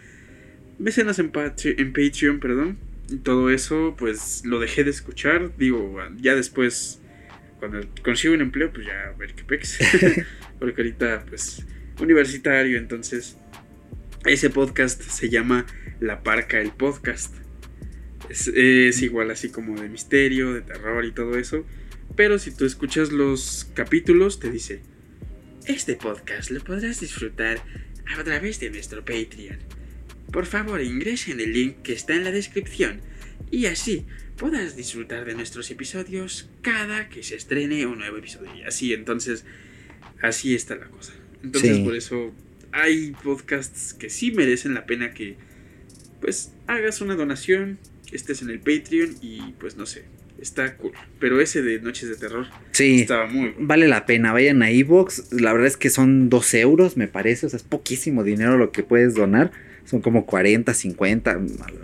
[0.81, 2.77] mecenas en, Patre- en Patreon, perdón,
[3.09, 5.55] y todo eso, pues lo dejé de escuchar.
[5.57, 7.01] Digo, ya después,
[7.59, 9.77] cuando consigo un empleo, pues ya a ver qué pex.
[10.59, 11.65] Porque ahorita, pues,
[11.99, 13.37] universitario, entonces,
[14.25, 15.65] ese podcast se llama
[15.99, 17.35] La Parca, el podcast.
[18.29, 21.65] Es, es igual así como de misterio, de terror y todo eso.
[22.15, 24.81] Pero si tú escuchas los capítulos, te dice:
[25.65, 27.59] Este podcast lo podrás disfrutar
[28.17, 29.57] a través de nuestro Patreon.
[30.31, 33.01] Por favor, ingresa en el link que está en la descripción
[33.49, 34.05] y así
[34.37, 38.49] podrás disfrutar de nuestros episodios cada que se estrene un nuevo episodio.
[38.55, 39.45] Y así, entonces,
[40.21, 41.13] así está la cosa.
[41.43, 41.83] Entonces, Sí.
[41.83, 42.33] por eso
[42.71, 45.35] hay podcasts que sí merecen la pena que
[46.21, 47.79] pues hagas una donación,
[48.11, 50.03] estés en el Patreon y pues no sé,
[50.39, 50.93] está cool.
[51.19, 53.67] Pero ese de Noches de Terror Sí, estaba muy bueno.
[53.67, 54.31] vale la pena.
[54.31, 55.33] Vayan a Evox.
[55.33, 57.47] La verdad es que son 2 euros, me parece.
[57.47, 59.51] O sea, es poquísimo dinero lo que puedes donar.
[59.91, 61.39] Son como 40, 50,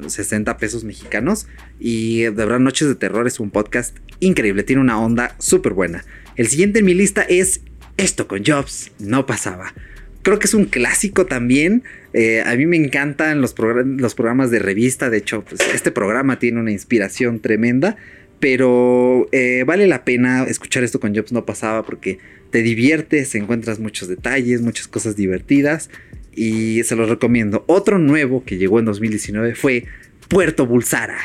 [0.07, 1.45] 60 pesos mexicanos.
[1.77, 4.63] Y de verdad, Noches de Terror es un podcast increíble.
[4.63, 6.05] Tiene una onda súper buena.
[6.37, 7.59] El siguiente en mi lista es
[7.97, 8.91] Esto con Jobs.
[8.97, 9.73] No pasaba.
[10.21, 11.83] Creo que es un clásico también.
[12.13, 15.09] Eh, a mí me encantan los, progr- los programas de revista.
[15.09, 17.97] De hecho, pues, este programa tiene una inspiración tremenda.
[18.39, 22.19] Pero eh, vale la pena escuchar esto con Jobs no pasaba porque
[22.51, 25.89] te diviertes, encuentras muchos detalles, muchas cosas divertidas
[26.37, 27.65] y se los recomiendo.
[27.67, 29.85] Otro nuevo que llegó en 2019 fue
[30.29, 31.17] Puerto Bulsara,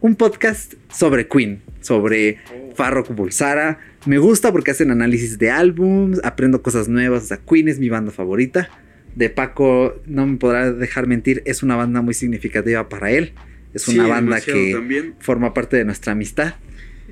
[0.00, 2.38] un podcast sobre Queen, sobre
[2.76, 3.78] Farrokh Bulsara.
[4.06, 7.22] Me gusta porque hacen análisis de álbums, aprendo cosas nuevas.
[7.24, 8.68] O sea, Queen es mi banda favorita.
[9.16, 13.32] De Paco, no me podrá dejar mentir, es una banda muy significativa para él.
[13.74, 15.14] Es Sí, una banda que también.
[15.18, 16.54] forma parte de nuestra amistad.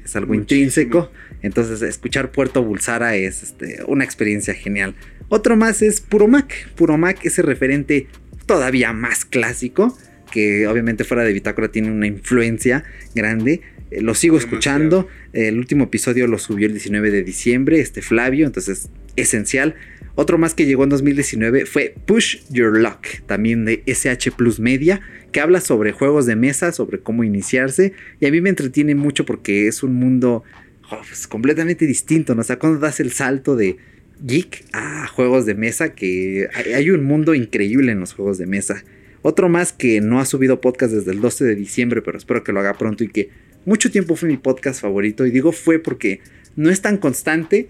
[0.05, 0.41] Es algo Muchísimo.
[0.43, 1.13] intrínseco.
[1.43, 4.95] Entonces, escuchar Puerto Bulsara es este, una experiencia genial.
[5.29, 6.53] Otro más es Puro Mac.
[6.75, 8.07] Puro Mac es el referente
[8.47, 9.97] todavía más clásico.
[10.33, 13.63] Que obviamente fuera de Bitácora tiene una influencia grande.
[13.91, 14.57] Eh, lo sigo Demasiado.
[14.59, 15.09] escuchando.
[15.33, 18.47] El último episodio lo subió el 19 de diciembre, este Flavio.
[18.47, 19.75] Entonces, esencial.
[20.15, 25.01] Otro más que llegó en 2019 fue Push Your Luck, también de SH Plus Media,
[25.33, 27.93] que habla sobre juegos de mesa, sobre cómo iniciarse.
[28.21, 30.43] Y a mí me entretiene mucho porque es un mundo
[30.91, 32.35] oh, pues, completamente distinto.
[32.35, 32.43] ¿no?
[32.43, 33.77] O sea, cuando das el salto de
[34.23, 38.85] geek a juegos de mesa, que hay, un mundo increíble en los juegos de mesa.
[39.23, 42.53] Otro más que no ha subido podcast desde el 12 de diciembre, pero espero que
[42.53, 43.31] lo haga pronto y que
[43.65, 45.27] mucho tiempo fue mi podcast favorito.
[45.27, 46.21] Y digo fue porque
[46.57, 47.69] no es tan constante.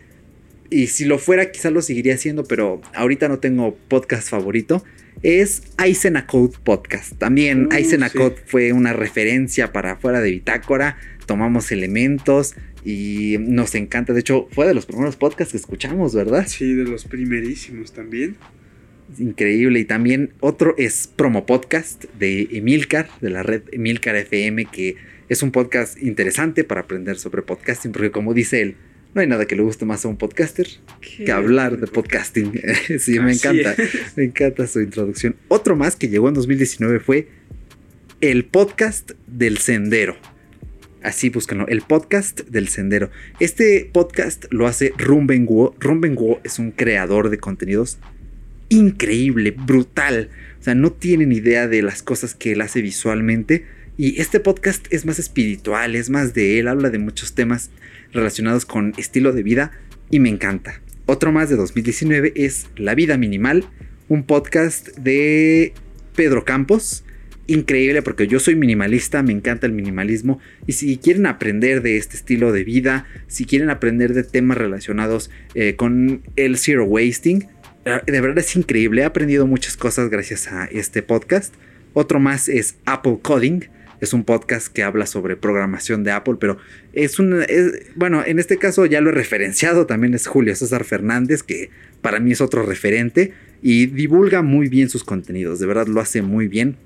[0.70, 4.84] Y si lo fuera, quizás lo seguiría haciendo, pero ahorita no tengo podcast favorito.
[5.22, 7.18] Es Aizen Code Podcast.
[7.18, 8.16] También Uh, Aizen sí.
[8.16, 10.97] Code fue una referencia para fuera de Bitácora.
[11.26, 14.12] Tomamos elementos y nos encanta.
[14.12, 16.47] De hecho, fue de los primeros podcasts que escuchamos, ¿verdad?
[16.47, 18.36] Sí, de los primerísimos también.
[19.18, 19.80] Increíble.
[19.80, 24.97] Y también otro es Promo Podcast de Emilcar, de la red Emilcar FM, que
[25.28, 28.76] es un podcast interesante para aprender sobre podcasting, porque como dice él,
[29.14, 30.68] no hay nada que le guste más a un podcaster
[31.00, 32.52] que hablar de podcasting.
[32.98, 33.72] sí, me Así encanta.
[33.82, 34.16] es.
[34.16, 35.36] Me encanta su introducción.
[35.48, 37.28] Otro más que llegó en 2019 fue
[38.20, 40.16] el podcast del sendero.
[41.02, 43.10] Así búsquenlo, el podcast del sendero.
[43.40, 45.74] Este podcast lo hace Rumben Guo.
[45.80, 47.98] Rumben Guo es un creador de contenidos
[48.68, 50.28] increíble, brutal.
[50.60, 53.66] O sea, no tienen idea de las cosas que él hace visualmente.
[53.96, 57.70] Y este podcast es más espiritual, es más de él, habla de muchos temas
[58.12, 59.72] relacionados con estilo de vida
[60.10, 60.80] y me encanta.
[61.06, 63.64] Otro más de 2019 es La Vida Minimal,
[64.08, 65.72] un podcast de
[66.14, 67.04] Pedro Campos.
[67.46, 72.16] Increíble porque yo soy minimalista, me encanta el minimalismo y si quieren aprender de este
[72.16, 77.48] estilo de vida, si quieren aprender de temas relacionados eh, con el zero wasting,
[77.84, 81.54] de verdad es increíble, he aprendido muchas cosas gracias a este podcast.
[81.92, 83.62] Otro más es Apple Coding,
[84.01, 86.59] es un podcast que habla sobre programación de Apple, pero
[86.93, 87.44] es un,
[87.97, 91.70] bueno, en este caso ya lo he referenciado, también es Julio César Fernández, que
[92.01, 93.32] para mí es otro referente
[93.62, 96.77] y divulga muy bien sus contenidos, de verdad lo hace muy bien.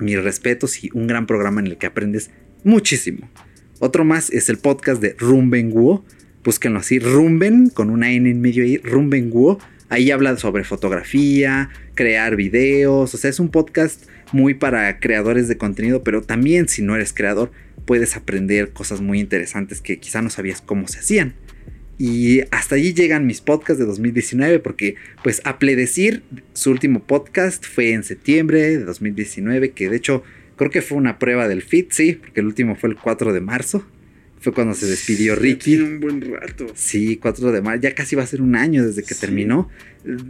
[0.00, 2.30] Mis respetos y un gran programa en el que aprendes
[2.62, 3.28] muchísimo.
[3.80, 6.04] Otro más es el podcast de Rumben Guo.
[6.44, 9.58] Búsquenlo así, Rumben, con una N en medio ahí, Rumben Guo.
[9.88, 13.14] Ahí habla sobre fotografía, crear videos.
[13.14, 17.12] O sea, es un podcast muy para creadores de contenido, pero también si no eres
[17.12, 17.50] creador,
[17.84, 21.34] puedes aprender cosas muy interesantes que quizá no sabías cómo se hacían.
[21.98, 24.94] Y hasta allí llegan mis podcasts de 2019 porque
[25.24, 26.22] pues a Pledecir,
[26.52, 30.22] su último podcast fue en septiembre de 2019, que de hecho
[30.56, 33.40] creo que fue una prueba del fit, sí, porque el último fue el 4 de
[33.40, 33.84] marzo.
[34.40, 35.76] Fue cuando se despidió Ricky.
[35.76, 36.66] Tiene un buen rato.
[36.74, 39.20] Sí, 4 de marzo, ya casi va a ser un año desde que Sí.
[39.20, 39.68] terminó.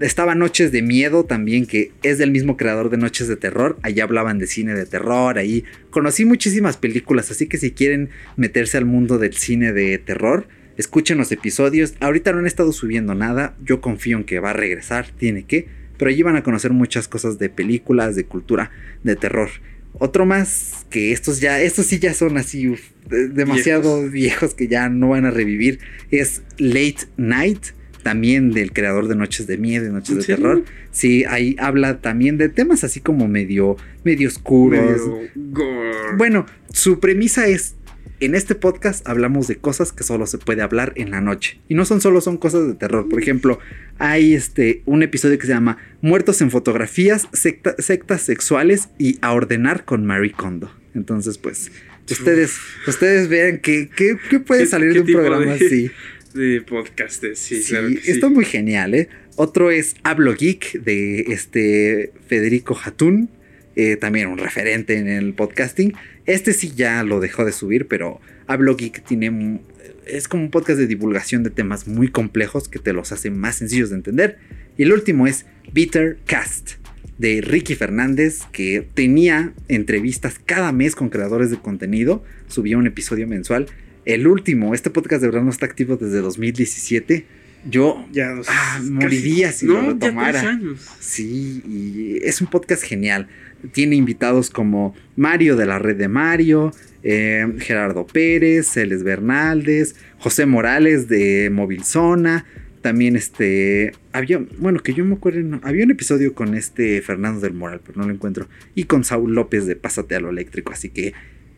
[0.00, 3.78] Estaba Noches de Miedo también, que es del mismo creador de Noches de Terror.
[3.82, 8.78] Allá hablaban de cine de terror, ahí conocí muchísimas películas, así que si quieren meterse
[8.78, 10.48] al mundo del cine de terror,
[10.78, 11.94] escuchen los episodios.
[12.00, 15.68] Ahorita no han estado subiendo nada, yo confío en que va a regresar, tiene que,
[15.98, 18.70] pero allí van a conocer muchas cosas de películas, de cultura,
[19.04, 19.50] de terror.
[19.94, 24.54] Otro más que estos ya, estos sí ya son así uf, demasiado viejos.
[24.54, 25.80] que ya no van a revivir.
[26.10, 27.58] Es Late Night,
[28.02, 30.36] también del creador de Noches de Miedo y Noches ¿En de serio?
[30.42, 30.64] Terror.
[30.92, 34.80] Sí, ahí habla también de temas así como medio, medio oscuros.
[34.80, 36.16] Medio gore.
[36.16, 37.74] Bueno, su premisa es
[38.20, 41.60] en este podcast hablamos de cosas que solo se puede hablar en la noche.
[41.68, 43.08] Y no son solo son cosas de terror.
[43.08, 43.58] Por ejemplo,
[43.98, 49.32] hay este, un episodio que se llama Muertos en fotografías, secta- sectas sexuales y a
[49.32, 50.70] ordenar con Marie Kondo.
[50.94, 51.70] Entonces, pues,
[52.10, 55.90] ustedes, ustedes vean que- que puede ¿Qué- salir qué de un programa de- así.
[56.34, 58.10] De podcastes, sí, Sí, claro que sí.
[58.10, 59.08] está muy genial, ¿eh?
[59.36, 63.30] Otro es Hablo Geek de este Federico Hatun,
[63.76, 65.94] eh, también un referente en el podcasting.
[66.28, 69.60] Este sí ya lo dejó de subir, pero Hablo Geek tiene
[70.06, 73.56] es como un podcast de divulgación de temas muy complejos que te los hace más
[73.56, 74.38] sencillos de entender.
[74.76, 76.72] Y el último es Bitter Cast
[77.18, 83.26] de Ricky Fernández, que tenía entrevistas cada mes con creadores de contenido, subía un episodio
[83.26, 83.66] mensual.
[84.04, 87.26] El último, este podcast de verdad no está activo desde 2017.
[87.68, 90.40] Yo Ya Ah, moriría si no, lo ya retomara.
[90.40, 90.86] tres años.
[91.00, 93.28] Sí, y es un podcast genial.
[93.72, 96.72] Tiene invitados como Mario de la red de Mario,
[97.02, 102.44] eh, Gerardo Pérez, Celes Bernaldez, José Morales de Móvil Zona.
[102.82, 103.92] También este.
[104.12, 104.40] Había.
[104.58, 105.40] Bueno, que yo me acuerdo.
[105.40, 108.48] no, había un episodio con este Fernando del Moral, pero no lo encuentro.
[108.74, 110.72] Y con Saúl López de Pásate a lo Eléctrico.
[110.72, 111.12] Así que.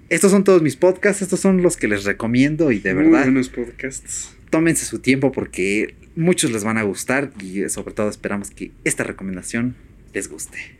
[0.08, 1.22] Estos son todos mis podcasts.
[1.22, 2.72] Estos son los que les recomiendo.
[2.72, 4.34] Y de Muy verdad buenos podcasts.
[4.48, 9.04] tómense su tiempo porque muchos les van a gustar y sobre todo esperamos que esta
[9.04, 9.76] recomendación
[10.12, 10.79] les guste.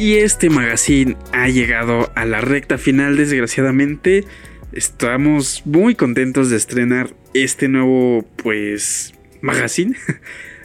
[0.00, 4.24] Y este magazine ha llegado a la recta final, desgraciadamente.
[4.72, 9.96] Estamos muy contentos de estrenar este nuevo, pues, magazine.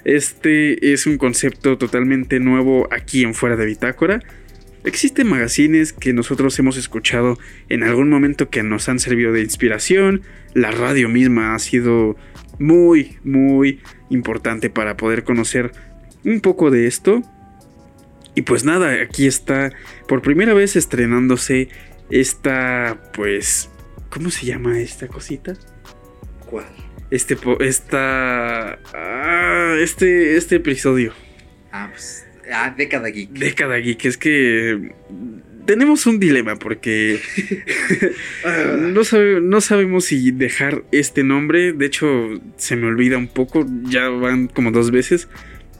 [0.05, 4.21] Este es un concepto totalmente nuevo aquí en Fuera de Bitácora.
[4.83, 7.39] Existen magazines que nosotros hemos escuchado
[7.69, 10.21] en algún momento que nos han servido de inspiración.
[10.53, 12.15] La radio misma ha sido
[12.59, 13.81] muy, muy
[14.11, 15.71] importante para poder conocer
[16.23, 17.23] un poco de esto.
[18.35, 19.71] Y pues nada, aquí está
[20.07, 21.69] por primera vez estrenándose
[22.11, 23.71] esta, pues,
[24.11, 25.53] ¿cómo se llama esta cosita?
[26.45, 26.84] ¿Cuál?
[27.11, 31.13] Este, esta, ah, este, este episodio.
[31.71, 32.25] Ah, pues.
[32.51, 33.29] Ah, década geek.
[33.31, 34.91] Década Geek, es que
[35.65, 37.19] tenemos un dilema porque
[38.77, 41.73] no, sabe- no sabemos si dejar este nombre.
[41.73, 45.27] De hecho, se me olvida un poco, ya van como dos veces.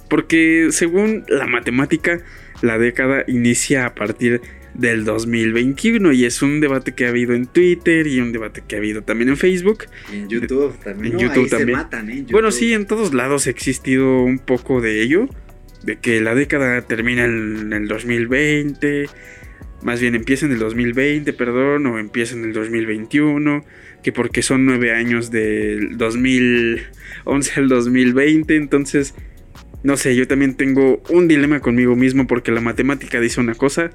[0.09, 2.21] Porque según la matemática,
[2.61, 4.41] la década inicia a partir
[4.77, 8.75] del 2021 y es un debate que ha habido en Twitter y un debate que
[8.75, 9.85] ha habido también en Facebook.
[10.11, 11.13] En YouTube también.
[11.13, 11.77] En No, YouTube ahí también.
[11.77, 12.13] Se matan, ¿eh?
[12.19, 12.59] En Bueno, YouTube.
[12.59, 15.27] sí, en todos lados ha existido un poco de ello.
[15.83, 19.07] De que la década termina en el 2020.
[19.83, 23.63] Más bien empieza en el 2020, perdón, o empieza en el 2021.
[24.03, 28.55] Que porque son nueve años del 2011 al 2020.
[28.55, 29.13] Entonces,
[29.83, 33.91] no sé, yo también tengo un dilema conmigo mismo porque la matemática dice una cosa,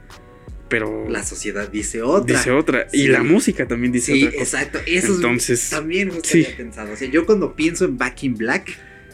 [0.71, 2.39] pero La sociedad dice otra.
[2.39, 2.87] dice otra.
[2.93, 3.09] Y Sí.
[3.09, 4.63] la música también dice Sí, otra cosa.
[4.63, 4.79] exacto.
[4.87, 6.45] Eso Entonces, es también justo sí.
[6.47, 6.93] había pensado.
[6.93, 8.71] O sea, yo cuando pienso en Back in Black,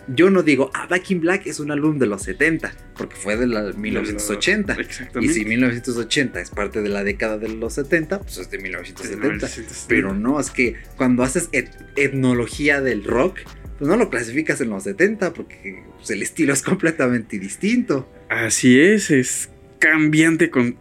[0.08, 3.36] yo no digo, ah, Back in Black es un álbum de los 70, porque fue
[3.36, 4.76] de la 1980.
[4.78, 5.34] Y Exactamente.
[5.34, 9.26] si 1980 es parte de la década de los 70, pues es de 1970.
[9.26, 9.86] 1970.
[9.88, 13.38] Pero no, es que cuando haces et- etnología del rock,
[13.78, 18.08] pues no lo clasificas en los 70 porque pues, el estilo es completamente distinto.
[18.28, 19.48] Así es, es
[19.80, 20.76] cambiante con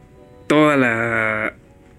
[0.47, 1.55] toda la.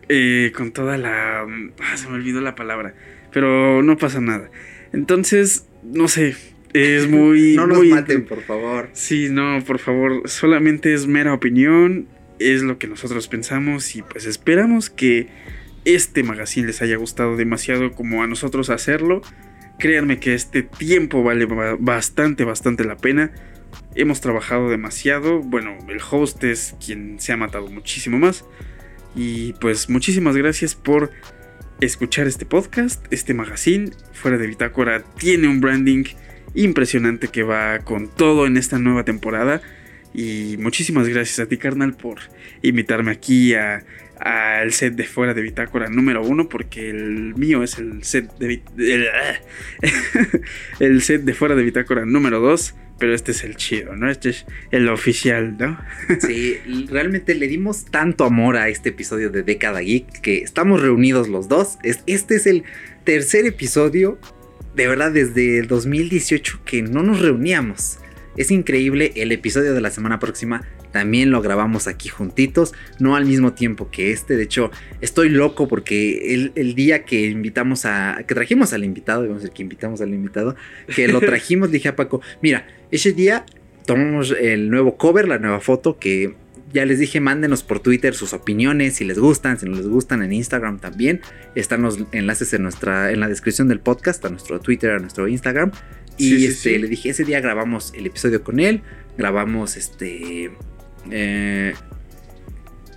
[0.08, 1.42] eh, con toda la.
[1.42, 2.94] ah, se me olvidó la palabra.
[3.32, 4.50] Pero no pasa nada.
[4.92, 6.36] Entonces, no sé.
[6.72, 7.54] Es muy.
[7.56, 8.88] no nos muy- maten, por favor.
[8.92, 10.22] Sí, no, por favor.
[10.28, 12.06] Solamente es mera opinión.
[12.38, 13.96] Es lo que nosotros pensamos.
[13.96, 15.28] Y pues esperamos que
[15.84, 19.22] este magazine les haya gustado demasiado como a nosotros hacerlo.
[19.78, 23.30] Créanme que este tiempo vale ba- bastante, bastante la pena.
[23.94, 25.40] Hemos trabajado demasiado.
[25.40, 28.44] Bueno, el host es quien se ha matado muchísimo más.
[29.14, 31.10] Y pues muchísimas gracias por
[31.80, 33.90] escuchar este podcast, este magazine.
[34.12, 36.04] Fuera de Bitácora tiene un branding
[36.54, 39.62] impresionante que va con todo en esta nueva temporada.
[40.12, 42.18] Y muchísimas gracias a ti, carnal, por
[42.62, 43.84] invitarme aquí a
[44.18, 48.62] al set de fuera de bitácora número uno porque el mío es el set de
[48.78, 49.06] el,
[50.80, 54.30] el set de fuera de bitácora número 2 pero este es el chido no este
[54.30, 55.78] es el oficial no
[56.20, 56.56] Sí,
[56.90, 61.48] realmente le dimos tanto amor a este episodio de Década Geek que estamos reunidos los
[61.48, 61.78] dos.
[61.82, 62.64] Es- Este es el
[63.04, 64.18] tercer episodio,
[64.74, 67.98] de verdad, desde el 2018 que no nos reuníamos.
[68.36, 73.26] Es increíble, el episodio de la semana próxima también lo grabamos aquí juntitos, no al
[73.26, 74.36] mismo tiempo que este.
[74.36, 78.24] De hecho, estoy loco porque el, el día que invitamos a.
[78.26, 80.56] que trajimos al invitado, vamos a decir que invitamos al invitado,
[80.94, 83.44] que lo trajimos, dije a Paco, mira, ese día
[83.84, 86.34] tomamos el nuevo cover, la nueva foto que
[86.72, 90.22] ya les dije, mándenos por Twitter sus opiniones, si les gustan, si no les gustan,
[90.22, 91.20] en Instagram también.
[91.54, 95.28] Están los enlaces en, nuestra, en la descripción del podcast, a nuestro Twitter, a nuestro
[95.28, 95.70] Instagram.
[96.18, 96.78] Y Sí, sí, este, sí.
[96.78, 98.82] le dije, ese día grabamos el episodio con él,
[99.16, 100.50] grabamos este...
[101.10, 101.74] eh,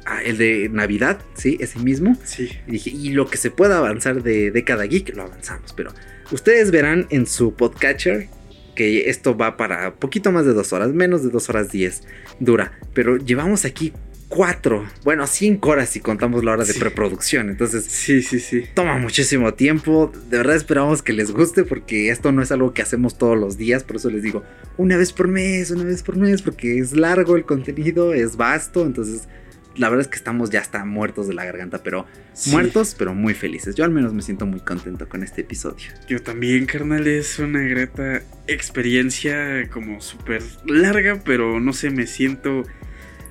[0.06, 2.18] ah, el de Navidad, sí, ese mismo.
[2.24, 2.50] Sí.
[2.68, 5.74] Y dije, y lo que se pueda avanzar de década geek, lo avanzamos.
[5.74, 5.94] Pero
[6.32, 8.28] ustedes verán en su podcatcher
[8.76, 12.04] que esto va para poquito más de dos horas, menos de dos horas diez
[12.40, 12.80] dura.
[12.94, 13.92] Pero llevamos aquí
[14.30, 16.80] cuatro, bueno, cinco horas si contamos la hora de Sí.
[16.80, 17.50] preproducción.
[17.50, 18.64] Entonces, Sí, sí, sí.
[18.76, 20.12] toma muchísimo tiempo.
[20.30, 23.58] De verdad esperamos que les guste porque esto no es algo que hacemos todos los
[23.58, 23.84] días.
[23.84, 24.44] Por eso les digo,
[24.78, 28.86] una vez por mes, una vez por mes, porque es largo el contenido, es vasto.
[28.86, 29.28] Entonces,
[29.76, 32.52] la verdad es que estamos ya hasta muertos de la garganta, pero Sí.
[32.52, 33.76] muertos, pero muy felices.
[33.76, 35.88] Yo al menos me siento muy contento con este episodio.
[36.08, 42.64] Yo también, carnal, es una grata experiencia como súper larga, pero no sé, me siento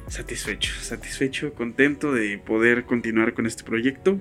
[0.08, 4.20] satisfecho, satisfecho, contento de poder continuar con este proyecto,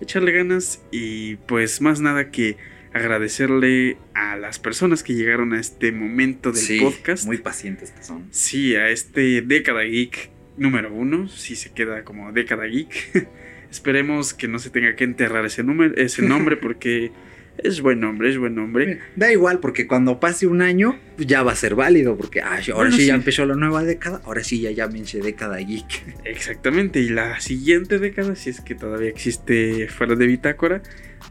[0.00, 2.56] echarle ganas y pues más nada que
[2.92, 7.26] agradecerle a las personas que llegaron a este momento del Sí, podcast.
[7.26, 8.28] Muy pacientes que son.
[8.30, 13.28] Sí, a este Década Geek número uno, si se queda como Década Geek.
[13.70, 17.10] Esperemos que no se tenga que enterrar ese, número, ese nombre porque
[17.58, 19.00] es buen nombre, es buen nombre.
[19.16, 22.60] Da igual, porque cuando pase un año pues, ya va a ser válido, porque ah,
[22.72, 26.04] ahora Bueno, sí, ya empezó la nueva década, ahora sí ya llámense década geek.
[26.24, 30.82] Exactamente, y la siguiente década, si es que todavía existe fuera de Bitácora,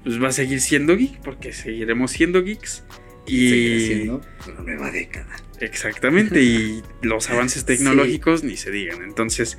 [0.03, 2.83] pues va a seguir siendo geek, porque seguiremos siendo geeks.
[3.25, 5.35] Y Seguirá siendo la nueva década.
[5.59, 9.01] Exactamente, y los avances tecnológicos ni se digan.
[9.03, 9.57] Entonces,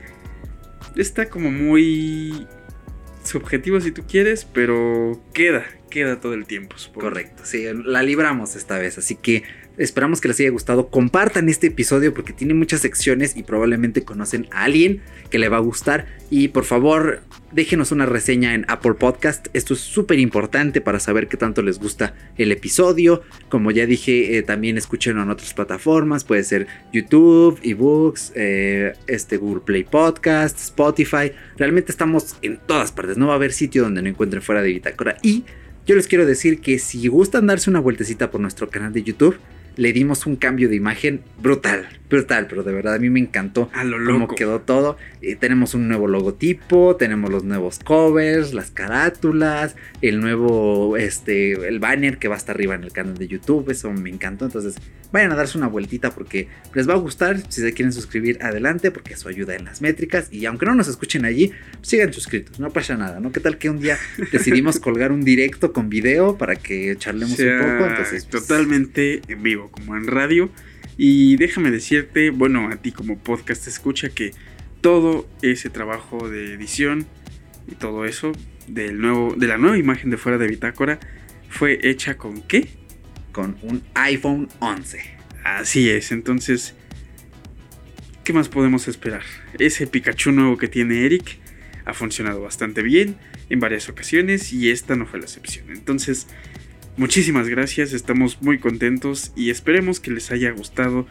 [0.96, 2.46] está como muy
[3.24, 6.76] subjetivo si tú quieres, pero queda, queda todo el tiempo.
[6.94, 9.42] Correcto, sí, la libramos esta vez, así que
[9.76, 10.88] esperamos que les haya gustado.
[10.88, 15.58] Compartan este episodio porque tiene muchas secciones y probablemente conocen a alguien que le va
[15.58, 16.06] a gustar.
[16.30, 17.22] Y por favor,
[17.54, 19.46] déjenos una reseña en Apple Podcast.
[19.52, 23.22] Esto es súper importante para saber qué tanto les gusta el episodio.
[23.48, 26.24] Como ya dije, eh, también escúchenlo en otras plataformas.
[26.24, 31.32] Puede ser YouTube, eBooks, eh, este Google Play Podcast, Spotify.
[31.56, 33.16] Realmente estamos en todas partes.
[33.16, 35.16] No va a haber sitio donde no encuentren fuera de Bitácora.
[35.22, 35.44] Y
[35.86, 39.36] yo les quiero decir que si gustan darse una vueltecita por nuestro canal de YouTube,
[39.76, 43.70] le dimos un cambio de imagen brutal, brutal, pero de verdad a mí me encantó
[43.72, 44.34] A lo cómo loco.
[44.34, 44.96] quedó todo.
[45.20, 51.78] Eh, tenemos un nuevo logotipo, tenemos los nuevos covers, las carátulas, el nuevo, este, el
[51.78, 54.44] banner que va hasta arriba en el canal de YouTube, eso me encantó.
[54.44, 54.76] Entonces,
[55.12, 57.40] vayan a darse una vueltita porque les va a gustar.
[57.48, 60.28] Si se quieren suscribir, adelante, porque eso ayuda en las métricas.
[60.30, 61.52] Y aunque no nos escuchen allí,
[61.82, 63.32] sigan suscritos, no pasa nada, ¿no?
[63.32, 63.98] ¿Qué tal que un día
[64.32, 67.90] decidimos colgar un directo con video para que charlemos sea, un poco?
[67.90, 70.50] Entonces, pues, totalmente en vivo, como en radio.
[70.96, 74.32] Y déjame decirte, bueno, a ti como podcast escucha que
[74.80, 77.06] todo ese trabajo de edición
[77.66, 78.32] y todo eso
[78.68, 81.00] del nuevo, de la nueva imagen de fuera de Bitácora
[81.48, 82.68] fue hecha con qué?
[83.34, 85.02] con un iPhone 11.
[85.44, 86.74] Así es, entonces,
[88.22, 89.24] ¿qué más podemos esperar?
[89.58, 91.38] Ese Pikachu nuevo que tiene Eric
[91.84, 93.16] ha funcionado bastante bien
[93.50, 95.66] en varias ocasiones y esta no fue la excepción.
[95.70, 96.28] Entonces,
[96.96, 101.06] muchísimas gracias, estamos muy contentos y esperemos que les haya gustado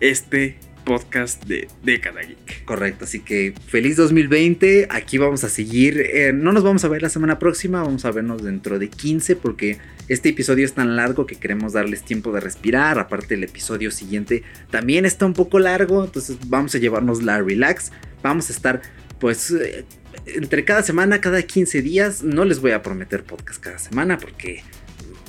[0.00, 0.58] este
[0.88, 2.64] podcast de Década Geek.
[2.64, 4.88] Correcto, así que feliz 2020.
[4.88, 6.00] Aquí vamos a seguir.
[6.00, 9.36] eh, no nos vamos a ver la semana próxima, vamos a vernos dentro de 15
[9.36, 9.76] porque
[10.08, 12.98] este episodio es tan largo que queremos darles tiempo de respirar.
[12.98, 17.92] Aparte el episodio siguiente también está un poco largo, entonces vamos a llevarnos la relax.
[18.22, 18.80] Vamos a estar
[19.20, 19.84] pues eh,
[20.26, 22.22] entre cada semana, cada 15 días.
[22.22, 24.62] No les voy a prometer podcast cada semana porque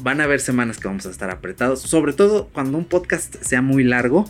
[0.02, 1.82] van a haber semanas que vamos a estar apretados.
[1.82, 4.26] Sobre todo cuando un podcast sea muy largo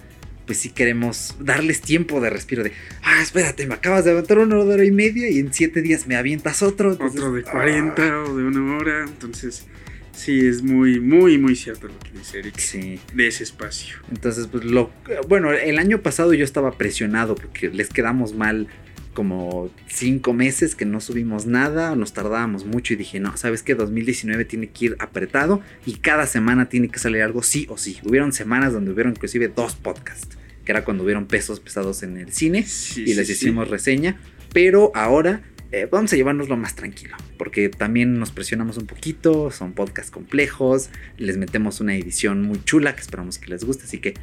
[0.50, 2.72] pues sí queremos darles tiempo de respiro de,
[3.04, 6.16] ah, espérate, me acabas de aventar una hora y media y en siete días me
[6.16, 6.92] avientas otro.
[6.94, 9.68] Entonces, Otro de ah, 40 o de una hora, entonces
[10.12, 13.00] sí es muy, muy, muy cierto lo que dice Eric sí.
[13.14, 13.98] de ese espacio.
[14.10, 14.92] Entonces, pues lo.
[15.28, 18.68] Bueno, el año pasado yo estaba presionado porque les quedamos mal
[19.14, 23.76] como cinco meses que no subimos nada, nos tardábamos mucho y dije, no, sabes que
[23.76, 27.98] 2019 tiene que ir apretado y cada semana tiene que salir algo sí o sí.
[28.04, 32.32] Hubieron semanas donde hubieron inclusive dos podcasts, que era cuando hubieron pesos pesados en el
[32.32, 33.34] cine Sí, y les sí.
[33.34, 34.20] hicimos reseña,
[34.54, 35.42] pero ahora
[35.72, 40.90] eh, vamos a llevárnoslo más tranquilo, porque también nos presionamos un poquito, son podcasts complejos,
[41.18, 44.16] les metemos una edición muy chula que esperamos que les guste, así que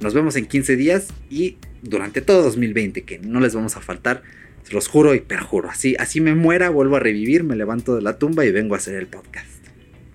[0.00, 4.22] nos vemos en 15 días y durante todo 2020, que no les vamos a faltar,
[4.62, 8.02] se los juro y perjuro, así, así me muera, vuelvo a revivir, me levanto de
[8.02, 9.62] la tumba y vengo a hacer el podcast.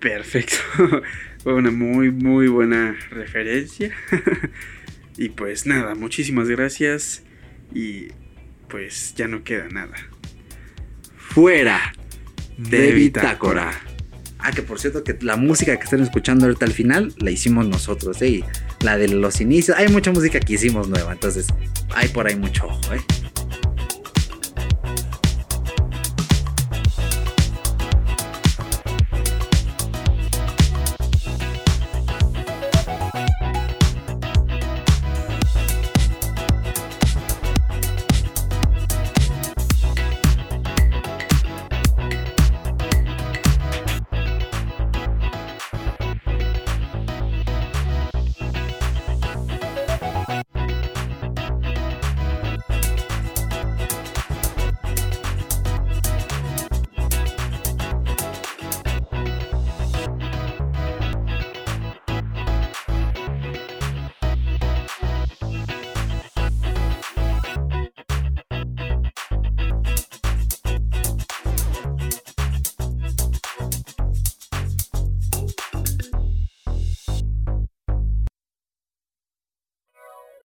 [0.00, 0.56] Perfecto.
[1.42, 3.92] Fue una muy, muy buena referencia.
[5.16, 7.22] y pues nada, muchísimas gracias.
[7.74, 8.08] Y
[8.68, 9.96] pues ya no queda nada.
[11.16, 11.92] Fuera
[12.56, 13.72] de Bitácora.
[14.38, 17.66] Ah, que por cierto, que la música que están escuchando ahorita al final la hicimos
[17.66, 18.44] nosotros, ¿eh?
[18.80, 19.76] La de los inicios.
[19.76, 21.46] Hay mucha música que hicimos nueva, entonces
[21.94, 23.00] hay por ahí mucho ojo, ¿eh?